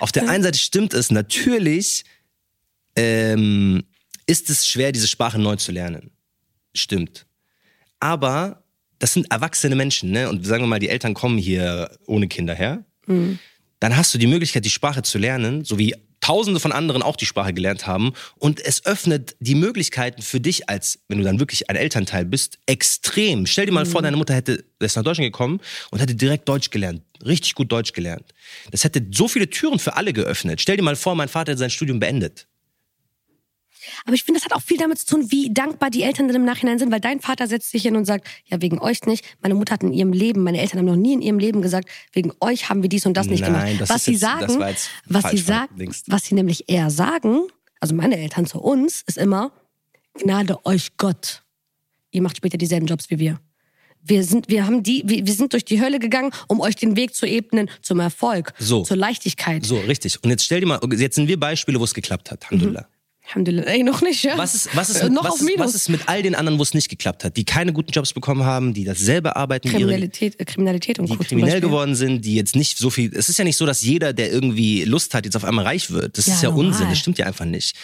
Auf 0.00 0.10
der 0.12 0.28
einen 0.30 0.42
Seite 0.44 0.58
stimmt 0.58 0.94
es, 0.94 1.10
natürlich 1.10 2.04
ähm, 2.96 3.84
ist 4.26 4.48
es 4.48 4.66
schwer, 4.66 4.92
diese 4.92 5.08
Sprache 5.08 5.38
neu 5.38 5.56
zu 5.56 5.72
lernen. 5.72 6.10
Stimmt. 6.74 7.26
Aber 8.00 8.64
das 8.98 9.12
sind 9.12 9.30
erwachsene 9.30 9.76
Menschen, 9.76 10.10
ne? 10.10 10.28
Und 10.28 10.46
sagen 10.46 10.62
wir 10.62 10.68
mal, 10.68 10.78
die 10.78 10.88
Eltern 10.88 11.14
kommen 11.14 11.38
hier 11.38 11.90
ohne 12.06 12.28
Kinder 12.28 12.54
her. 12.54 12.84
Dann 13.80 13.96
hast 13.96 14.12
du 14.12 14.18
die 14.18 14.26
Möglichkeit, 14.26 14.64
die 14.64 14.70
Sprache 14.70 15.02
zu 15.02 15.18
lernen, 15.18 15.64
so 15.64 15.78
wie 15.78 15.94
Tausende 16.20 16.58
von 16.58 16.72
anderen 16.72 17.02
auch 17.02 17.14
die 17.14 17.26
Sprache 17.26 17.54
gelernt 17.54 17.86
haben. 17.86 18.12
Und 18.36 18.60
es 18.60 18.84
öffnet 18.84 19.36
die 19.38 19.54
Möglichkeiten 19.54 20.20
für 20.20 20.40
dich 20.40 20.68
als, 20.68 20.98
wenn 21.08 21.18
du 21.18 21.24
dann 21.24 21.38
wirklich 21.38 21.70
ein 21.70 21.76
Elternteil 21.76 22.24
bist, 22.24 22.58
extrem. 22.66 23.46
Stell 23.46 23.66
dir 23.66 23.72
mal 23.72 23.86
vor, 23.86 24.02
deine 24.02 24.16
Mutter 24.16 24.34
hätte, 24.34 24.64
ist 24.80 24.96
nach 24.96 25.04
Deutschland 25.04 25.32
gekommen 25.32 25.60
und 25.90 26.00
hätte 26.00 26.16
direkt 26.16 26.48
Deutsch 26.48 26.70
gelernt. 26.70 27.02
Richtig 27.24 27.54
gut 27.54 27.70
Deutsch 27.70 27.92
gelernt. 27.92 28.34
Das 28.72 28.82
hätte 28.82 29.06
so 29.12 29.28
viele 29.28 29.48
Türen 29.48 29.78
für 29.78 29.94
alle 29.94 30.12
geöffnet. 30.12 30.60
Stell 30.60 30.76
dir 30.76 30.82
mal 30.82 30.96
vor, 30.96 31.14
mein 31.14 31.28
Vater 31.28 31.52
hätte 31.52 31.60
sein 31.60 31.70
Studium 31.70 32.00
beendet. 32.00 32.47
Aber 34.04 34.14
ich 34.14 34.24
finde, 34.24 34.40
das 34.40 34.44
hat 34.44 34.52
auch 34.56 34.62
viel 34.62 34.76
damit 34.76 34.98
zu 34.98 35.06
tun, 35.06 35.30
wie 35.30 35.52
dankbar 35.52 35.90
die 35.90 36.02
Eltern 36.02 36.26
dann 36.28 36.36
im 36.36 36.44
Nachhinein 36.44 36.78
sind, 36.78 36.90
weil 36.92 37.00
dein 37.00 37.20
Vater 37.20 37.46
setzt 37.46 37.70
sich 37.70 37.82
hin 37.82 37.96
und 37.96 38.04
sagt, 38.04 38.26
ja, 38.46 38.60
wegen 38.62 38.78
euch 38.78 39.02
nicht. 39.06 39.24
Meine 39.40 39.54
Mutter 39.54 39.74
hat 39.74 39.82
in 39.82 39.92
ihrem 39.92 40.12
Leben, 40.12 40.42
meine 40.42 40.60
Eltern 40.60 40.78
haben 40.80 40.86
noch 40.86 40.96
nie 40.96 41.12
in 41.14 41.22
ihrem 41.22 41.38
Leben 41.38 41.62
gesagt, 41.62 41.88
wegen 42.12 42.32
euch 42.40 42.68
haben 42.68 42.82
wir 42.82 42.88
dies 42.88 43.06
und 43.06 43.14
das 43.16 43.26
nicht 43.26 43.40
Nein, 43.40 43.52
gemacht. 43.52 43.80
das 43.80 43.90
was 43.90 43.96
ist 43.98 44.04
sie 44.04 44.10
jetzt- 44.12 44.20
sagen, 44.20 44.58
was 45.06 45.30
sie 45.30 45.38
sagen, 45.38 45.94
was 46.06 46.24
sie 46.24 46.34
nämlich 46.34 46.68
eher 46.68 46.90
sagen, 46.90 47.40
also 47.80 47.94
meine 47.94 48.16
Eltern 48.18 48.46
zu 48.46 48.60
uns, 48.60 49.02
ist 49.06 49.18
immer, 49.18 49.52
Gnade 50.14 50.64
euch 50.66 50.96
Gott. 50.96 51.42
Ihr 52.10 52.22
macht 52.22 52.38
später 52.38 52.58
dieselben 52.58 52.86
Jobs 52.86 53.08
wie 53.10 53.18
wir. 53.18 53.38
Wir 54.02 54.24
sind, 54.24 54.48
wir 54.48 54.64
haben 54.66 54.82
die, 54.82 55.02
wir, 55.06 55.26
wir 55.26 55.32
sind 55.32 55.52
durch 55.52 55.64
die 55.64 55.80
Hölle 55.80 55.98
gegangen, 55.98 56.30
um 56.48 56.60
euch 56.60 56.76
den 56.76 56.96
Weg 56.96 57.14
zu 57.14 57.26
ebnen 57.26 57.68
zum 57.82 58.00
Erfolg, 58.00 58.54
So. 58.58 58.82
zur 58.82 58.96
Leichtigkeit. 58.96 59.64
So, 59.66 59.76
richtig. 59.78 60.22
Und 60.24 60.30
jetzt 60.30 60.44
stell 60.44 60.60
dir 60.60 60.66
mal, 60.66 60.80
jetzt 60.96 61.16
sind 61.16 61.28
wir 61.28 61.38
Beispiele, 61.38 61.78
wo 61.78 61.84
es 61.84 61.94
geklappt 61.94 62.30
hat. 62.30 62.44
Alhamdulillah. 62.44 62.88
Alhamdulillah. 63.28 63.64
Ey, 63.66 63.82
noch 63.82 64.00
nicht, 64.00 64.22
ja? 64.22 64.38
Was 64.38 64.54
ist, 64.54 64.74
was, 64.74 64.88
ist, 64.88 65.02
Äh, 65.02 65.10
noch 65.10 65.24
was, 65.24 65.32
auf 65.34 65.40
ist, 65.40 65.44
Minus. 65.46 65.66
was 65.66 65.74
ist 65.74 65.88
mit 65.90 66.00
all 66.06 66.22
den 66.22 66.34
anderen, 66.34 66.58
wo 66.58 66.62
es 66.62 66.72
nicht 66.72 66.88
geklappt 66.88 67.24
hat, 67.24 67.36
die 67.36 67.44
keine 67.44 67.72
guten 67.74 67.90
Jobs 67.92 68.12
bekommen 68.14 68.44
haben, 68.44 68.72
die 68.72 68.84
dasselbe 68.84 69.36
arbeiten, 69.36 69.68
die, 69.68 69.74
ihre, 69.74 69.82
Kriminalität, 69.82 70.40
äh, 70.40 70.44
Kriminalität 70.46 70.98
und 70.98 71.10
die 71.10 71.16
Co. 71.16 71.24
kriminell 71.24 71.60
geworden 71.60 71.94
sind, 71.94 72.24
die 72.24 72.34
jetzt 72.34 72.56
nicht 72.56 72.78
so 72.78 72.88
viel. 72.90 73.14
Es 73.14 73.28
ist 73.28 73.38
ja 73.38 73.44
nicht 73.44 73.56
so, 73.56 73.66
dass 73.66 73.82
jeder, 73.82 74.12
der 74.14 74.32
irgendwie 74.32 74.84
Lust 74.84 75.12
hat, 75.14 75.24
jetzt 75.26 75.36
auf 75.36 75.44
einmal 75.44 75.66
reich 75.66 75.90
wird. 75.90 76.16
Das 76.16 76.26
Ja, 76.26 76.34
ist 76.34 76.42
ja 76.42 76.48
normal. 76.50 76.66
Unsinn. 76.68 76.88
Das 76.88 76.98
stimmt 76.98 77.18
ja 77.18 77.26
einfach 77.26 77.44
nicht. 77.44 77.76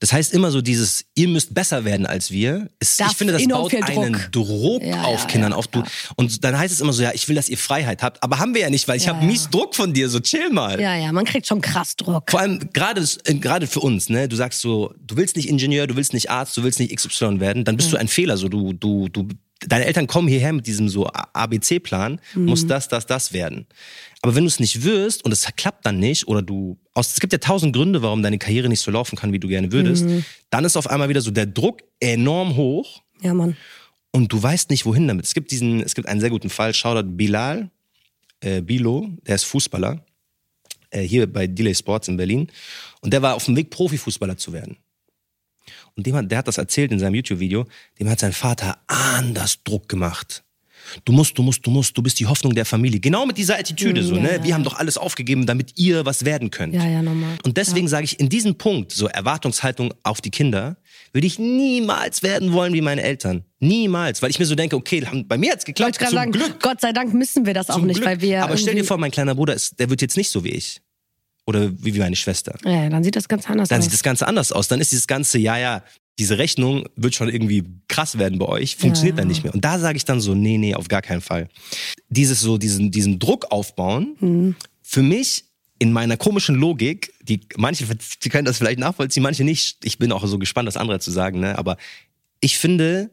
Das 0.00 0.14
heißt 0.14 0.32
immer 0.32 0.50
so 0.50 0.62
dieses, 0.62 1.04
ihr 1.14 1.28
müsst 1.28 1.52
besser 1.52 1.84
werden 1.84 2.06
als 2.06 2.30
wir. 2.30 2.68
Es, 2.78 2.98
ich 2.98 3.16
finde, 3.16 3.34
das 3.34 3.46
baut 3.46 3.74
einen 3.74 4.16
Druck 4.32 4.82
Ja, 4.82 5.02
auf 5.02 5.20
ja, 5.20 5.26
Kindern 5.26 5.52
ja, 5.52 5.58
auf. 5.58 5.66
Du, 5.66 5.84
Und 6.16 6.42
dann 6.42 6.58
heißt 6.58 6.72
es 6.72 6.80
immer 6.80 6.94
so, 6.94 7.02
ja, 7.02 7.12
ich 7.12 7.28
will, 7.28 7.36
dass 7.36 7.50
ihr 7.50 7.58
Freiheit 7.58 8.02
habt. 8.02 8.22
Aber 8.22 8.38
haben 8.38 8.54
wir 8.54 8.62
ja 8.62 8.70
nicht, 8.70 8.88
weil 8.88 8.96
ich 8.96 9.08
habe 9.08 9.24
mies 9.24 9.50
Druck 9.50 9.74
von 9.74 9.92
dir. 9.92 10.08
So 10.08 10.18
chill 10.20 10.48
mal. 10.50 10.80
Ja, 10.80 10.96
ja, 10.96 11.12
man 11.12 11.26
kriegt 11.26 11.46
schon 11.46 11.60
krass 11.60 11.96
Druck. 11.96 12.30
Vor 12.30 12.40
allem 12.40 12.70
gerade 12.72 13.04
äh, 13.24 13.34
gerade 13.34 13.66
für 13.66 13.80
uns, 13.80 14.08
ne? 14.08 14.26
Du 14.26 14.36
sagst 14.36 14.62
so, 14.62 14.94
du 15.06 15.18
willst 15.18 15.36
nicht 15.36 15.48
Ingenieur, 15.48 15.86
du 15.86 15.96
willst 15.96 16.14
nicht 16.14 16.30
Arzt, 16.30 16.56
du 16.56 16.62
willst 16.62 16.80
nicht 16.80 16.96
XY 16.96 17.40
werden, 17.40 17.64
dann 17.64 17.76
bist 17.76 17.92
du 17.92 17.98
ein 17.98 18.08
Fehler. 18.08 18.38
So 18.38 18.48
du 18.48 18.72
du 18.72 19.10
du 19.10 19.28
deine 19.66 19.84
Eltern 19.84 20.06
kommen 20.06 20.28
hierher 20.28 20.52
mit 20.52 20.66
diesem 20.66 20.88
so 20.88 21.06
ABC-Plan, 21.06 22.20
muss 22.34 22.66
das 22.66 22.88
das 22.88 23.06
das 23.06 23.32
werden. 23.32 23.66
Aber 24.22 24.34
wenn 24.34 24.44
du 24.44 24.48
es 24.48 24.60
nicht 24.60 24.82
wirst 24.84 25.24
und 25.24 25.32
es 25.32 25.46
klappt 25.56 25.86
dann 25.86 25.98
nicht 25.98 26.28
oder 26.28 26.42
du 26.42 26.78
aus 26.94 27.12
es 27.12 27.20
gibt 27.20 27.32
ja 27.32 27.38
tausend 27.38 27.74
Gründe, 27.74 28.02
warum 28.02 28.22
deine 28.22 28.38
Karriere 28.38 28.68
nicht 28.68 28.80
so 28.80 28.90
laufen 28.90 29.16
kann, 29.16 29.32
wie 29.32 29.38
du 29.38 29.48
gerne 29.48 29.72
würdest, 29.72 30.04
dann 30.50 30.64
ist 30.64 30.76
auf 30.76 30.88
einmal 30.88 31.08
wieder 31.08 31.20
so 31.20 31.30
der 31.30 31.46
Druck 31.46 31.82
enorm 32.00 32.56
hoch 32.56 33.02
Ja, 33.22 33.34
Mann. 33.34 33.56
und 34.12 34.32
du 34.32 34.42
weißt 34.42 34.70
nicht 34.70 34.84
wohin 34.86 35.08
damit. 35.08 35.24
Es 35.24 35.34
gibt 35.34 35.50
diesen 35.50 35.80
es 35.82 35.94
gibt 35.94 36.08
einen 36.08 36.20
sehr 36.20 36.30
guten 36.30 36.50
Fall, 36.50 36.74
Shoutout 36.74 37.08
Bilal 37.16 37.70
äh, 38.40 38.60
Bilo, 38.62 39.08
der 39.26 39.34
ist 39.36 39.44
Fußballer 39.44 40.04
äh, 40.90 41.02
hier 41.02 41.30
bei 41.30 41.46
Delay 41.46 41.74
Sports 41.74 42.08
in 42.08 42.16
Berlin. 42.16 42.48
Und 43.00 43.12
der 43.12 43.22
war 43.22 43.34
auf 43.34 43.44
dem 43.44 43.56
Weg, 43.56 43.70
Profifußballer 43.70 44.36
zu 44.36 44.52
werden. 44.52 44.76
Und 45.96 46.06
dem 46.06 46.14
hat, 46.16 46.30
der 46.30 46.38
hat 46.38 46.48
das 46.48 46.58
erzählt 46.58 46.92
in 46.92 46.98
seinem 46.98 47.14
YouTube-Video, 47.14 47.66
dem 47.98 48.08
hat 48.08 48.20
sein 48.20 48.32
Vater 48.32 48.78
anders 48.86 49.62
Druck 49.64 49.88
gemacht. 49.88 50.44
Du 51.04 51.12
musst, 51.12 51.36
du 51.36 51.42
musst, 51.42 51.64
du 51.64 51.70
musst, 51.70 51.96
du 51.96 52.02
bist 52.02 52.18
die 52.20 52.26
Hoffnung 52.26 52.54
der 52.54 52.64
Familie. 52.64 53.00
Genau 53.00 53.26
mit 53.26 53.36
dieser 53.36 53.58
Attitüde, 53.58 54.02
so, 54.02 54.16
Ja, 54.16 54.22
ne? 54.22 54.36
ja. 54.36 54.44
Wir 54.44 54.54
haben 54.54 54.64
doch 54.64 54.78
alles 54.78 54.96
aufgegeben, 54.96 55.46
damit 55.46 55.78
ihr 55.78 56.06
was 56.06 56.24
werden 56.24 56.50
könnt. 56.50 56.74
Ja, 56.74 56.86
ja, 56.86 57.02
normal. 57.02 57.36
Und 57.44 57.56
deswegen 57.58 57.86
sage 57.86 58.04
ich, 58.04 58.18
in 58.18 58.28
diesem 58.28 58.56
Punkt, 58.56 58.92
so 58.92 59.06
Erwartungshaltung 59.06 59.92
auf 60.02 60.20
die 60.20 60.30
Kinder, 60.30 60.78
würde 61.12 61.26
ich 61.26 61.38
niemals 61.38 62.22
werden 62.22 62.52
wollen 62.52 62.72
wie 62.72 62.80
meine 62.80 63.02
Eltern. 63.02 63.44
Niemals. 63.58 64.22
Weil 64.22 64.30
ich 64.30 64.38
mir 64.38 64.46
so 64.46 64.54
denke, 64.54 64.74
okay, 64.76 65.06
bei 65.26 65.36
mir 65.36 65.52
hat's 65.52 65.64
geklappt. 65.64 65.86
Wollte 65.86 65.96
ich 65.96 65.98
gerade 65.98 66.10
Zum 66.10 66.16
sagen, 66.18 66.32
Glück. 66.32 66.62
Gott 66.62 66.80
sei 66.80 66.92
Dank 66.92 67.12
müssen 67.14 67.46
wir 67.46 67.54
das 67.54 67.68
auch 67.68 67.74
Zum 67.74 67.86
nicht, 67.86 67.96
Glück. 67.96 68.08
weil 68.08 68.20
wir. 68.20 68.42
Aber 68.42 68.56
stell 68.56 68.74
dir 68.74 68.84
vor, 68.84 68.96
mein 68.96 69.10
kleiner 69.10 69.34
Bruder 69.34 69.54
ist, 69.54 69.78
der 69.78 69.90
wird 69.90 70.00
jetzt 70.02 70.16
nicht 70.16 70.30
so 70.30 70.44
wie 70.44 70.50
ich. 70.50 70.80
Oder 71.50 71.72
wie, 71.84 71.94
wie 71.94 71.98
meine 71.98 72.14
Schwester. 72.16 72.56
Ja, 72.64 72.88
dann 72.88 73.02
sieht 73.04 73.16
das 73.16 73.26
ganz 73.28 73.48
anders 73.50 73.68
Dann 73.68 73.78
aus. 73.78 73.84
sieht 73.84 73.92
das 73.92 74.02
Ganze 74.04 74.26
anders 74.28 74.52
aus. 74.52 74.68
Dann 74.68 74.80
ist 74.80 74.92
dieses 74.92 75.06
Ganze, 75.08 75.38
ja, 75.38 75.58
ja, 75.58 75.82
diese 76.18 76.38
Rechnung 76.38 76.86
wird 76.96 77.14
schon 77.16 77.28
irgendwie 77.28 77.64
krass 77.88 78.18
werden 78.18 78.38
bei 78.38 78.46
euch, 78.46 78.76
funktioniert 78.76 79.16
Ja. 79.16 79.22
dann 79.22 79.28
nicht 79.28 79.42
mehr. 79.42 79.52
Und 79.52 79.64
da 79.64 79.78
sage 79.80 79.96
ich 79.96 80.04
dann 80.04 80.20
so, 80.20 80.34
nee, 80.34 80.58
nee, 80.58 80.74
auf 80.76 80.86
gar 80.88 81.02
keinen 81.02 81.20
Fall. 81.22 81.48
Dieses 82.08 82.40
so, 82.40 82.56
diesen, 82.56 82.90
diesen 82.92 83.18
Druck 83.18 83.50
aufbauen, 83.50 84.16
Mhm. 84.20 84.54
für 84.82 85.02
mich 85.02 85.44
in 85.80 85.92
meiner 85.92 86.16
komischen 86.16 86.54
Logik, 86.56 87.12
die 87.22 87.40
manche 87.56 87.84
die 88.22 88.28
können 88.28 88.44
das 88.44 88.58
vielleicht 88.58 88.78
nachvollziehen, 88.78 89.22
manche 89.24 89.44
nicht. 89.44 89.84
Ich 89.84 89.98
bin 89.98 90.12
auch 90.12 90.24
so 90.26 90.38
gespannt, 90.38 90.68
das 90.68 90.76
andere 90.76 91.00
zu 91.00 91.10
sagen, 91.10 91.40
ne? 91.40 91.58
Aber 91.58 91.76
ich 92.40 92.58
finde, 92.58 93.10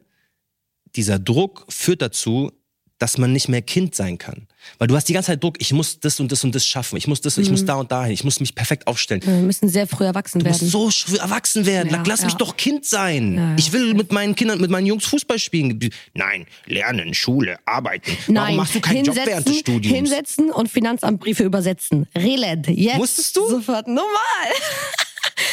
dieser 0.94 1.18
Druck 1.18 1.64
führt 1.70 2.02
dazu, 2.02 2.52
dass 2.98 3.16
man 3.18 3.32
nicht 3.32 3.48
mehr 3.48 3.62
Kind 3.62 3.94
sein 3.94 4.18
kann. 4.18 4.46
Weil 4.78 4.88
du 4.88 4.96
hast 4.96 5.08
die 5.08 5.12
ganze 5.14 5.28
Zeit 5.28 5.42
Druck, 5.42 5.54
ich 5.60 5.72
muss 5.72 5.98
das 6.00 6.20
und 6.20 6.30
das 6.30 6.44
und 6.44 6.54
das 6.54 6.66
schaffen, 6.66 6.96
ich 6.98 7.06
muss 7.06 7.20
das, 7.22 7.38
ich 7.38 7.46
Mhm. 7.46 7.52
muss 7.52 7.64
da 7.64 7.76
und 7.76 7.90
dahin, 7.90 8.12
ich 8.12 8.22
muss 8.24 8.38
mich 8.40 8.54
perfekt 8.54 8.86
aufstellen. 8.86 9.22
wir 9.24 9.32
müssen 9.34 9.68
sehr 9.68 9.86
früh 9.86 10.04
erwachsen 10.04 10.40
Du 10.40 10.46
musst 10.48 10.60
werden. 10.60 10.70
so 10.70 10.90
früh 10.90 11.16
erwachsen 11.16 11.64
werden. 11.64 11.90
Ja, 11.90 12.02
Lass 12.06 12.22
mich 12.22 12.32
ja. 12.32 12.38
doch 12.38 12.56
Kind 12.56 12.84
sein. 12.84 13.34
Ja. 13.36 13.54
Ich 13.56 13.72
will 13.72 13.94
mit 13.94 14.12
meinen 14.12 14.34
Kindern, 14.34 14.60
mit 14.60 14.70
meinen 14.70 14.86
Jungs 14.86 15.04
Fußball 15.06 15.38
spielen. 15.38 15.78
Nein, 16.14 16.46
lernen, 16.66 17.14
Schule, 17.14 17.58
arbeiten. 17.64 18.10
Warum 18.26 18.34
Nein, 18.34 18.56
machst 18.56 18.74
du 18.74 18.80
keinen 18.80 19.04
Job 19.04 19.16
während 19.24 19.48
des 19.48 19.58
Studiums? 19.60 19.96
Hinsetzen 19.96 20.50
und 20.50 20.68
Finanzamtbriefe 20.68 21.44
übersetzen. 21.44 22.06
Reled, 22.16 22.66
jetzt. 22.68 22.98
Musstest 22.98 23.36
du? 23.36 23.48
Sofort, 23.48 23.86
normal. 23.86 24.04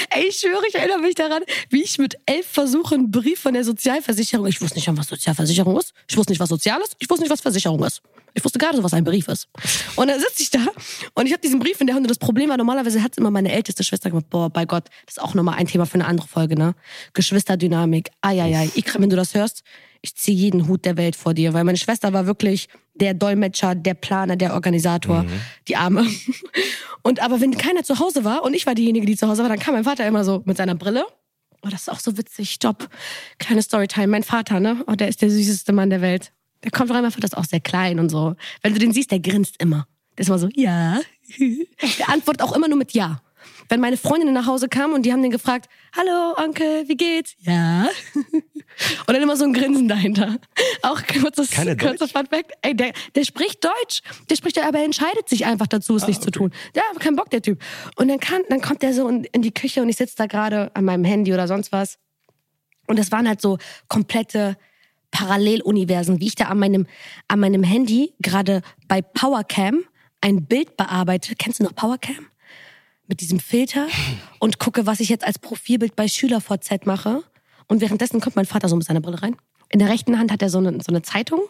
Ey, 0.10 0.28
ich 0.28 0.38
schwöre, 0.38 0.64
ich 0.68 0.76
erinnere 0.76 1.00
mich 1.00 1.16
daran, 1.16 1.44
wie 1.70 1.84
ich 1.84 1.98
mit 1.98 2.18
elf 2.26 2.48
versuche, 2.48 2.96
einen 2.96 3.12
Brief 3.12 3.40
von 3.40 3.54
der 3.54 3.64
Sozialversicherung. 3.64 4.48
Ich 4.48 4.62
wusste 4.62 4.76
nicht, 4.76 4.88
was 4.96 5.08
Sozialversicherung 5.08 5.78
ist. 5.78 5.94
Ich 6.08 6.18
wusste 6.18 6.32
nicht, 6.32 6.40
was 6.40 6.50
Sozial 6.50 6.80
ist. 6.82 6.96
Ich 7.00 7.10
wusste 7.10 7.24
nicht, 7.24 7.32
was 7.32 7.42
Versicherung 7.42 7.84
ist. 7.84 8.02
Ich 8.34 8.44
wusste 8.44 8.60
gerade 8.60 8.76
so, 8.76 8.84
was 8.84 8.94
ein 8.94 9.06
Brief 9.06 9.30
ist. 9.30 9.48
Und 9.96 10.10
dann 10.10 10.20
sitze 10.20 10.44
ich 10.44 10.50
da 10.50 10.60
und 11.14 11.26
ich 11.26 11.32
habe 11.32 11.42
diesen 11.42 11.60
Brief 11.60 11.80
in 11.80 11.88
der 11.88 11.96
Hand 11.96 12.04
und 12.04 12.10
das 12.10 12.18
Problem 12.18 12.50
war, 12.50 12.58
normalerweise 12.58 13.02
hat 13.02 13.18
immer 13.18 13.32
meine 13.32 13.50
älteste 13.50 13.84
Schwester 13.86 14.10
gemacht, 14.10 14.30
boah, 14.30 14.50
bei 14.50 14.66
Gott, 14.66 14.90
das 15.06 15.16
ist 15.16 15.22
auch 15.22 15.34
nochmal 15.36 15.56
ein 15.56 15.68
Thema 15.68 15.86
für 15.86 15.94
eine 15.94 16.06
andere 16.06 16.28
Folge, 16.28 16.56
ne? 16.56 16.76
Geschwisterdynamik, 17.14 18.10
ai. 18.20 18.70
Ikra, 18.76 19.00
wenn 19.00 19.10
du 19.10 19.16
das 19.16 19.36
hörst, 19.36 19.64
ich 20.06 20.16
ziehe 20.16 20.38
jeden 20.38 20.68
Hut 20.68 20.86
der 20.86 20.98
Welt 20.98 21.16
vor 21.16 21.34
dir, 21.34 21.54
weil 21.54 21.64
meine 21.64 21.80
Schwester 21.80 22.14
war 22.14 22.28
wirklich 22.28 22.70
der 22.94 23.16
Dolmetscher, 23.16 23.74
der 23.74 23.96
Planer, 23.96 24.36
der 24.36 24.54
Organisator, 24.54 25.26
die 25.68 25.76
Arme. 25.76 26.06
Und 27.02 27.22
aber 27.22 27.42
wenn 27.42 27.58
keiner 27.58 27.84
zu 27.84 28.00
Hause 28.00 28.24
war 28.24 28.44
und 28.44 28.54
ich 28.54 28.66
war 28.66 28.74
diejenige, 28.74 29.06
die 29.06 29.18
zu 29.18 29.28
Hause 29.28 29.42
war, 29.44 29.50
dann 29.50 29.60
kam 29.60 29.74
mein 29.74 29.84
Vater 29.84 30.08
immer 30.08 30.24
so 30.24 30.42
mit 30.46 30.58
seiner 30.58 30.76
Brille. 30.76 31.06
Oh, 31.64 31.70
das 31.70 31.82
ist 31.82 31.90
auch 31.90 32.00
so 32.00 32.18
witzig. 32.18 32.52
Stopp. 32.52 32.90
Kleine 33.40 33.62
Storytime. 33.62 34.08
Mein 34.08 34.24
Vater, 34.24 34.60
ne? 34.60 34.84
Oh, 34.88 34.94
der 34.94 35.08
ist 35.08 35.22
der 35.22 35.30
süßeste 35.30 35.74
Mann 35.74 35.90
der 35.90 36.02
Welt. 36.02 36.32
Der 36.64 36.72
kommt 36.72 36.92
rein, 36.92 37.02
mein 37.02 37.12
Vater 37.12 37.26
ist 37.26 37.38
auch 37.38 37.46
sehr 37.46 37.60
klein 37.60 38.00
und 38.00 38.10
so. 38.10 38.36
Wenn 38.62 38.74
du 38.74 38.80
den 38.80 38.92
siehst, 38.92 39.12
der 39.12 39.20
grinst 39.20 39.56
immer. 39.60 39.88
Der 40.18 40.22
ist 40.22 40.28
immer 40.30 40.40
so, 40.40 40.50
ja. 40.54 41.00
Der 42.00 42.10
antwortet 42.10 42.42
auch 42.44 42.56
immer 42.56 42.68
nur 42.68 42.78
mit 42.78 42.94
Ja. 42.94 43.22
Wenn 43.70 43.80
meine 43.80 43.98
Freundinnen 43.98 44.34
nach 44.34 44.46
Hause 44.46 44.70
kamen 44.70 44.94
und 44.94 45.06
die 45.06 45.12
haben 45.12 45.22
den 45.22 45.32
gefragt, 45.32 45.68
hallo 45.96 46.36
Onkel, 46.38 46.88
wie 46.88 46.96
geht's? 46.96 47.36
Ja. 47.40 47.88
Und 49.08 49.14
dann 49.14 49.22
immer 49.22 49.38
so 49.38 49.46
ein 49.46 49.54
Grinsen 49.54 49.88
dahinter. 49.88 50.38
Auch 50.82 51.02
kurzes, 51.06 51.52
Keine 51.52 51.78
kurzes 51.78 52.12
Fun 52.12 52.26
Fact. 52.28 52.52
Ey, 52.62 52.76
der, 52.76 52.94
der 53.16 53.24
spricht 53.24 53.64
Deutsch. 53.64 54.02
Der 54.30 54.36
spricht, 54.36 54.60
aber 54.60 54.80
er 54.80 54.86
entscheidet 54.86 55.30
sich 55.30 55.46
einfach 55.46 55.68
dazu, 55.68 55.96
es 55.96 56.08
nicht 56.08 56.22
zu 56.22 56.32
tun. 56.32 56.52
Hat 56.76 57.00
keinen 57.00 57.16
Bock, 57.16 57.30
der 57.30 57.42
Typ. 57.42 57.62
Und 57.96 58.08
dann, 58.08 58.20
kann, 58.20 58.42
dann 58.50 58.62
kommt 58.62 58.82
der 58.82 58.94
so 58.94 59.08
in, 59.08 59.24
in 59.26 59.42
die 59.42 59.54
Küche 59.54 59.82
und 59.82 59.90
ich 59.90 59.98
sitze 59.98 60.16
da 60.18 60.26
gerade 60.26 60.72
an 60.76 60.86
meinem 60.86 61.04
Handy 61.04 61.34
oder 61.34 61.48
sonst 61.48 61.72
was. 61.72 61.98
Und 62.88 63.00
das 63.00 63.12
waren 63.12 63.28
halt 63.28 63.42
so 63.42 63.58
komplette 63.88 64.58
Paralleluniversen, 65.12 66.20
wie 66.20 66.28
ich 66.28 66.36
da 66.36 66.46
an 66.46 66.60
meinem, 66.60 66.88
an 67.28 67.40
meinem 67.40 67.64
Handy 67.64 68.14
gerade 68.20 68.62
bei 68.88 69.02
PowerCam 69.02 69.84
ein 70.22 70.46
Bild 70.46 70.78
bearbeite. 70.78 71.36
Kennst 71.36 71.60
du 71.60 71.64
noch 71.64 71.76
PowerCam? 71.76 72.28
Mit 73.08 73.22
diesem 73.22 73.40
Filter 73.40 73.88
und 74.40 74.60
gucke, 74.60 74.86
was 74.86 75.00
ich 75.00 75.10
jetzt 75.10 75.26
als 75.26 75.40
Profilbild 75.40 75.96
bei 75.96 76.08
SchülerVZ 76.08 76.86
mache. 76.86 77.24
Und 77.68 77.82
währenddessen 77.82 78.22
kommt 78.22 78.36
mein 78.36 78.46
Vater 78.46 78.70
so 78.70 78.76
mit 78.76 78.86
seiner 78.86 79.02
Brille 79.02 79.22
rein. 79.22 79.36
In 79.70 79.80
der 79.80 79.90
rechten 79.90 80.18
Hand 80.20 80.32
hat 80.32 80.42
er 80.42 80.50
so 80.50 80.60
eine, 80.60 80.72
so 80.74 80.90
eine 80.90 81.02
Zeitung, 81.02 81.42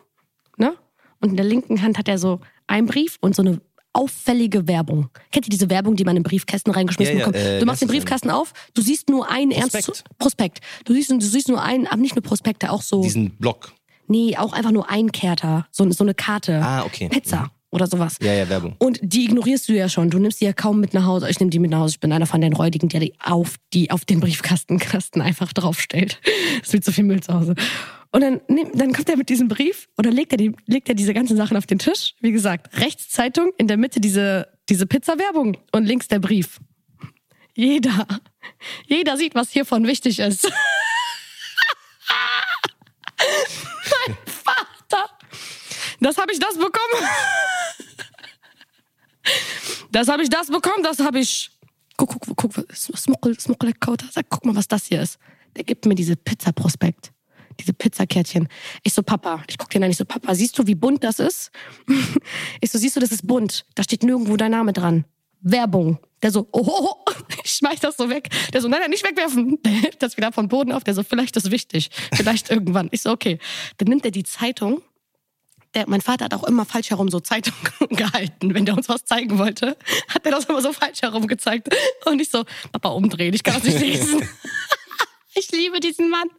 ne? 0.57 0.75
Und 1.21 1.29
in 1.31 1.35
der 1.37 1.45
linken 1.45 1.81
Hand 1.81 1.97
hat 1.97 2.07
er 2.07 2.17
so 2.17 2.39
einen 2.67 2.87
Brief 2.87 3.17
und 3.21 3.35
so 3.35 3.41
eine 3.41 3.61
auffällige 3.93 4.67
Werbung. 4.67 5.09
Kennt 5.31 5.45
ihr 5.47 5.49
diese 5.49 5.69
Werbung, 5.69 5.95
die 5.95 6.03
man 6.03 6.17
in 6.17 6.23
Briefkästen 6.23 6.73
reingeschmissen 6.73 7.15
Ja, 7.17 7.19
ja, 7.21 7.25
bekommt? 7.27 7.43
äh, 7.45 7.59
du 7.59 7.65
machst 7.65 7.81
den 7.81 7.87
ist 7.87 7.93
Briefkasten 7.93 8.29
auf, 8.29 8.53
du 8.73 8.81
siehst 8.81 9.09
nur 9.09 9.29
einen 9.29 9.51
Prospekt. 9.51 9.87
ernst 9.87 10.03
Prospekt. 10.19 10.59
Du 10.83 10.93
siehst, 10.93 11.09
du 11.11 11.19
siehst 11.21 11.47
nur 11.47 11.61
einen, 11.61 11.87
aber 11.87 11.97
nicht 12.01 12.15
nur 12.15 12.23
Prospekte, 12.23 12.71
auch 12.71 12.81
so. 12.81 13.01
Diesen 13.01 13.37
Block. 13.37 13.73
Nee, 14.07 14.35
auch 14.37 14.53
einfach 14.53 14.71
nur 14.71 14.89
Einkerter. 14.89 15.65
So, 15.71 15.89
so 15.91 16.03
eine 16.03 16.13
Karte. 16.13 16.61
Ah, 16.61 16.83
okay. 16.83 17.09
Pizza 17.09 17.49
oder 17.75 17.87
sowas. 17.87 18.15
Ja, 18.21 18.33
ja, 18.33 18.49
Werbung. 18.49 18.75
Und 18.79 18.99
die 19.03 19.25
ignorierst 19.25 19.67
du 19.69 19.73
ja 19.73 19.89
schon. 19.89 20.09
Du 20.09 20.17
nimmst 20.17 20.41
die 20.41 20.45
ja 20.45 20.53
kaum 20.53 20.79
mit 20.79 20.93
nach 20.93 21.05
Hause. 21.05 21.29
Ich 21.29 21.39
nehme 21.39 21.51
die 21.51 21.59
mit 21.59 21.71
nach 21.71 21.79
Hause. 21.79 21.95
Ich 21.95 21.99
bin 21.99 22.11
einer 22.11 22.25
von 22.25 22.41
den 22.41 22.53
Räudigen, 22.53 22.89
der 22.89 23.01
die 23.01 23.13
auf, 23.21 23.55
die 23.73 23.91
auf 23.91 24.05
den 24.05 24.21
Briefkastenkasten 24.21 25.21
einfach 25.21 25.53
draufstellt. 25.53 26.19
Es 26.63 26.73
wird 26.73 26.83
zu 26.83 26.91
viel 26.91 27.03
Müll 27.03 27.21
zu 27.21 27.33
Hause. 27.33 27.53
Und 28.11 28.21
dann, 28.21 28.39
dann 28.73 28.93
kommt 28.93 29.09
er 29.09 29.17
mit 29.17 29.27
diesem 29.27 29.49
Brief 29.49 29.89
und 29.97 30.05
dann 30.05 30.13
legt 30.13 30.31
er, 30.31 30.37
die, 30.37 30.55
legt 30.67 30.87
er 30.87 30.95
diese 30.95 31.13
ganzen 31.13 31.35
Sachen 31.35 31.57
auf 31.57 31.65
den 31.65 31.79
Tisch. 31.79 32.15
Wie 32.21 32.31
gesagt, 32.31 32.79
rechts 32.79 33.09
Zeitung, 33.09 33.51
in 33.57 33.67
der 33.67 33.75
Mitte 33.75 33.99
diese, 33.99 34.47
diese 34.69 34.85
Pizza-Werbung 34.85 35.57
und 35.73 35.85
links 35.85 36.07
der 36.07 36.19
Brief. 36.19 36.61
Jeder, 37.55 38.07
jeder 38.87 39.17
sieht, 39.17 39.35
was 39.35 39.51
hiervon 39.51 39.85
wichtig 39.85 40.19
ist. 40.19 40.49
mein 44.07 44.17
Vater. 44.25 45.09
Das 45.99 46.17
habe 46.17 46.31
ich 46.31 46.39
das 46.39 46.53
bekommen. 46.55 46.71
Das 49.95 50.09
habe 50.09 50.23
ich 50.23 50.29
das 50.29 50.47
bekommen, 50.47 50.83
das 50.83 50.99
habe 50.99 51.19
ich. 51.19 51.51
Guck, 51.95 52.19
guck, 52.19 52.35
guck, 52.35 52.65
Smuckel, 52.75 53.39
Smuckel. 53.39 53.73
Sag, 54.11 54.25
guck 54.29 54.45
mal, 54.45 54.53
was 54.53 54.67
das 54.67 54.87
hier 54.87 55.01
ist. 55.01 55.17
Der 55.55 55.63
gibt 55.63 55.85
mir 55.85 55.95
diese 55.95 56.17
Pizza-Prospekt. 56.17 57.13
Diese 57.61 57.71
Pizzakärtchen. 57.71 58.49
Ich 58.83 58.91
so, 58.91 59.01
Papa, 59.03 59.41
ich 59.47 59.57
guck 59.57 59.69
den 59.69 59.85
an, 59.85 59.89
ich 59.89 59.95
so, 59.95 60.03
Papa, 60.03 60.35
siehst 60.35 60.59
du, 60.59 60.67
wie 60.67 60.75
bunt 60.75 61.05
das 61.05 61.19
ist? 61.19 61.49
Ich 62.59 62.71
so, 62.71 62.77
siehst 62.77 62.97
du, 62.97 62.99
das 62.99 63.13
ist 63.13 63.25
bunt. 63.25 63.65
Da 63.75 63.83
steht 63.83 64.03
nirgendwo 64.03 64.35
dein 64.35 64.51
Name 64.51 64.73
dran. 64.73 65.05
Werbung. 65.39 65.97
Der 66.21 66.31
so, 66.31 66.49
oh, 66.51 66.65
oh, 66.65 66.89
oh. 66.89 67.11
ich 67.45 67.51
schmeiß 67.51 67.79
das 67.79 67.95
so 67.95 68.09
weg. 68.09 68.27
Der 68.51 68.59
so, 68.59 68.67
nein, 68.67 68.81
nein, 68.81 68.89
nicht 68.89 69.07
wegwerfen. 69.07 69.59
Der 69.63 69.71
hebt 69.81 70.03
das 70.03 70.17
wieder 70.17 70.33
vom 70.33 70.49
Boden 70.49 70.73
auf. 70.73 70.83
Der 70.83 70.93
so, 70.93 71.03
vielleicht 71.03 71.37
ist 71.37 71.51
wichtig. 71.51 71.89
Vielleicht 72.13 72.51
irgendwann. 72.51 72.89
Ich 72.91 73.03
so, 73.03 73.11
okay. 73.11 73.39
Dann 73.77 73.87
nimmt 73.87 74.03
er 74.03 74.11
die 74.11 74.23
Zeitung 74.25 74.81
der, 75.75 75.87
mein 75.87 76.01
Vater 76.01 76.25
hat 76.25 76.33
auch 76.33 76.45
immer 76.45 76.65
falsch 76.65 76.89
herum 76.89 77.09
so 77.09 77.19
Zeitungen 77.19 77.59
gehalten. 77.89 78.53
Wenn 78.53 78.65
der 78.65 78.75
uns 78.75 78.89
was 78.89 79.05
zeigen 79.05 79.37
wollte, 79.37 79.77
hat 80.09 80.25
er 80.25 80.31
das 80.31 80.45
immer 80.45 80.61
so 80.61 80.73
falsch 80.73 81.01
herum 81.01 81.27
gezeigt. 81.27 81.69
Und 82.05 82.21
ich 82.21 82.29
so, 82.29 82.45
Papa, 82.71 82.89
umdrehen, 82.89 83.33
ich 83.33 83.43
kann 83.43 83.55
das 83.55 83.63
nicht 83.63 83.79
lesen. 83.79 84.27
Ich 85.37 85.51
liebe 85.51 85.81
diesen 85.81 86.09
Mann. 86.09 86.29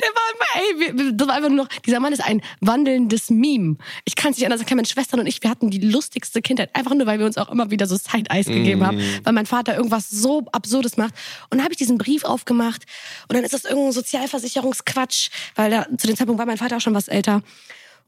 Der 0.00 0.08
war 0.08 0.94
immer, 0.94 1.02
ey, 1.02 1.12
das 1.12 1.26
war 1.26 1.34
einfach 1.34 1.48
nur 1.48 1.64
noch, 1.64 1.68
dieser 1.84 1.98
Mann 1.98 2.12
ist 2.12 2.24
ein 2.24 2.40
wandelndes 2.60 3.30
Meme. 3.30 3.76
Ich 4.04 4.14
kann 4.14 4.30
es 4.30 4.38
nicht 4.38 4.46
anders 4.46 4.60
erklären. 4.60 4.76
Meine 4.76 4.86
Schwestern 4.86 5.18
und 5.18 5.26
ich, 5.26 5.42
wir 5.42 5.50
hatten 5.50 5.70
die 5.70 5.80
lustigste 5.80 6.40
Kindheit. 6.40 6.70
Einfach 6.72 6.94
nur, 6.94 7.04
weil 7.08 7.18
wir 7.18 7.26
uns 7.26 7.36
auch 7.36 7.50
immer 7.50 7.72
wieder 7.72 7.86
so 7.88 7.96
Side-Eyes 7.96 8.46
gegeben 8.46 8.86
haben. 8.86 9.00
Weil 9.24 9.32
mein 9.32 9.46
Vater 9.46 9.76
irgendwas 9.76 10.08
so 10.08 10.46
Absurdes 10.52 10.96
macht. 10.96 11.14
Und 11.50 11.58
dann 11.58 11.64
habe 11.64 11.72
ich 11.72 11.78
diesen 11.78 11.98
Brief 11.98 12.22
aufgemacht. 12.22 12.86
Und 13.26 13.34
dann 13.34 13.42
ist 13.42 13.54
das 13.54 13.64
irgendein 13.64 13.90
Sozialversicherungsquatsch. 13.90 15.30
Weil 15.56 15.72
da, 15.72 15.86
zu 15.96 16.06
dem 16.06 16.16
Zeitpunkt 16.16 16.38
war 16.38 16.46
mein 16.46 16.58
Vater 16.58 16.76
auch 16.76 16.80
schon 16.80 16.94
was 16.94 17.08
älter. 17.08 17.42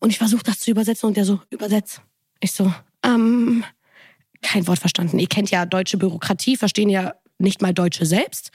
Und 0.00 0.10
ich 0.10 0.18
versuche 0.18 0.42
das 0.42 0.58
zu 0.58 0.70
übersetzen 0.70 1.06
und 1.06 1.16
der 1.16 1.24
so, 1.24 1.40
übersetz. 1.50 2.00
Ich 2.40 2.52
so, 2.52 2.72
ähm, 3.04 3.64
kein 4.42 4.66
Wort 4.66 4.78
verstanden. 4.78 5.18
Ihr 5.18 5.28
kennt 5.28 5.50
ja 5.50 5.66
deutsche 5.66 5.98
Bürokratie, 5.98 6.56
verstehen 6.56 6.88
ja 6.88 7.14
nicht 7.38 7.62
mal 7.62 7.72
Deutsche 7.72 8.06
selbst. 8.06 8.50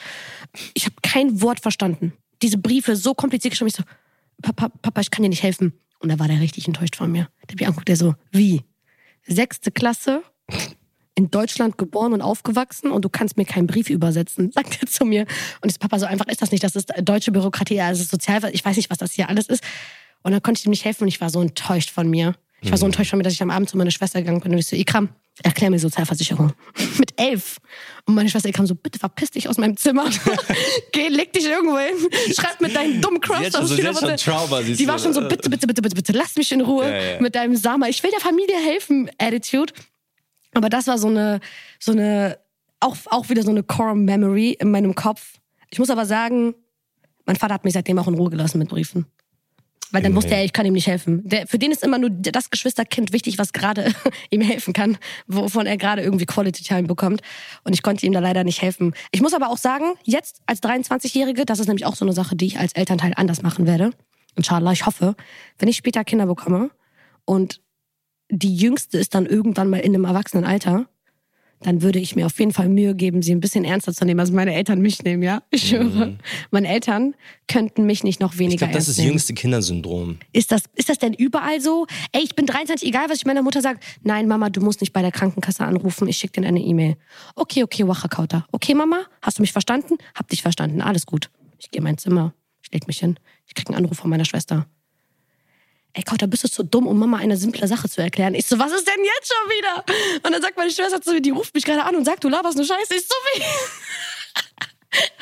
Ich 0.74 0.86
habe 0.86 0.96
kein 1.02 1.42
Wort 1.42 1.60
verstanden. 1.60 2.14
Diese 2.42 2.58
Briefe 2.58 2.96
so 2.96 3.14
kompliziert 3.14 3.52
geschrieben. 3.52 3.70
Ich 3.70 3.76
so, 3.76 3.84
Papa, 4.42 4.70
Papa, 4.82 5.02
ich 5.02 5.12
kann 5.12 5.24
dir 5.24 5.30
nicht 5.30 5.44
helfen. 5.44 5.74
Und 6.00 6.10
da 6.10 6.20
war 6.20 6.28
der 6.28 6.40
richtig 6.40 6.68
enttäuscht 6.68 6.96
von 6.96 7.12
mir. 7.12 7.30
Der 7.44 7.54
hat 7.54 7.60
mich 7.60 7.68
anguckt, 7.68 7.88
der 7.88 7.96
so, 7.96 8.16
wie? 8.32 8.64
Sechste 9.24 9.72
Klasse, 9.72 10.24
in 11.16 11.32
Deutschland 11.32 11.78
geboren 11.78 12.14
und 12.14 12.22
aufgewachsen 12.22 12.92
und 12.92 13.06
du 13.06 13.10
kannst 13.10 13.38
mir 13.38 13.46
keinen 13.46 13.68
Brief 13.68 13.90
übersetzen, 13.90 14.52
sagt 14.54 14.82
er 14.82 14.88
zu 14.88 15.06
mir. 15.06 15.22
Und 15.62 15.70
ich 15.70 15.74
so, 15.74 15.80
Papa, 15.80 15.98
so 15.98 16.06
einfach 16.06 16.28
ist 16.28 16.42
das 16.42 16.52
nicht. 16.52 16.64
Das 16.64 16.76
ist 16.76 16.92
deutsche 17.02 17.32
Bürokratie, 17.32 17.80
also 17.82 18.04
Sozial, 18.04 18.42
ich 18.52 18.64
weiß 18.64 18.76
nicht, 18.76 18.90
was 18.90 18.98
das 18.98 19.14
hier 19.14 19.30
alles 19.30 19.48
ist. 19.48 19.64
Und 20.26 20.32
dann 20.32 20.42
konnte 20.42 20.60
ich 20.60 20.66
ihm 20.66 20.72
nicht 20.72 20.86
helfen 20.86 21.04
und 21.04 21.08
ich 21.10 21.22
war 21.22 21.30
so 21.30 21.40
enttäuscht 21.40 21.92
von 21.92 22.10
mir. 22.10 22.34
Ich 22.62 22.72
war 22.72 22.80
so 22.80 22.88
enttäuscht 22.88 23.12
von 23.12 23.18
mir, 23.18 23.24
dass 23.24 23.34
ich 23.34 23.44
am 23.44 23.52
Abend 23.52 23.70
zu 23.70 23.78
meiner 23.78 23.92
Schwester 23.92 24.20
gegangen 24.20 24.42
bin 24.42 24.52
und 24.52 24.58
ich 24.58 24.66
so, 24.66 24.76
Ikram, 24.76 25.10
erklär 25.44 25.70
mir 25.70 25.78
Sozialversicherung. 25.78 26.52
Mit 26.98 27.14
elf. 27.22 27.58
Und 28.08 28.16
meine 28.16 28.28
Schwester 28.28 28.50
Ikram 28.50 28.66
so, 28.66 28.74
bitte 28.74 28.98
verpiss 28.98 29.30
dich 29.30 29.48
aus 29.48 29.60
meinem 29.60 29.78
Zimmer. 29.78 30.10
Geh, 30.92 31.10
leg 31.10 31.32
dich 31.32 31.46
irgendwo 31.46 31.78
hin. 31.78 31.94
Schreib 32.34 32.60
mit 32.60 32.76
deinem 32.76 33.02
dummen 33.02 33.22
Cross. 33.22 33.52
Schon 33.54 33.68
so- 33.68 33.76
schon 33.78 34.18
Trauma, 34.18 34.62
Die 34.64 34.88
war 34.88 34.98
schon 34.98 35.14
so, 35.14 35.22
bitte, 35.28 35.48
bitte, 35.48 35.68
bitte, 35.68 35.82
bitte, 35.84 35.96
bitte, 35.96 36.12
lass 36.14 36.36
mich 36.38 36.52
in 36.52 36.62
Ruhe 36.62 36.90
Ja, 36.90 36.98
ja. 37.14 37.22
mit 37.22 37.36
deinem 37.36 37.56
Sama. 37.56 37.88
Ich 37.88 38.02
will 38.02 38.10
der 38.10 38.20
Familie 38.22 38.56
helfen, 38.58 39.12
Attitude. 39.20 39.74
Aber 40.56 40.70
das 40.70 40.88
war 40.88 40.98
so 40.98 41.08
eine, 41.08 41.40
so 41.80 41.92
eine, 41.92 42.40
auch, 42.80 42.96
auch 43.12 43.30
wieder 43.30 43.44
so 43.44 43.52
eine 43.52 43.62
Core 43.62 43.96
Memory 43.96 44.58
in 44.60 44.72
meinem 44.72 44.96
Kopf. 44.96 45.34
Ich 45.70 45.78
muss 45.78 45.92
aber 45.92 46.08
sagen, 46.08 46.56
mein 47.28 47.36
Vater 47.36 47.54
hat 47.54 47.64
mich 47.64 47.74
seitdem 47.74 48.00
auch 48.00 48.08
in 48.08 48.16
Ruhe 48.16 48.32
gelassen 48.32 48.58
mit 48.58 48.70
Briefen. 48.70 49.06
Weil 49.96 50.02
dann 50.02 50.14
wusste 50.14 50.36
er, 50.36 50.44
ich 50.44 50.52
kann 50.52 50.66
ihm 50.66 50.74
nicht 50.74 50.88
helfen. 50.88 51.22
Der, 51.24 51.48
für 51.48 51.58
den 51.58 51.72
ist 51.72 51.82
immer 51.82 51.98
nur 51.98 52.10
das 52.10 52.50
Geschwisterkind 52.50 53.14
wichtig, 53.14 53.38
was 53.38 53.54
gerade 53.54 53.94
ihm 54.30 54.42
helfen 54.42 54.74
kann, 54.74 54.98
wovon 55.26 55.66
er 55.68 55.78
gerade 55.78 56.02
irgendwie 56.02 56.26
Quality 56.26 56.66
Time 56.66 56.84
bekommt. 56.84 57.22
Und 57.64 57.72
ich 57.72 57.82
konnte 57.82 58.06
ihm 58.06 58.12
da 58.12 58.20
leider 58.20 58.44
nicht 58.44 58.62
helfen. 58.62 58.94
Ich 59.14 59.22
muss 59.22 59.34
aber 59.34 59.50
auch 59.50 59.56
sagen, 59.56 59.94
jetzt 60.04 60.42
als 60.48 60.62
23-Jährige, 60.62 61.46
das 61.46 61.60
ist 61.60 61.68
nämlich 61.68 61.86
auch 61.86 61.96
so 61.96 62.04
eine 62.04 62.12
Sache, 62.12 62.36
die 62.36 62.46
ich 62.46 62.60
als 62.60 62.74
Elternteil 62.74 63.14
anders 63.16 63.42
machen 63.42 63.68
werde. 63.68 63.92
Inshallah, 64.36 64.74
ich 64.74 64.86
hoffe, 64.86 65.16
wenn 65.60 65.70
ich 65.70 65.78
später 65.78 66.04
Kinder 66.04 66.26
bekomme 66.26 66.72
und 67.24 67.62
die 68.30 68.54
jüngste 68.54 68.98
ist 68.98 69.16
dann 69.16 69.26
irgendwann 69.26 69.70
mal 69.70 69.80
in 69.80 69.96
einem 69.96 70.04
Erwachsenenalter, 70.04 70.88
dann 71.66 71.82
würde 71.82 72.00
ich 72.00 72.16
mir 72.16 72.26
auf 72.28 72.38
jeden 72.40 72.54
Fall 72.54 72.70
Mühe 72.70 72.94
geben, 72.96 73.22
sie 73.22 73.34
ein 73.34 73.40
bisschen 73.40 73.66
ernster 73.66 73.94
zu 73.94 74.06
nehmen, 74.06 74.20
als 74.20 74.32
meine 74.32 74.54
Eltern 74.54 74.82
mich 74.82 75.04
nehmen, 75.04 75.24
ja? 75.24 75.42
Ich 75.50 75.70
schwöre. 75.70 76.18
Meine 76.52 76.68
Eltern 76.68 77.16
könnten 77.48 77.86
mich 77.86 78.04
nicht 78.04 78.20
noch 78.20 78.34
Ich 78.34 78.40
weniger 78.40 78.58
glaube, 78.68 78.74
das 78.74 78.86
ernst 78.88 78.90
ist 78.90 78.98
nehmen. 78.98 79.10
jüngste 79.12 79.34
Kindersyndrom. 79.34 80.18
Ist 80.32 80.52
das, 80.52 80.64
ist 80.76 80.90
das 80.90 81.00
denn 81.00 81.14
überall 81.14 81.60
so? 81.62 81.88
Ey, 82.12 82.22
ich 82.24 82.36
bin 82.36 82.46
23, 82.46 82.88
egal 82.88 83.10
was 83.10 83.18
ich 83.18 83.26
meiner 83.26 83.42
Mutter 83.42 83.62
sage. 83.62 83.80
Nein, 84.04 84.28
Mama, 84.28 84.50
du 84.50 84.62
musst 84.62 84.82
nicht 84.82 84.94
bei 84.94 85.02
der 85.02 85.12
Krankenkasse 85.12 85.66
anrufen. 85.66 86.08
Ich 86.08 86.18
schicke 86.18 86.42
dir 86.42 86.48
eine 86.48 86.60
E-Mail. 86.62 86.98
Okay, 87.36 87.64
okay, 87.64 87.88
Wachakauta. 87.88 88.46
Okay, 88.52 88.76
Mama, 88.76 89.06
hast 89.22 89.40
du 89.40 89.42
mich 89.42 89.52
verstanden? 89.52 89.96
Hab 90.14 90.28
dich 90.30 90.42
verstanden. 90.42 90.82
Alles 90.82 91.06
gut. 91.06 91.30
Ich 91.58 91.72
gehe 91.72 91.80
in 91.80 91.84
mein 91.84 91.98
Zimmer. 91.98 92.34
Ich 92.62 92.72
leg 92.72 92.88
mich 92.88 93.00
hin. 93.00 93.18
Ich 93.48 93.56
krieg 93.56 93.68
einen 93.70 93.78
Anruf 93.78 93.98
von 93.98 94.10
meiner 94.10 94.26
Schwester. 94.26 94.68
Ey, 95.98 96.04
Kauta, 96.04 96.26
bist 96.26 96.44
du 96.44 96.50
zu 96.50 96.64
dumm, 96.64 96.88
um 96.88 97.00
Mama 97.00 97.18
eine 97.18 97.38
simple 97.38 97.66
Sache 97.70 97.90
zu 97.90 98.02
erklären? 98.02 98.36
Ich 98.36 98.48
so, 98.48 98.60
was 98.60 98.74
ist 98.74 98.86
denn 98.86 99.02
jetzt 99.02 99.34
schon 99.34 99.50
wieder? 99.50 99.96
Und 100.26 100.34
dann 100.34 100.42
sagt 100.42 100.58
meine 100.58 100.70
Schwester 100.70 101.02
zu 101.02 101.14
mir, 101.14 101.22
die 101.22 101.30
ruft 101.30 101.56
mich 101.56 101.64
gerade 101.64 101.86
an 101.86 101.96
und 101.96 102.04
sagt, 102.04 102.26
du 102.26 102.28
laberst 102.28 102.58
eine 102.58 102.66
Scheiße. 102.66 102.96
Ich 102.96 103.08
so, 103.08 103.16
wie? 103.34 103.42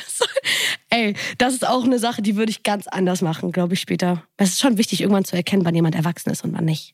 So, 0.07 0.25
Ey, 0.91 1.15
das 1.39 1.55
ist 1.55 1.67
auch 1.67 1.83
eine 1.83 1.97
Sache, 1.97 2.21
die 2.21 2.35
würde 2.35 2.51
ich 2.51 2.61
ganz 2.61 2.85
anders 2.85 3.23
machen, 3.23 3.51
glaube 3.51 3.73
ich, 3.73 3.81
später. 3.81 4.23
Es 4.37 4.49
ist 4.49 4.59
schon 4.59 4.77
wichtig, 4.77 5.01
irgendwann 5.01 5.25
zu 5.25 5.35
erkennen, 5.35 5.65
wann 5.65 5.73
jemand 5.73 5.95
erwachsen 5.95 6.29
ist 6.29 6.43
und 6.43 6.53
wann 6.53 6.65
nicht. 6.65 6.93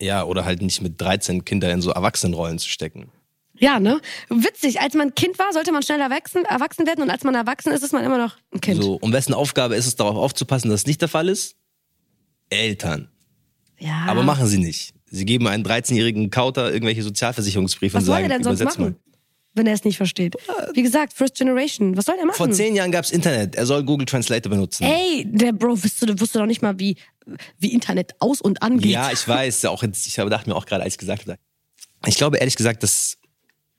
Ja, 0.00 0.24
oder 0.24 0.46
halt 0.46 0.62
nicht 0.62 0.80
mit 0.80 0.98
13 0.98 1.44
Kinder 1.44 1.70
in 1.70 1.82
so 1.82 1.90
Erwachsenenrollen 1.90 2.58
zu 2.58 2.70
stecken. 2.70 3.12
Ja, 3.58 3.78
ne? 3.78 4.00
Witzig. 4.30 4.80
Als 4.80 4.94
man 4.94 5.14
Kind 5.14 5.38
war, 5.38 5.52
sollte 5.52 5.72
man 5.72 5.82
schnell 5.82 6.00
erwachsen, 6.00 6.46
erwachsen 6.46 6.86
werden 6.86 7.02
und 7.02 7.10
als 7.10 7.24
man 7.24 7.34
erwachsen 7.34 7.72
ist, 7.72 7.82
ist 7.82 7.92
man 7.92 8.04
immer 8.04 8.16
noch 8.16 8.36
ein 8.54 8.62
Kind. 8.62 8.82
So, 8.82 8.94
um 8.94 9.12
wessen 9.12 9.34
Aufgabe 9.34 9.76
ist 9.76 9.86
es, 9.86 9.96
darauf 9.96 10.16
aufzupassen, 10.16 10.70
dass 10.70 10.80
es 10.80 10.86
nicht 10.86 11.02
der 11.02 11.08
Fall 11.08 11.28
ist? 11.28 11.56
Eltern. 12.50 13.08
Ja. 13.78 14.06
Aber 14.06 14.22
machen 14.22 14.46
sie 14.46 14.58
nicht. 14.58 14.92
Sie 15.10 15.24
geben 15.24 15.46
einen 15.46 15.64
13-jährigen 15.64 16.30
Kauter 16.30 16.72
irgendwelche 16.72 17.02
Sozialversicherungsbriefe 17.02 17.94
Was 17.94 18.02
und 18.02 18.06
soll 18.06 18.14
sagen, 18.16 18.30
er 18.30 18.38
denn 18.38 18.44
sonst 18.44 18.64
machen? 18.64 18.82
mal. 18.82 18.94
Wenn 19.54 19.66
er 19.66 19.72
es 19.72 19.84
nicht 19.84 19.96
versteht. 19.96 20.36
Wie 20.74 20.82
gesagt, 20.82 21.14
First 21.14 21.36
Generation. 21.36 21.96
Was 21.96 22.04
soll 22.04 22.16
er 22.18 22.26
machen? 22.26 22.36
Vor 22.36 22.50
zehn 22.50 22.76
Jahren 22.76 22.92
gab's 22.92 23.10
Internet. 23.10 23.56
Er 23.56 23.66
soll 23.66 23.82
Google 23.82 24.06
Translator 24.06 24.50
benutzen. 24.50 24.84
Ey, 24.84 25.24
der 25.26 25.52
Bro 25.52 25.82
wusste, 25.82 26.20
wusste 26.20 26.38
doch 26.38 26.46
nicht 26.46 26.62
mal, 26.62 26.78
wie, 26.78 26.96
wie 27.58 27.72
Internet 27.72 28.14
aus- 28.20 28.40
und 28.40 28.62
angeht. 28.62 28.92
Ja, 28.92 29.10
ich 29.10 29.26
weiß. 29.26 29.64
Auch 29.64 29.82
jetzt, 29.82 30.06
ich 30.06 30.14
dachte 30.14 30.48
mir 30.48 30.54
auch 30.54 30.66
gerade, 30.66 30.84
als 30.84 30.94
ich 30.94 30.98
gesagt 30.98 31.22
habe. 31.22 31.38
Ich 32.06 32.16
glaube 32.16 32.36
ehrlich 32.36 32.56
gesagt, 32.56 32.82
dass 32.82 33.17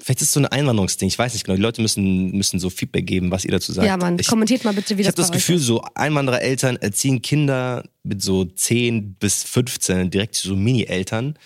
vielleicht 0.02 0.22
ist 0.22 0.30
es 0.30 0.34
so 0.34 0.40
ein 0.40 0.46
Einwanderungsding. 0.46 1.08
Ich 1.08 1.20
weiß 1.20 1.34
nicht 1.34 1.46
genau. 1.46 1.56
Die 1.56 1.62
Leute 1.62 1.82
müssen 1.82 2.32
müssen 2.32 2.60
so 2.60 2.70
Feedback 2.70 3.06
geben, 3.06 3.32
was 3.32 3.46
ihr 3.46 3.52
dazu 3.52 3.74
sagt. 3.74 3.86
Ja, 3.86 3.98
Mann, 3.98 4.18
Ich, 4.20 4.28
kommentiert 4.28 4.64
mal 4.64 4.74
bitte, 4.74 4.98
wie 4.98 5.02
ich 5.02 5.08
das 5.08 5.14
habe 5.14 5.22
das 5.22 5.32
Gefühl, 5.32 5.58
ist. 5.58 5.66
so 5.66 5.82
Einwanderereltern 5.96 6.78
erziehen 6.78 7.22
Kinder 7.22 7.84
mit 8.04 8.22
so 8.22 8.46
10 8.46 9.16
bis 9.16 9.44
15 9.44 10.10
direkt 10.10 10.36
so 10.36 10.56
Mini-Eltern, 10.56 11.38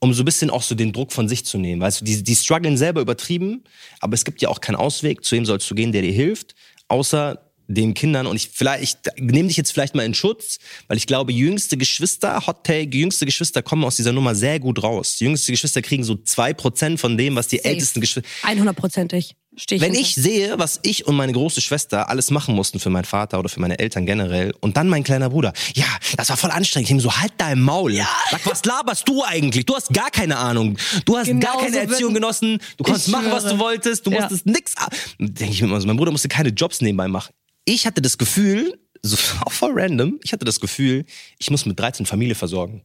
um 0.00 0.12
so 0.12 0.22
ein 0.22 0.26
bisschen 0.26 0.50
auch 0.50 0.62
so 0.62 0.74
den 0.74 0.92
Druck 0.92 1.12
von 1.12 1.28
sich 1.28 1.44
zu 1.46 1.58
nehmen. 1.58 1.80
Weißt 1.80 2.00
du, 2.00 2.04
die, 2.04 2.22
die 2.22 2.36
strugglen 2.36 2.76
selber 2.76 3.00
übertrieben, 3.00 3.64
aber 4.00 4.14
es 4.14 4.24
gibt 4.24 4.42
ja 4.42 4.50
auch 4.50 4.60
keinen 4.60 4.76
Ausweg. 4.76 5.24
Zu 5.24 5.36
wem 5.36 5.46
sollst 5.46 5.70
du 5.70 5.74
gehen, 5.74 5.92
der 5.92 6.02
dir 6.02 6.12
hilft, 6.12 6.54
außer 6.88 7.45
den 7.68 7.94
Kindern. 7.94 8.26
Und 8.26 8.36
ich 8.36 8.50
vielleicht, 8.52 9.08
ich 9.16 9.22
nehme 9.22 9.48
dich 9.48 9.56
jetzt 9.56 9.72
vielleicht 9.72 9.94
mal 9.94 10.04
in 10.04 10.14
Schutz, 10.14 10.58
weil 10.88 10.96
ich 10.96 11.06
glaube, 11.06 11.32
jüngste 11.32 11.76
Geschwister, 11.76 12.46
Hot 12.46 12.64
Take, 12.64 12.96
jüngste 12.96 13.26
Geschwister 13.26 13.62
kommen 13.62 13.84
aus 13.84 13.96
dieser 13.96 14.12
Nummer 14.12 14.34
sehr 14.34 14.60
gut 14.60 14.82
raus. 14.82 15.20
Jüngste 15.20 15.52
Geschwister 15.52 15.82
kriegen 15.82 16.04
so 16.04 16.14
2% 16.14 16.98
von 16.98 17.16
dem, 17.16 17.36
was 17.36 17.48
die 17.48 17.56
Safe. 17.56 17.68
ältesten 17.68 18.00
Geschwister. 18.00 18.28
100%ig. 18.44 19.34
Steh 19.58 19.76
ich 19.76 19.80
Wenn 19.80 19.94
ich 19.94 20.14
sehe, 20.14 20.58
was 20.58 20.80
ich 20.82 21.06
und 21.06 21.16
meine 21.16 21.32
große 21.32 21.60
Schwester 21.62 22.08
alles 22.10 22.30
machen 22.30 22.54
mussten 22.54 22.78
für 22.78 22.90
meinen 22.90 23.04
Vater 23.06 23.38
oder 23.38 23.48
für 23.48 23.58
meine 23.60 23.78
Eltern 23.78 24.04
generell 24.04 24.54
und 24.60 24.76
dann 24.76 24.88
mein 24.88 25.02
kleiner 25.02 25.30
Bruder, 25.30 25.52
ja, 25.74 25.86
das 26.16 26.28
war 26.28 26.36
voll 26.36 26.50
anstrengend. 26.50 26.84
Ich 26.86 26.88
denk 26.90 27.00
so, 27.00 27.16
halt 27.16 27.32
dein 27.38 27.60
Maul. 27.62 27.94
Sag, 28.30 28.44
was 28.44 28.64
laberst 28.66 29.08
du 29.08 29.22
eigentlich? 29.24 29.64
Du 29.64 29.74
hast 29.74 29.92
gar 29.94 30.10
keine 30.10 30.36
Ahnung. 30.36 30.76
Du 31.06 31.16
hast 31.16 31.26
Genau 31.26 31.40
gar 31.40 31.58
keine 31.62 31.72
so 31.72 31.78
Erziehung 31.78 32.14
genossen. 32.14 32.58
Du 32.76 32.84
konntest 32.84 33.08
machen, 33.08 33.30
was 33.30 33.44
du 33.44 33.58
wolltest. 33.58 34.06
Du 34.06 34.10
Ja. 34.10 34.20
musstest 34.20 34.44
nix. 34.46 34.74
Denke 35.18 35.52
ich 35.54 35.62
mir 35.62 35.68
immer 35.68 35.80
so, 35.80 35.86
mein 35.86 35.96
Bruder 35.96 36.10
musste 36.12 36.28
keine 36.28 36.50
Jobs 36.50 36.80
nebenbei 36.82 37.08
machen. 37.08 37.32
Ich 37.64 37.86
hatte 37.86 38.02
das 38.02 38.18
Gefühl, 38.18 38.78
so 39.02 39.16
auch 39.44 39.52
voll 39.52 39.72
random, 39.74 40.20
ich 40.22 40.32
hatte 40.32 40.44
das 40.44 40.60
Gefühl, 40.60 41.04
ich 41.38 41.50
muss 41.50 41.64
mit 41.64 41.78
13 41.80 42.04
Familie 42.04 42.34
versorgen. 42.34 42.82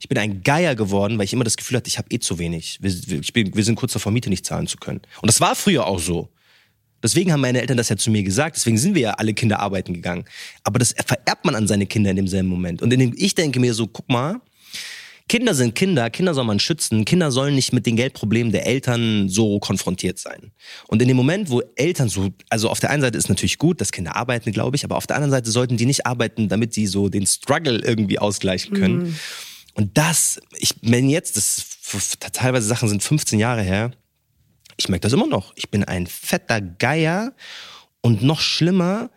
Ich 0.00 0.08
bin 0.08 0.18
ein 0.18 0.42
Geier 0.42 0.74
geworden, 0.74 1.18
weil 1.18 1.24
ich 1.24 1.32
immer 1.32 1.44
das 1.44 1.56
Gefühl 1.56 1.76
hatte, 1.76 1.88
ich 1.88 1.98
habe 1.98 2.08
eh 2.10 2.18
zu 2.18 2.38
wenig. 2.38 2.78
Wir, 2.80 3.20
bin, 3.32 3.54
wir 3.54 3.64
sind 3.64 3.76
kurz 3.76 3.92
davor, 3.92 4.12
Miete 4.12 4.30
nicht 4.30 4.44
zahlen 4.44 4.66
zu 4.66 4.76
können. 4.76 5.00
Und 5.20 5.28
das 5.28 5.40
war 5.40 5.54
früher 5.54 5.86
auch 5.86 5.98
so. 5.98 6.28
Deswegen 7.02 7.32
haben 7.32 7.40
meine 7.40 7.60
Eltern 7.60 7.76
das 7.76 7.88
ja 7.88 7.96
zu 7.96 8.10
mir 8.10 8.22
gesagt. 8.22 8.56
Deswegen 8.56 8.78
sind 8.78 8.94
wir 8.94 9.02
ja 9.02 9.10
alle 9.12 9.34
Kinder 9.34 9.60
arbeiten 9.60 9.94
gegangen. 9.94 10.24
Aber 10.64 10.78
das 10.78 10.94
vererbt 11.06 11.44
man 11.44 11.54
an 11.54 11.68
seine 11.68 11.86
Kinder 11.86 12.10
in 12.10 12.16
demselben 12.16 12.48
Moment. 12.48 12.82
Und 12.82 12.92
in 12.92 13.00
dem, 13.00 13.14
ich 13.16 13.34
denke 13.34 13.60
mir 13.60 13.74
so, 13.74 13.86
guck 13.86 14.08
mal, 14.08 14.40
Kinder 15.28 15.54
sind 15.54 15.74
Kinder, 15.74 16.08
Kinder 16.08 16.34
soll 16.34 16.44
man 16.44 16.60
schützen, 16.60 17.04
Kinder 17.04 17.32
sollen 17.32 17.56
nicht 17.56 17.72
mit 17.72 17.84
den 17.84 17.96
Geldproblemen 17.96 18.52
der 18.52 18.64
Eltern 18.64 19.28
so 19.28 19.58
konfrontiert 19.58 20.20
sein. 20.20 20.52
Und 20.86 21.02
in 21.02 21.08
dem 21.08 21.16
Moment, 21.16 21.50
wo 21.50 21.62
Eltern 21.74 22.08
so, 22.08 22.30
also 22.48 22.70
auf 22.70 22.78
der 22.78 22.90
einen 22.90 23.02
Seite 23.02 23.18
ist 23.18 23.28
natürlich 23.28 23.58
gut, 23.58 23.80
dass 23.80 23.90
Kinder 23.90 24.14
arbeiten, 24.14 24.52
glaube 24.52 24.76
ich, 24.76 24.84
aber 24.84 24.96
auf 24.96 25.08
der 25.08 25.16
anderen 25.16 25.32
Seite 25.32 25.50
sollten 25.50 25.76
die 25.76 25.86
nicht 25.86 26.06
arbeiten, 26.06 26.48
damit 26.48 26.74
sie 26.74 26.86
so 26.86 27.08
den 27.08 27.26
Struggle 27.26 27.80
irgendwie 27.84 28.20
ausgleichen 28.20 28.76
können. 28.76 29.18
Und 29.76 29.96
das, 29.98 30.40
ich, 30.56 30.74
wenn 30.82 31.08
jetzt, 31.10 31.36
das 31.36 31.66
teilweise 32.32 32.66
Sachen 32.66 32.88
sind 32.88 33.02
15 33.02 33.38
Jahre 33.38 33.62
her, 33.62 33.92
ich 34.78 34.88
merke 34.88 35.02
das 35.02 35.12
immer 35.12 35.26
noch. 35.26 35.52
Ich 35.54 35.70
bin 35.70 35.84
ein 35.84 36.06
fetter 36.06 36.60
Geier 36.60 37.34
und 38.00 38.22
noch 38.22 38.40
schlimmer, 38.40 39.10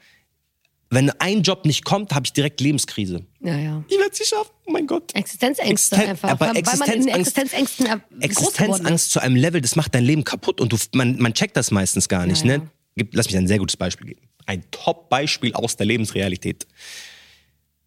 wenn 0.89 1.09
ein 1.11 1.43
Job 1.43 1.65
nicht 1.65 1.85
kommt, 1.85 2.13
habe 2.13 2.25
ich 2.25 2.33
direkt 2.33 2.59
Lebenskrise. 2.61 3.25
Ja, 3.41 3.55
ja. 3.57 3.83
Ich 3.87 3.97
werde 3.97 4.11
es 4.11 4.19
nicht 4.19 4.29
schaffen, 4.29 4.51
oh 4.65 4.71
mein 4.71 4.85
Gott. 4.87 5.15
Existenzängste 5.15 5.95
Existen- 5.95 6.09
einfach. 6.09 6.29
aber 6.29 6.47
weil, 6.53 6.65
weil 6.65 6.77
man 6.77 6.89
in 6.89 7.03
Existenzangst- 7.09 7.53
Existenzängsten. 7.55 8.21
Existenzangst 8.21 9.11
zu 9.11 9.19
einem 9.21 9.35
Level, 9.35 9.61
das 9.61 9.75
macht 9.75 9.95
dein 9.95 10.03
Leben 10.03 10.23
kaputt 10.23 10.59
und 10.59 10.73
du, 10.73 10.77
man, 10.93 11.17
man 11.19 11.33
checkt 11.33 11.55
das 11.55 11.71
meistens 11.71 12.09
gar 12.09 12.25
nicht. 12.25 12.43
Ja, 12.43 12.51
ja. 12.53 12.57
Ne? 12.59 12.69
Gib, 12.95 13.13
lass 13.15 13.27
mich 13.27 13.37
ein 13.37 13.47
sehr 13.47 13.59
gutes 13.59 13.77
Beispiel 13.77 14.07
geben. 14.07 14.21
Ein 14.45 14.63
Top-Beispiel 14.71 15.53
aus 15.53 15.77
der 15.77 15.85
Lebensrealität. 15.85 16.65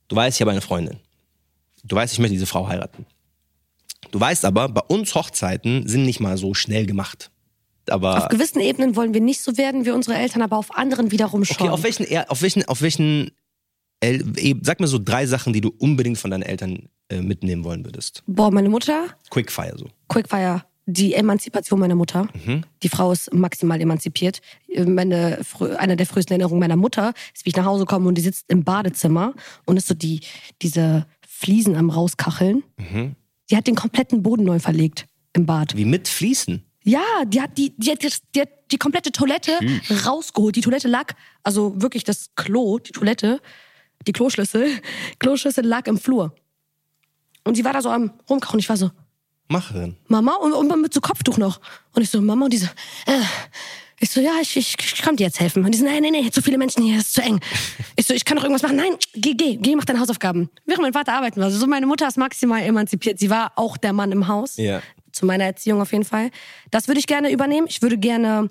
Du 0.08 0.16
weißt, 0.16 0.36
ich 0.36 0.40
habe 0.40 0.52
eine 0.52 0.60
Freundin. 0.60 0.98
Du 1.84 1.96
weißt, 1.96 2.12
ich 2.12 2.18
möchte 2.18 2.34
diese 2.34 2.46
Frau 2.46 2.68
heiraten. 2.68 3.06
Du 4.10 4.20
weißt 4.20 4.44
aber, 4.44 4.68
bei 4.68 4.82
uns 4.82 5.14
Hochzeiten 5.14 5.88
sind 5.88 6.04
nicht 6.04 6.20
mal 6.20 6.36
so 6.36 6.54
schnell 6.54 6.86
gemacht. 6.86 7.30
Aber 7.88 8.18
Auf 8.24 8.28
gewissen 8.28 8.60
Ebenen 8.60 8.94
wollen 8.94 9.14
wir 9.14 9.20
nicht 9.20 9.40
so 9.40 9.56
werden 9.56 9.84
wie 9.84 9.90
unsere 9.90 10.16
Eltern, 10.16 10.42
aber 10.42 10.56
auf 10.56 10.74
anderen 10.76 11.10
wiederum 11.10 11.44
schon. 11.44 11.56
okay, 11.58 11.68
auf 11.68 11.82
welchen, 11.82 12.06
auf 12.28 12.42
welchen, 12.42 12.64
auf 12.66 12.82
welchen, 12.82 13.30
El 14.00 14.24
sag 14.62 14.80
mir 14.80 14.86
so 14.88 14.98
drei 14.98 15.26
Sachen, 15.26 15.52
die 15.52 15.60
du 15.60 15.72
unbedingt 15.78 16.18
von 16.18 16.30
deinen 16.30 16.42
Eltern 16.42 16.88
äh, 17.08 17.20
mitnehmen 17.20 17.64
wollen 17.64 17.84
würdest. 17.84 18.22
Boah, 18.26 18.50
meine 18.50 18.68
Mutter, 18.68 19.06
Quickfire 19.30 19.76
so. 19.78 19.86
Quickfire, 20.08 20.64
die 20.86 21.14
Emanzipation 21.14 21.78
meiner 21.78 21.94
Mutter. 21.94 22.28
Mhm. 22.44 22.62
Die 22.82 22.88
Frau 22.88 23.12
ist 23.12 23.32
maximal 23.32 23.80
emanzipiert. 23.80 24.40
Meine, 24.76 25.40
frü- 25.42 25.74
eine 25.74 25.96
der 25.96 26.06
frühesten 26.06 26.32
Erinnerungen 26.32 26.58
meiner 26.60 26.76
Mutter 26.76 27.14
ist, 27.34 27.44
wie 27.44 27.50
ich 27.50 27.56
nach 27.56 27.64
Hause 27.64 27.84
komme 27.84 28.08
und 28.08 28.16
die 28.16 28.22
sitzt 28.22 28.44
im 28.48 28.64
Badezimmer 28.64 29.34
und 29.66 29.76
ist 29.76 29.86
so 29.88 29.94
die, 29.94 30.20
diese 30.62 31.06
Fliesen 31.42 31.74
am 31.74 31.90
rauskacheln. 31.90 32.62
Mhm. 32.78 33.16
Die 33.50 33.56
hat 33.56 33.66
den 33.66 33.74
kompletten 33.74 34.22
Boden 34.22 34.44
neu 34.44 34.60
verlegt 34.60 35.06
im 35.32 35.44
Bad. 35.44 35.76
Wie 35.76 35.84
mit 35.84 36.06
Fließen. 36.06 36.62
Ja, 36.84 37.02
die 37.26 37.40
hat 37.40 37.58
die, 37.58 37.74
die, 37.76 37.90
hat 37.90 38.02
die, 38.02 38.40
hat 38.40 38.48
die 38.70 38.78
komplette 38.78 39.10
Toilette 39.10 39.52
rausgeholt. 40.06 40.54
Die 40.54 40.60
Toilette 40.60 40.86
lag, 40.86 41.14
also 41.42 41.80
wirklich 41.82 42.04
das 42.04 42.30
Klo, 42.36 42.78
die 42.78 42.92
Toilette, 42.92 43.40
die 44.06 44.12
Kloschlüssel, 44.12 44.68
Kloschlüssel 45.18 45.64
lag 45.64 45.86
im 45.88 45.98
Flur. 45.98 46.32
Und 47.44 47.56
sie 47.56 47.64
war 47.64 47.72
da 47.72 47.82
so 47.82 47.90
am 47.90 48.12
rumkochen. 48.30 48.60
Ich 48.60 48.68
war 48.68 48.76
so, 48.76 48.90
Macherin. 49.48 49.96
Mama, 50.06 50.36
und, 50.36 50.52
und 50.52 50.80
mit 50.80 50.94
so 50.94 51.00
Kopftuch 51.00 51.38
noch. 51.38 51.60
Und 51.92 52.02
ich 52.02 52.10
so, 52.10 52.20
Mama, 52.20 52.44
und 52.44 52.52
die 52.52 52.58
so, 52.58 52.66
äh. 53.06 53.20
Ich 54.02 54.10
so, 54.10 54.20
ja, 54.20 54.32
ich, 54.42 54.56
ich, 54.56 54.74
ich 54.78 55.00
kann 55.00 55.14
dir 55.14 55.24
jetzt 55.26 55.38
helfen. 55.38 55.64
Und 55.64 55.70
die 55.72 55.78
so, 55.78 55.84
nein, 55.84 56.02
nein, 56.02 56.12
nein, 56.12 56.32
zu 56.32 56.42
viele 56.42 56.58
Menschen 56.58 56.82
hier, 56.82 56.96
das 56.96 57.04
ist 57.06 57.14
zu 57.14 57.22
eng. 57.22 57.38
Ich 57.94 58.04
so, 58.04 58.12
ich 58.12 58.24
kann 58.24 58.36
doch 58.36 58.42
irgendwas 58.42 58.62
machen. 58.62 58.74
Nein, 58.74 58.96
geh, 59.14 59.34
geh, 59.34 59.56
geh, 59.56 59.76
mach 59.76 59.84
deine 59.84 60.00
Hausaufgaben. 60.00 60.50
Während 60.66 60.82
mein 60.82 60.92
Vater 60.92 61.12
arbeiten 61.14 61.36
war. 61.36 61.44
Also 61.44 61.58
so 61.58 61.68
meine 61.68 61.86
Mutter 61.86 62.08
ist 62.08 62.18
maximal 62.18 62.60
emanzipiert. 62.62 63.20
Sie 63.20 63.30
war 63.30 63.52
auch 63.54 63.76
der 63.76 63.92
Mann 63.92 64.10
im 64.10 64.26
Haus. 64.26 64.56
Ja. 64.56 64.82
Zu 65.12 65.24
meiner 65.24 65.44
Erziehung 65.44 65.80
auf 65.80 65.92
jeden 65.92 66.04
Fall. 66.04 66.30
Das 66.72 66.88
würde 66.88 66.98
ich 66.98 67.06
gerne 67.06 67.30
übernehmen. 67.30 67.68
Ich 67.70 67.80
würde 67.80 67.96
gerne 67.96 68.50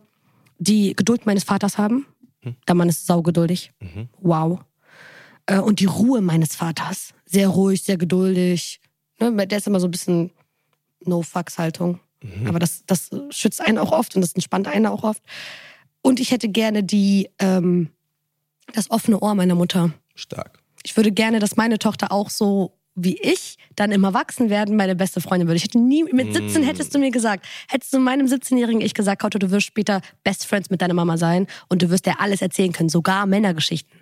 die 0.57 0.95
Geduld 0.95 1.25
meines 1.25 1.43
Vaters 1.43 1.77
haben. 1.77 2.05
Der 2.67 2.75
Mann 2.75 2.87
ist 2.87 3.05
saugeduldig. 3.05 3.73
Wow. 4.19 4.59
Äh, 5.47 5.57
Und 5.59 5.81
die 5.81 5.85
Ruhe 5.85 6.21
meines 6.21 6.55
Vaters. 6.55 7.13
Sehr 7.25 7.49
ruhig, 7.49 7.83
sehr 7.83 7.97
geduldig. 7.97 8.79
Ne, 9.19 9.47
Der 9.47 9.57
ist 9.57 9.67
immer 9.67 9.81
so 9.81 9.87
ein 9.87 9.91
bisschen 9.91 10.31
No-Fucks-Haltung. 11.03 11.99
Aber 12.45 12.59
das, 12.59 12.83
das 12.85 13.09
schützt 13.31 13.61
einen 13.61 13.77
auch 13.77 13.91
oft 13.91 14.15
und 14.15 14.21
das 14.21 14.33
entspannt 14.33 14.67
einen 14.67 14.85
auch 14.85 15.03
oft. 15.03 15.23
Und 16.01 16.19
ich 16.19 16.31
hätte 16.31 16.49
gerne 16.49 16.83
die, 16.83 17.29
ähm, 17.39 17.89
das 18.73 18.91
offene 18.91 19.19
Ohr 19.19 19.35
meiner 19.35 19.55
Mutter. 19.55 19.93
Stark. 20.15 20.59
Ich 20.83 20.95
würde 20.97 21.11
gerne, 21.11 21.39
dass 21.39 21.55
meine 21.55 21.79
Tochter 21.79 22.11
auch 22.11 22.29
so 22.29 22.73
wie 22.95 23.17
ich 23.21 23.57
dann 23.75 23.91
im 23.91 24.03
Erwachsenwerden 24.03 24.75
meine 24.75 24.95
beste 24.95 25.21
Freundin 25.21 25.47
würde. 25.47 25.57
Ich 25.57 25.63
hätte 25.63 25.79
nie, 25.79 26.03
mit 26.03 26.33
17 26.33 26.61
hättest 26.63 26.93
du 26.93 26.99
mir 26.99 27.11
gesagt, 27.11 27.45
hättest 27.69 27.93
du 27.93 27.99
meinem 27.99 28.27
17-jährigen 28.27 28.81
Ich 28.81 28.93
gesagt, 28.93 29.21
Kauto, 29.21 29.39
du 29.39 29.49
wirst 29.49 29.65
später 29.65 30.01
Best 30.23 30.45
Friends 30.45 30.69
mit 30.69 30.81
deiner 30.81 30.93
Mama 30.93 31.17
sein 31.17 31.47
und 31.69 31.81
du 31.81 31.89
wirst 31.89 32.05
dir 32.05 32.19
alles 32.19 32.41
erzählen 32.41 32.73
können, 32.73 32.89
sogar 32.89 33.25
Männergeschichten. 33.25 33.97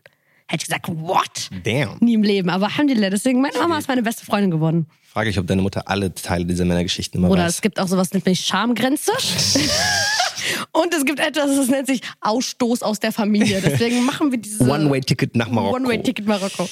Hätte 0.52 0.64
ich 0.64 0.68
gesagt, 0.68 0.88
what? 0.88 1.50
Damn. 1.64 1.98
Nie 2.00 2.16
im 2.16 2.24
Leben. 2.24 2.50
Aber 2.50 2.66
Alhamdulillah, 2.66 3.12
deswegen, 3.12 3.40
meine 3.40 3.56
Mama 3.60 3.78
ist 3.78 3.88
meine 3.88 4.02
beste 4.02 4.26
Freundin 4.26 4.50
geworden. 4.50 4.88
Frage 5.04 5.30
ich, 5.30 5.38
ob 5.38 5.46
deine 5.46 5.62
Mutter 5.62 5.88
alle 5.88 6.12
Teile 6.12 6.44
dieser 6.44 6.66
Männergeschichten 6.66 7.20
immer 7.20 7.30
Oder 7.30 7.44
weiß. 7.44 7.54
es 7.54 7.62
gibt 7.62 7.80
auch 7.80 7.88
sowas, 7.88 8.12
nennt 8.14 8.26
sich 8.26 8.40
Schamgrenze. 8.40 9.12
Und 10.72 10.92
es 10.96 11.06
gibt 11.06 11.20
etwas, 11.20 11.56
das 11.56 11.68
nennt 11.68 11.86
sich 11.86 12.02
Ausstoß 12.22 12.82
aus 12.82 13.00
der 13.00 13.12
Familie. 13.12 13.62
Deswegen 13.62 14.04
machen 14.08 14.32
wir 14.32 14.40
diese 14.40 14.64
One-Way-Ticket 14.64 15.36
nach 15.36 15.52
Marokko. 15.52 15.76
One-Way-Ticket 15.76 16.26
Marokko. 16.26 16.68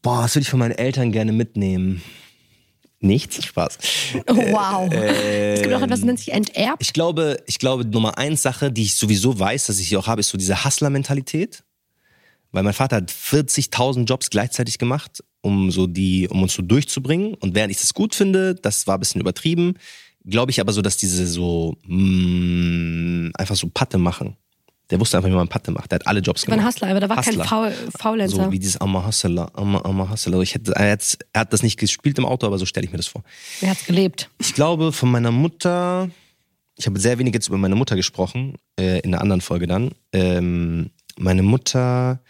Boah, 0.00 0.20
was 0.22 0.34
würde 0.34 0.44
ich 0.44 0.48
von 0.50 0.60
meinen 0.60 0.78
Eltern 0.78 1.12
gerne 1.12 1.32
mitnehmen? 1.32 2.00
Nichts? 3.00 3.44
Spaß. 3.44 3.76
Wow. 4.26 4.90
es 4.90 5.60
gibt 5.60 5.74
auch 5.74 5.82
etwas, 5.82 6.00
das 6.00 6.06
nennt 6.06 6.18
sich 6.18 6.32
enterbt. 6.32 6.82
Ich 6.82 6.94
glaube, 6.94 7.42
ich 7.46 7.58
glaube, 7.58 7.84
Nummer 7.84 8.16
eins 8.16 8.40
Sache, 8.40 8.72
die 8.72 8.84
ich 8.84 8.94
sowieso 8.94 9.38
weiß, 9.38 9.66
dass 9.66 9.78
ich 9.80 9.90
sie 9.90 9.98
auch 9.98 10.06
habe, 10.06 10.20
ist 10.20 10.30
so 10.30 10.38
diese 10.38 10.64
Hustler-Mentalität. 10.64 11.62
Weil 12.52 12.62
mein 12.62 12.72
Vater 12.72 12.96
hat 12.96 13.10
40.000 13.10 14.04
Jobs 14.04 14.30
gleichzeitig 14.30 14.78
gemacht, 14.78 15.22
um 15.42 15.70
so 15.70 15.86
die, 15.86 16.28
um 16.28 16.42
uns 16.42 16.54
so 16.54 16.62
durchzubringen. 16.62 17.34
Und 17.34 17.54
während 17.54 17.70
ich 17.70 17.78
das 17.78 17.92
gut 17.94 18.14
finde, 18.14 18.54
das 18.54 18.86
war 18.86 18.96
ein 18.96 19.00
bisschen 19.00 19.20
übertrieben, 19.20 19.74
glaube 20.24 20.50
ich 20.50 20.60
aber 20.60 20.72
so, 20.72 20.82
dass 20.82 20.96
diese 20.96 21.26
so 21.26 21.76
mh, 21.86 23.30
einfach 23.34 23.56
so 23.56 23.68
Patte 23.68 23.98
machen. 23.98 24.36
Der 24.90 24.98
wusste 24.98 25.18
einfach, 25.18 25.28
wie 25.28 25.34
man 25.34 25.48
Patte 25.48 25.70
macht. 25.70 25.90
Der 25.92 25.96
hat 25.96 26.06
alle 26.06 26.20
Jobs 26.20 26.42
Ich 26.42 26.48
war 26.48 26.54
ein 26.54 26.60
gemacht. 26.60 26.74
Hustler, 26.76 26.88
aber 26.88 27.00
da 27.00 27.08
war 27.10 27.16
kein 27.16 27.26
Hustler. 27.26 27.44
Faul 27.44 27.72
Faulenzer. 27.98 28.44
So 28.44 28.52
wie 28.52 28.58
dieses 28.58 28.80
Amma 28.80 29.06
Hustler, 29.06 29.50
Amma, 29.54 29.82
Amma 29.84 30.08
Hustler. 30.10 30.40
Ich 30.40 30.54
hätte, 30.54 30.72
er, 30.74 30.92
hat, 30.92 31.18
er 31.34 31.42
hat 31.42 31.52
das 31.52 31.62
nicht 31.62 31.78
gespielt 31.78 32.18
im 32.18 32.24
Auto, 32.24 32.46
aber 32.46 32.58
so 32.58 32.64
stelle 32.64 32.86
ich 32.86 32.92
mir 32.92 32.96
das 32.96 33.06
vor. 33.06 33.22
er 33.60 33.70
hat's 33.70 33.84
gelebt. 33.84 34.30
Ich 34.40 34.54
glaube, 34.54 34.92
von 34.92 35.10
meiner 35.10 35.30
Mutter, 35.30 36.08
ich 36.76 36.86
habe 36.86 36.98
sehr 36.98 37.18
wenig 37.18 37.34
jetzt 37.34 37.48
über 37.48 37.58
meine 37.58 37.74
Mutter 37.74 37.96
gesprochen, 37.96 38.54
äh, 38.80 39.00
in 39.00 39.12
einer 39.12 39.20
anderen 39.20 39.42
Folge 39.42 39.66
dann. 39.66 39.90
Ähm, 40.14 40.88
meine 41.18 41.42
Mutter, 41.42 42.20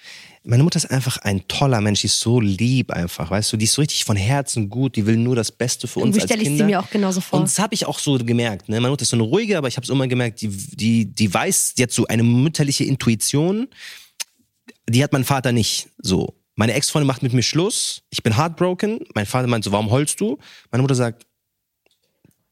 meine 0.44 0.62
Mutter 0.62 0.76
ist 0.76 0.90
einfach 0.90 1.18
ein 1.18 1.46
toller 1.48 1.80
Mensch, 1.80 2.00
die 2.00 2.06
ist 2.06 2.20
so 2.20 2.40
lieb 2.40 2.90
einfach, 2.90 3.30
weißt 3.30 3.52
du, 3.52 3.56
die 3.56 3.64
ist 3.64 3.74
so 3.74 3.82
richtig 3.82 4.04
von 4.04 4.16
Herzen 4.16 4.70
gut, 4.70 4.96
die 4.96 5.06
will 5.06 5.16
nur 5.16 5.36
das 5.36 5.52
Beste 5.52 5.86
für 5.86 6.00
uns 6.00 6.16
Irgendwie 6.16 6.20
als 6.22 6.28
stelle 6.30 6.42
ich 6.42 6.48
Kinder. 6.48 6.64
sie 6.64 6.70
mir 6.70 6.80
auch 6.80 6.90
genauso 6.90 7.20
vor. 7.20 7.38
Und 7.38 7.46
das 7.46 7.58
habe 7.58 7.74
ich 7.74 7.86
auch 7.86 7.98
so 7.98 8.18
gemerkt. 8.18 8.68
Ne? 8.68 8.76
Meine 8.76 8.90
Mutter 8.90 9.02
ist 9.02 9.10
so 9.10 9.16
eine 9.16 9.24
ruhige, 9.24 9.58
aber 9.58 9.68
ich 9.68 9.76
habe 9.76 9.84
es 9.84 9.90
immer 9.90 10.06
gemerkt, 10.06 10.40
die, 10.40 10.48
die, 10.48 11.04
die 11.06 11.32
weiß 11.32 11.74
jetzt 11.76 11.94
so 11.94 12.06
eine 12.06 12.22
mütterliche 12.22 12.84
Intuition, 12.84 13.68
die 14.88 15.04
hat 15.04 15.12
mein 15.12 15.24
Vater 15.24 15.52
nicht 15.52 15.88
so. 15.98 16.34
Meine 16.54 16.72
Ex-Freundin 16.72 17.06
macht 17.06 17.22
mit 17.22 17.32
mir 17.32 17.42
Schluss, 17.42 18.02
ich 18.10 18.22
bin 18.22 18.36
heartbroken, 18.36 19.00
mein 19.14 19.26
Vater 19.26 19.46
meint 19.46 19.64
so, 19.64 19.70
warum 19.70 19.90
heulst 19.90 20.20
du? 20.20 20.38
Meine 20.70 20.82
Mutter 20.82 20.94
sagt, 20.94 21.24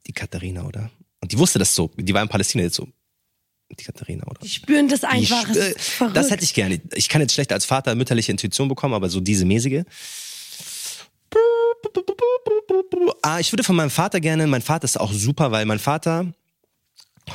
die 0.06 0.12
Katharina, 0.12 0.64
oder? 0.64 0.90
Und 1.20 1.32
die 1.32 1.38
wusste 1.38 1.58
das 1.58 1.74
so, 1.74 1.90
die 1.96 2.14
war 2.14 2.22
in 2.22 2.28
Palästina 2.28 2.62
jetzt 2.62 2.76
so, 2.76 2.86
die 3.70 3.84
Katharina, 3.84 4.24
oder? 4.26 4.40
Die 4.42 4.48
spüren 4.48 4.88
das 4.88 5.04
einfach. 5.04 5.42
sp- 5.44 5.52
es 5.52 5.56
äh, 5.56 5.78
verrückt. 5.78 6.16
das 6.16 6.30
hätte 6.30 6.44
ich 6.44 6.54
gerne. 6.54 6.80
Ich 6.94 7.08
kann 7.08 7.20
jetzt 7.20 7.34
schlecht 7.34 7.52
als 7.52 7.64
Vater 7.64 7.94
mütterliche 7.94 8.30
Intuition 8.32 8.68
bekommen, 8.68 8.94
aber 8.94 9.08
so 9.08 9.20
diese 9.20 9.44
mäßige. 9.44 9.82
Ah, 13.22 13.40
ich 13.40 13.52
würde 13.52 13.64
von 13.64 13.76
meinem 13.76 13.90
Vater 13.90 14.20
gerne, 14.20 14.46
mein 14.46 14.62
Vater 14.62 14.84
ist 14.84 14.98
auch 14.98 15.12
super, 15.12 15.50
weil 15.50 15.66
mein 15.66 15.78
Vater, 15.78 16.32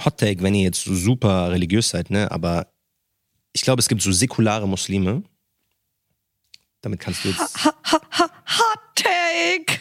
Hot 0.06 0.18
Take, 0.18 0.42
wenn 0.42 0.56
ihr 0.56 0.64
jetzt 0.64 0.84
so 0.84 0.96
super 0.96 1.52
religiös 1.52 1.90
seid, 1.90 2.10
ne, 2.10 2.32
aber 2.32 2.68
ich 3.54 3.62
glaube, 3.62 3.82
es 3.82 3.90
gibt 3.90 4.02
so 4.02 4.12
säkulare 4.12 4.68
Muslime. 4.68 5.24
Damit 6.82 7.00
kannst 7.02 7.24
du 7.26 7.30
jetzt. 7.30 7.66
Hot 7.66 8.80
Take. 8.96 9.80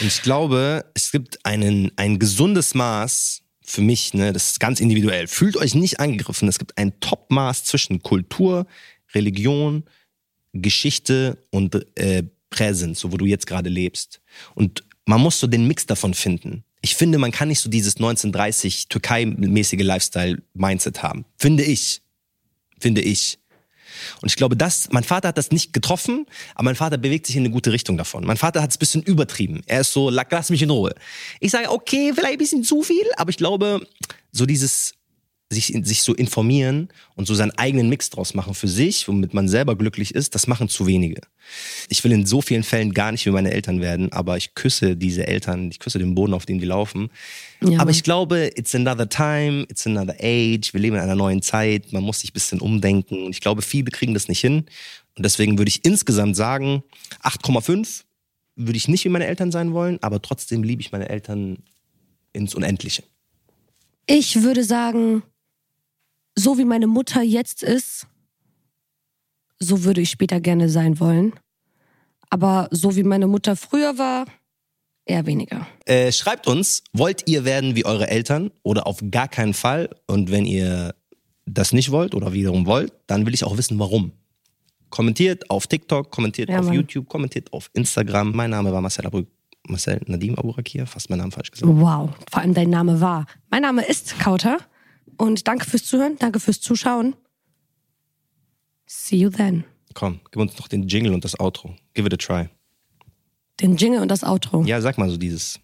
Und 0.00 0.06
ich 0.06 0.22
glaube, 0.22 0.90
es 0.94 1.12
gibt 1.12 1.44
einen, 1.44 1.92
ein 1.96 2.18
gesundes 2.18 2.74
Maß 2.74 3.42
für 3.70 3.82
mich, 3.82 4.14
ne, 4.14 4.32
das 4.32 4.52
ist 4.52 4.60
ganz 4.60 4.80
individuell. 4.80 5.28
Fühlt 5.28 5.56
euch 5.56 5.74
nicht 5.74 6.00
angegriffen. 6.00 6.48
Es 6.48 6.58
gibt 6.58 6.76
ein 6.76 6.98
Top-Maß 7.00 7.64
zwischen 7.64 8.02
Kultur, 8.02 8.66
Religion, 9.14 9.84
Geschichte 10.52 11.38
und 11.50 11.86
äh, 11.96 12.24
Präsent, 12.50 12.98
so 12.98 13.12
wo 13.12 13.16
du 13.16 13.26
jetzt 13.26 13.46
gerade 13.46 13.70
lebst. 13.70 14.20
Und 14.54 14.84
man 15.06 15.20
muss 15.20 15.38
so 15.38 15.46
den 15.46 15.68
Mix 15.68 15.86
davon 15.86 16.14
finden. 16.14 16.64
Ich 16.82 16.96
finde, 16.96 17.18
man 17.18 17.30
kann 17.30 17.48
nicht 17.48 17.60
so 17.60 17.70
dieses 17.70 17.96
1930 17.96 18.88
Türkei-mäßige 18.88 19.82
Lifestyle-Mindset 19.82 21.02
haben. 21.02 21.24
Finde 21.36 21.62
ich. 21.62 22.02
Finde 22.80 23.02
ich. 23.02 23.38
Und 24.22 24.28
ich 24.30 24.36
glaube, 24.36 24.56
das, 24.56 24.88
mein 24.92 25.04
Vater 25.04 25.28
hat 25.28 25.38
das 25.38 25.50
nicht 25.50 25.72
getroffen, 25.72 26.26
aber 26.54 26.64
mein 26.64 26.76
Vater 26.76 26.98
bewegt 26.98 27.26
sich 27.26 27.36
in 27.36 27.42
eine 27.44 27.50
gute 27.50 27.72
Richtung 27.72 27.96
davon. 27.96 28.24
Mein 28.24 28.36
Vater 28.36 28.62
hat 28.62 28.70
es 28.70 28.76
ein 28.76 28.80
bisschen 28.80 29.02
übertrieben. 29.02 29.62
Er 29.66 29.80
ist 29.82 29.92
so, 29.92 30.10
"La- 30.10 30.26
lass 30.30 30.50
mich 30.50 30.62
in 30.62 30.70
Ruhe. 30.70 30.94
Ich 31.40 31.50
sage, 31.52 31.70
okay, 31.70 32.12
vielleicht 32.14 32.32
ein 32.34 32.38
bisschen 32.38 32.62
zu 32.64 32.82
viel, 32.82 33.04
aber 33.16 33.30
ich 33.30 33.36
glaube, 33.36 33.86
so 34.32 34.46
dieses, 34.46 34.94
sich, 35.52 35.76
sich 35.82 36.02
so 36.02 36.14
informieren 36.14 36.88
und 37.16 37.26
so 37.26 37.34
seinen 37.34 37.50
eigenen 37.50 37.88
Mix 37.88 38.08
draus 38.08 38.34
machen 38.34 38.54
für 38.54 38.68
sich, 38.68 39.08
womit 39.08 39.34
man 39.34 39.48
selber 39.48 39.76
glücklich 39.76 40.14
ist, 40.14 40.36
das 40.36 40.46
machen 40.46 40.68
zu 40.68 40.86
wenige. 40.86 41.20
Ich 41.88 42.04
will 42.04 42.12
in 42.12 42.24
so 42.24 42.40
vielen 42.40 42.62
Fällen 42.62 42.94
gar 42.94 43.10
nicht 43.10 43.26
wie 43.26 43.30
meine 43.30 43.50
Eltern 43.50 43.80
werden, 43.80 44.12
aber 44.12 44.36
ich 44.36 44.54
küsse 44.54 44.96
diese 44.96 45.26
Eltern, 45.26 45.68
ich 45.70 45.80
küsse 45.80 45.98
den 45.98 46.14
Boden, 46.14 46.34
auf 46.34 46.46
dem 46.46 46.60
die 46.60 46.66
laufen. 46.66 47.10
Ja, 47.62 47.80
aber 47.80 47.90
ich 47.90 48.04
glaube, 48.04 48.52
it's 48.54 48.76
another 48.76 49.08
time, 49.08 49.66
it's 49.68 49.84
another 49.88 50.14
age, 50.20 50.72
wir 50.72 50.80
leben 50.80 50.94
in 50.94 51.02
einer 51.02 51.16
neuen 51.16 51.42
Zeit, 51.42 51.92
man 51.92 52.04
muss 52.04 52.20
sich 52.20 52.30
ein 52.30 52.34
bisschen 52.34 52.60
umdenken 52.60 53.24
und 53.24 53.32
ich 53.32 53.40
glaube, 53.40 53.62
viele 53.62 53.90
kriegen 53.90 54.14
das 54.14 54.28
nicht 54.28 54.40
hin 54.40 54.66
und 55.16 55.24
deswegen 55.24 55.58
würde 55.58 55.68
ich 55.68 55.84
insgesamt 55.84 56.36
sagen, 56.36 56.84
8,5 57.24 58.02
würde 58.54 58.76
ich 58.76 58.86
nicht 58.86 59.04
wie 59.04 59.08
meine 59.08 59.26
Eltern 59.26 59.50
sein 59.50 59.72
wollen, 59.72 59.98
aber 60.00 60.22
trotzdem 60.22 60.62
liebe 60.62 60.80
ich 60.80 60.92
meine 60.92 61.08
Eltern 61.08 61.58
ins 62.32 62.54
Unendliche. 62.54 63.02
Ich 64.06 64.42
würde 64.42 64.62
sagen, 64.64 65.22
so 66.36 66.58
wie 66.58 66.64
meine 66.64 66.86
Mutter 66.86 67.22
jetzt 67.22 67.62
ist, 67.62 68.06
so 69.58 69.84
würde 69.84 70.00
ich 70.00 70.10
später 70.10 70.40
gerne 70.40 70.68
sein 70.68 71.00
wollen. 71.00 71.32
Aber 72.30 72.68
so 72.70 72.96
wie 72.96 73.02
meine 73.02 73.26
Mutter 73.26 73.56
früher 73.56 73.98
war, 73.98 74.26
eher 75.04 75.26
weniger. 75.26 75.66
Äh, 75.84 76.12
schreibt 76.12 76.46
uns, 76.46 76.84
wollt 76.92 77.28
ihr 77.28 77.44
werden 77.44 77.74
wie 77.74 77.84
eure 77.84 78.08
Eltern 78.08 78.50
oder 78.62 78.86
auf 78.86 79.02
gar 79.10 79.28
keinen 79.28 79.54
Fall? 79.54 79.90
Und 80.06 80.30
wenn 80.30 80.46
ihr 80.46 80.94
das 81.46 81.72
nicht 81.72 81.90
wollt 81.90 82.14
oder 82.14 82.32
wiederum 82.32 82.66
wollt, 82.66 82.92
dann 83.06 83.26
will 83.26 83.34
ich 83.34 83.44
auch 83.44 83.56
wissen, 83.56 83.78
warum. 83.78 84.12
Kommentiert 84.88 85.50
auf 85.50 85.66
TikTok, 85.66 86.10
kommentiert 86.10 86.48
Ja, 86.48 86.60
auf 86.60 86.66
Mann. 86.66 86.74
YouTube, 86.74 87.08
kommentiert 87.08 87.52
auf 87.52 87.70
Instagram. 87.74 88.32
Mein 88.34 88.50
Name 88.50 88.72
war 88.72 88.80
Marcel, 88.80 89.06
Abu 89.06 89.22
Marcel 89.66 90.00
Nadim 90.06 90.36
Aburakir, 90.36 90.86
fast 90.86 91.10
meinen 91.10 91.18
Namen 91.20 91.32
falsch 91.32 91.50
gesagt. 91.50 91.70
Wow, 91.72 92.10
vor 92.30 92.40
allem 92.42 92.54
dein 92.54 92.70
Name 92.70 93.00
war. 93.00 93.26
Mein 93.50 93.62
Name 93.62 93.84
ist 93.84 94.18
Kauter 94.18 94.58
und 95.20 95.46
danke 95.46 95.66
fürs 95.66 95.84
Zuhören, 95.84 96.16
danke 96.18 96.40
fürs 96.40 96.60
Zuschauen. 96.60 97.14
See 98.86 99.16
you 99.16 99.30
then. 99.30 99.64
Komm, 99.94 100.20
gib 100.30 100.40
uns 100.40 100.58
noch 100.58 100.68
den 100.68 100.88
Jingle 100.88 101.12
und 101.12 101.24
das 101.24 101.38
Outro. 101.38 101.76
Give 101.94 102.06
it 102.06 102.14
a 102.14 102.16
try. 102.16 102.48
Den 103.60 103.76
Jingle 103.76 104.00
und 104.00 104.08
das 104.08 104.24
Outro. 104.24 104.64
Ja, 104.64 104.80
sag 104.80 104.98
mal 104.98 105.10
so 105.10 105.16
dieses. 105.16 105.60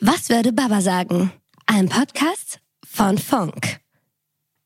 Was 0.00 0.28
würde 0.28 0.52
Baba 0.52 0.80
sagen? 0.80 1.32
Ein 1.66 1.88
Podcast 1.88 2.60
von 2.84 3.18
Funk. 3.18 3.80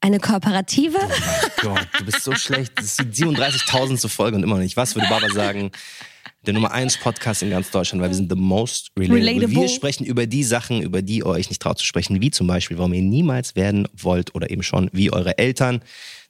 Eine 0.00 0.18
Kooperative? 0.18 0.98
Gott, 1.60 1.86
du 1.98 2.04
bist 2.04 2.24
so 2.24 2.34
schlecht. 2.34 2.72
Das 2.76 2.86
ist 2.86 3.00
die 3.00 3.24
37.000. 3.24 4.08
Folge 4.08 4.36
und 4.36 4.42
immer 4.42 4.54
noch 4.56 4.62
nicht. 4.62 4.76
Was 4.76 4.94
würde 4.94 5.08
Baba 5.08 5.28
sagen? 5.30 5.70
Der 6.44 6.54
Nummer 6.54 6.72
1 6.72 6.98
Podcast 6.98 7.44
in 7.44 7.50
ganz 7.50 7.70
Deutschland, 7.70 8.02
weil 8.02 8.10
wir 8.10 8.16
sind 8.16 8.28
the 8.28 8.36
most 8.36 8.90
relatable. 8.98 9.20
Relatable. 9.20 9.60
Wir 9.62 9.68
sprechen 9.68 10.04
über 10.04 10.26
die 10.26 10.42
Sachen, 10.42 10.82
über 10.82 11.00
die 11.00 11.18
ihr 11.18 11.26
euch 11.26 11.48
nicht 11.50 11.62
traut 11.62 11.78
zu 11.78 11.84
sprechen, 11.86 12.20
wie 12.20 12.32
zum 12.32 12.48
Beispiel, 12.48 12.78
warum 12.78 12.92
ihr 12.94 13.02
niemals 13.02 13.54
werden 13.54 13.86
wollt 13.96 14.34
oder 14.34 14.50
eben 14.50 14.64
schon 14.64 14.90
wie 14.92 15.12
eure 15.12 15.38
Eltern. 15.38 15.82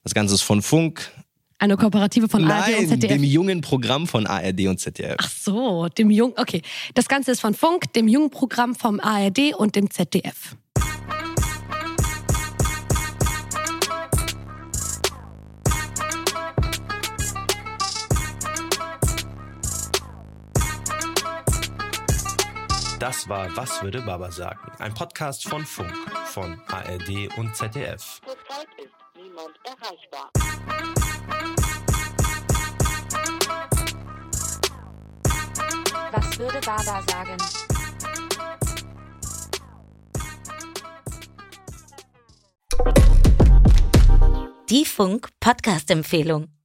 Das 0.05 0.13
Ganze 0.13 0.35
ist 0.35 0.43
von 0.43 0.61
Funk. 0.61 1.11
Eine 1.59 1.79
Kooperative 1.79 2.29
von 2.29 2.45
ARD 2.45 2.69
und 2.69 2.77
Nein, 2.77 2.89
ZDF. 2.89 3.13
dem 3.13 3.25
jungen 3.25 3.61
Programm 3.63 4.07
von 4.07 4.27
ARD 4.27 4.67
und 4.67 4.81
ZDF. 4.81 5.17
Ach 5.19 5.31
so, 5.31 5.89
dem 5.89 6.11
Jung. 6.11 6.35
Okay, 6.37 6.61
das 6.93 7.09
Ganze 7.09 7.31
ist 7.31 7.41
von 7.41 7.55
Funk, 7.55 7.91
dem 7.95 8.07
jungen 8.07 8.29
Programm 8.29 8.75
vom 8.75 9.01
ARD 9.01 9.55
und 9.57 9.77
dem 9.77 9.91
ZDF. 9.91 10.57
Das 23.03 23.29
war 23.29 23.49
Was 23.57 23.83
würde 23.83 24.01
Baba 24.01 24.31
sagen? 24.31 24.61
Ein 24.79 24.95
Podcast 24.95 25.49
von 25.49 25.67
Funk, 25.67 25.93
von 26.27 26.63
ARD 26.69 27.37
und 27.37 27.57
ZDF. 27.57 28.21
Zurzeit 28.25 28.69
ist 28.79 28.95
niemand 29.17 29.59
erreichbar. 29.65 30.31
Was 36.13 36.39
würde 36.39 36.61
Baba 36.65 37.03
sagen? 37.09 37.37
Die 44.71 44.85
Funk 44.85 45.29
Podcast 45.41 45.91
Empfehlung. 45.91 46.62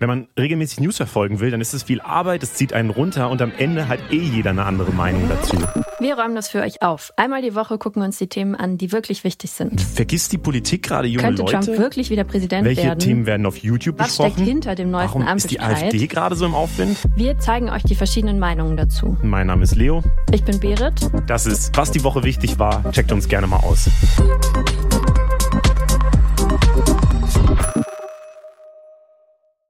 Wenn 0.00 0.08
man 0.08 0.28
regelmäßig 0.38 0.78
News 0.78 0.96
verfolgen 0.96 1.40
will, 1.40 1.50
dann 1.50 1.60
ist 1.60 1.74
es 1.74 1.82
viel 1.82 2.00
Arbeit, 2.00 2.44
es 2.44 2.54
zieht 2.54 2.72
einen 2.72 2.90
runter 2.90 3.30
und 3.30 3.42
am 3.42 3.50
Ende 3.58 3.88
hat 3.88 3.98
eh 4.12 4.20
jeder 4.20 4.50
eine 4.50 4.64
andere 4.64 4.92
Meinung 4.92 5.28
dazu. 5.28 5.56
Wir 5.98 6.16
räumen 6.16 6.36
das 6.36 6.48
für 6.48 6.60
euch 6.60 6.82
auf. 6.82 7.12
Einmal 7.16 7.42
die 7.42 7.56
Woche 7.56 7.78
gucken 7.78 8.02
wir 8.02 8.06
uns 8.06 8.16
die 8.16 8.28
Themen 8.28 8.54
an, 8.54 8.78
die 8.78 8.92
wirklich 8.92 9.24
wichtig 9.24 9.50
sind. 9.50 9.80
Vergisst 9.80 10.30
die 10.30 10.38
Politik 10.38 10.84
gerade 10.84 11.08
junge 11.08 11.24
Könnte 11.26 11.42
Leute? 11.42 11.66
Trump 11.66 11.78
wirklich 11.80 12.10
wieder 12.10 12.22
Präsident 12.22 12.64
Welche 12.64 12.84
werden? 12.84 13.00
Themen 13.00 13.26
werden 13.26 13.44
auf 13.44 13.56
YouTube 13.56 13.98
Was 13.98 14.14
steckt 14.14 14.36
besprochen? 14.36 14.46
hinter 14.46 14.76
dem 14.76 14.92
neuesten 14.92 15.22
Warum 15.24 15.36
ist 15.36 15.50
die? 15.50 15.58
AfD 15.58 16.06
gerade 16.06 16.36
so 16.36 16.46
im 16.46 16.54
Aufwind? 16.54 16.96
Wir 17.16 17.36
zeigen 17.40 17.68
euch 17.68 17.82
die 17.82 17.96
verschiedenen 17.96 18.38
Meinungen 18.38 18.76
dazu. 18.76 19.16
Mein 19.24 19.48
Name 19.48 19.64
ist 19.64 19.74
Leo. 19.74 20.04
Ich 20.32 20.44
bin 20.44 20.60
Berit. 20.60 21.10
Das 21.26 21.44
ist, 21.44 21.76
was 21.76 21.90
die 21.90 22.04
Woche 22.04 22.22
wichtig 22.22 22.60
war. 22.60 22.88
Checkt 22.92 23.10
uns 23.10 23.26
gerne 23.26 23.48
mal 23.48 23.56
aus. 23.56 23.90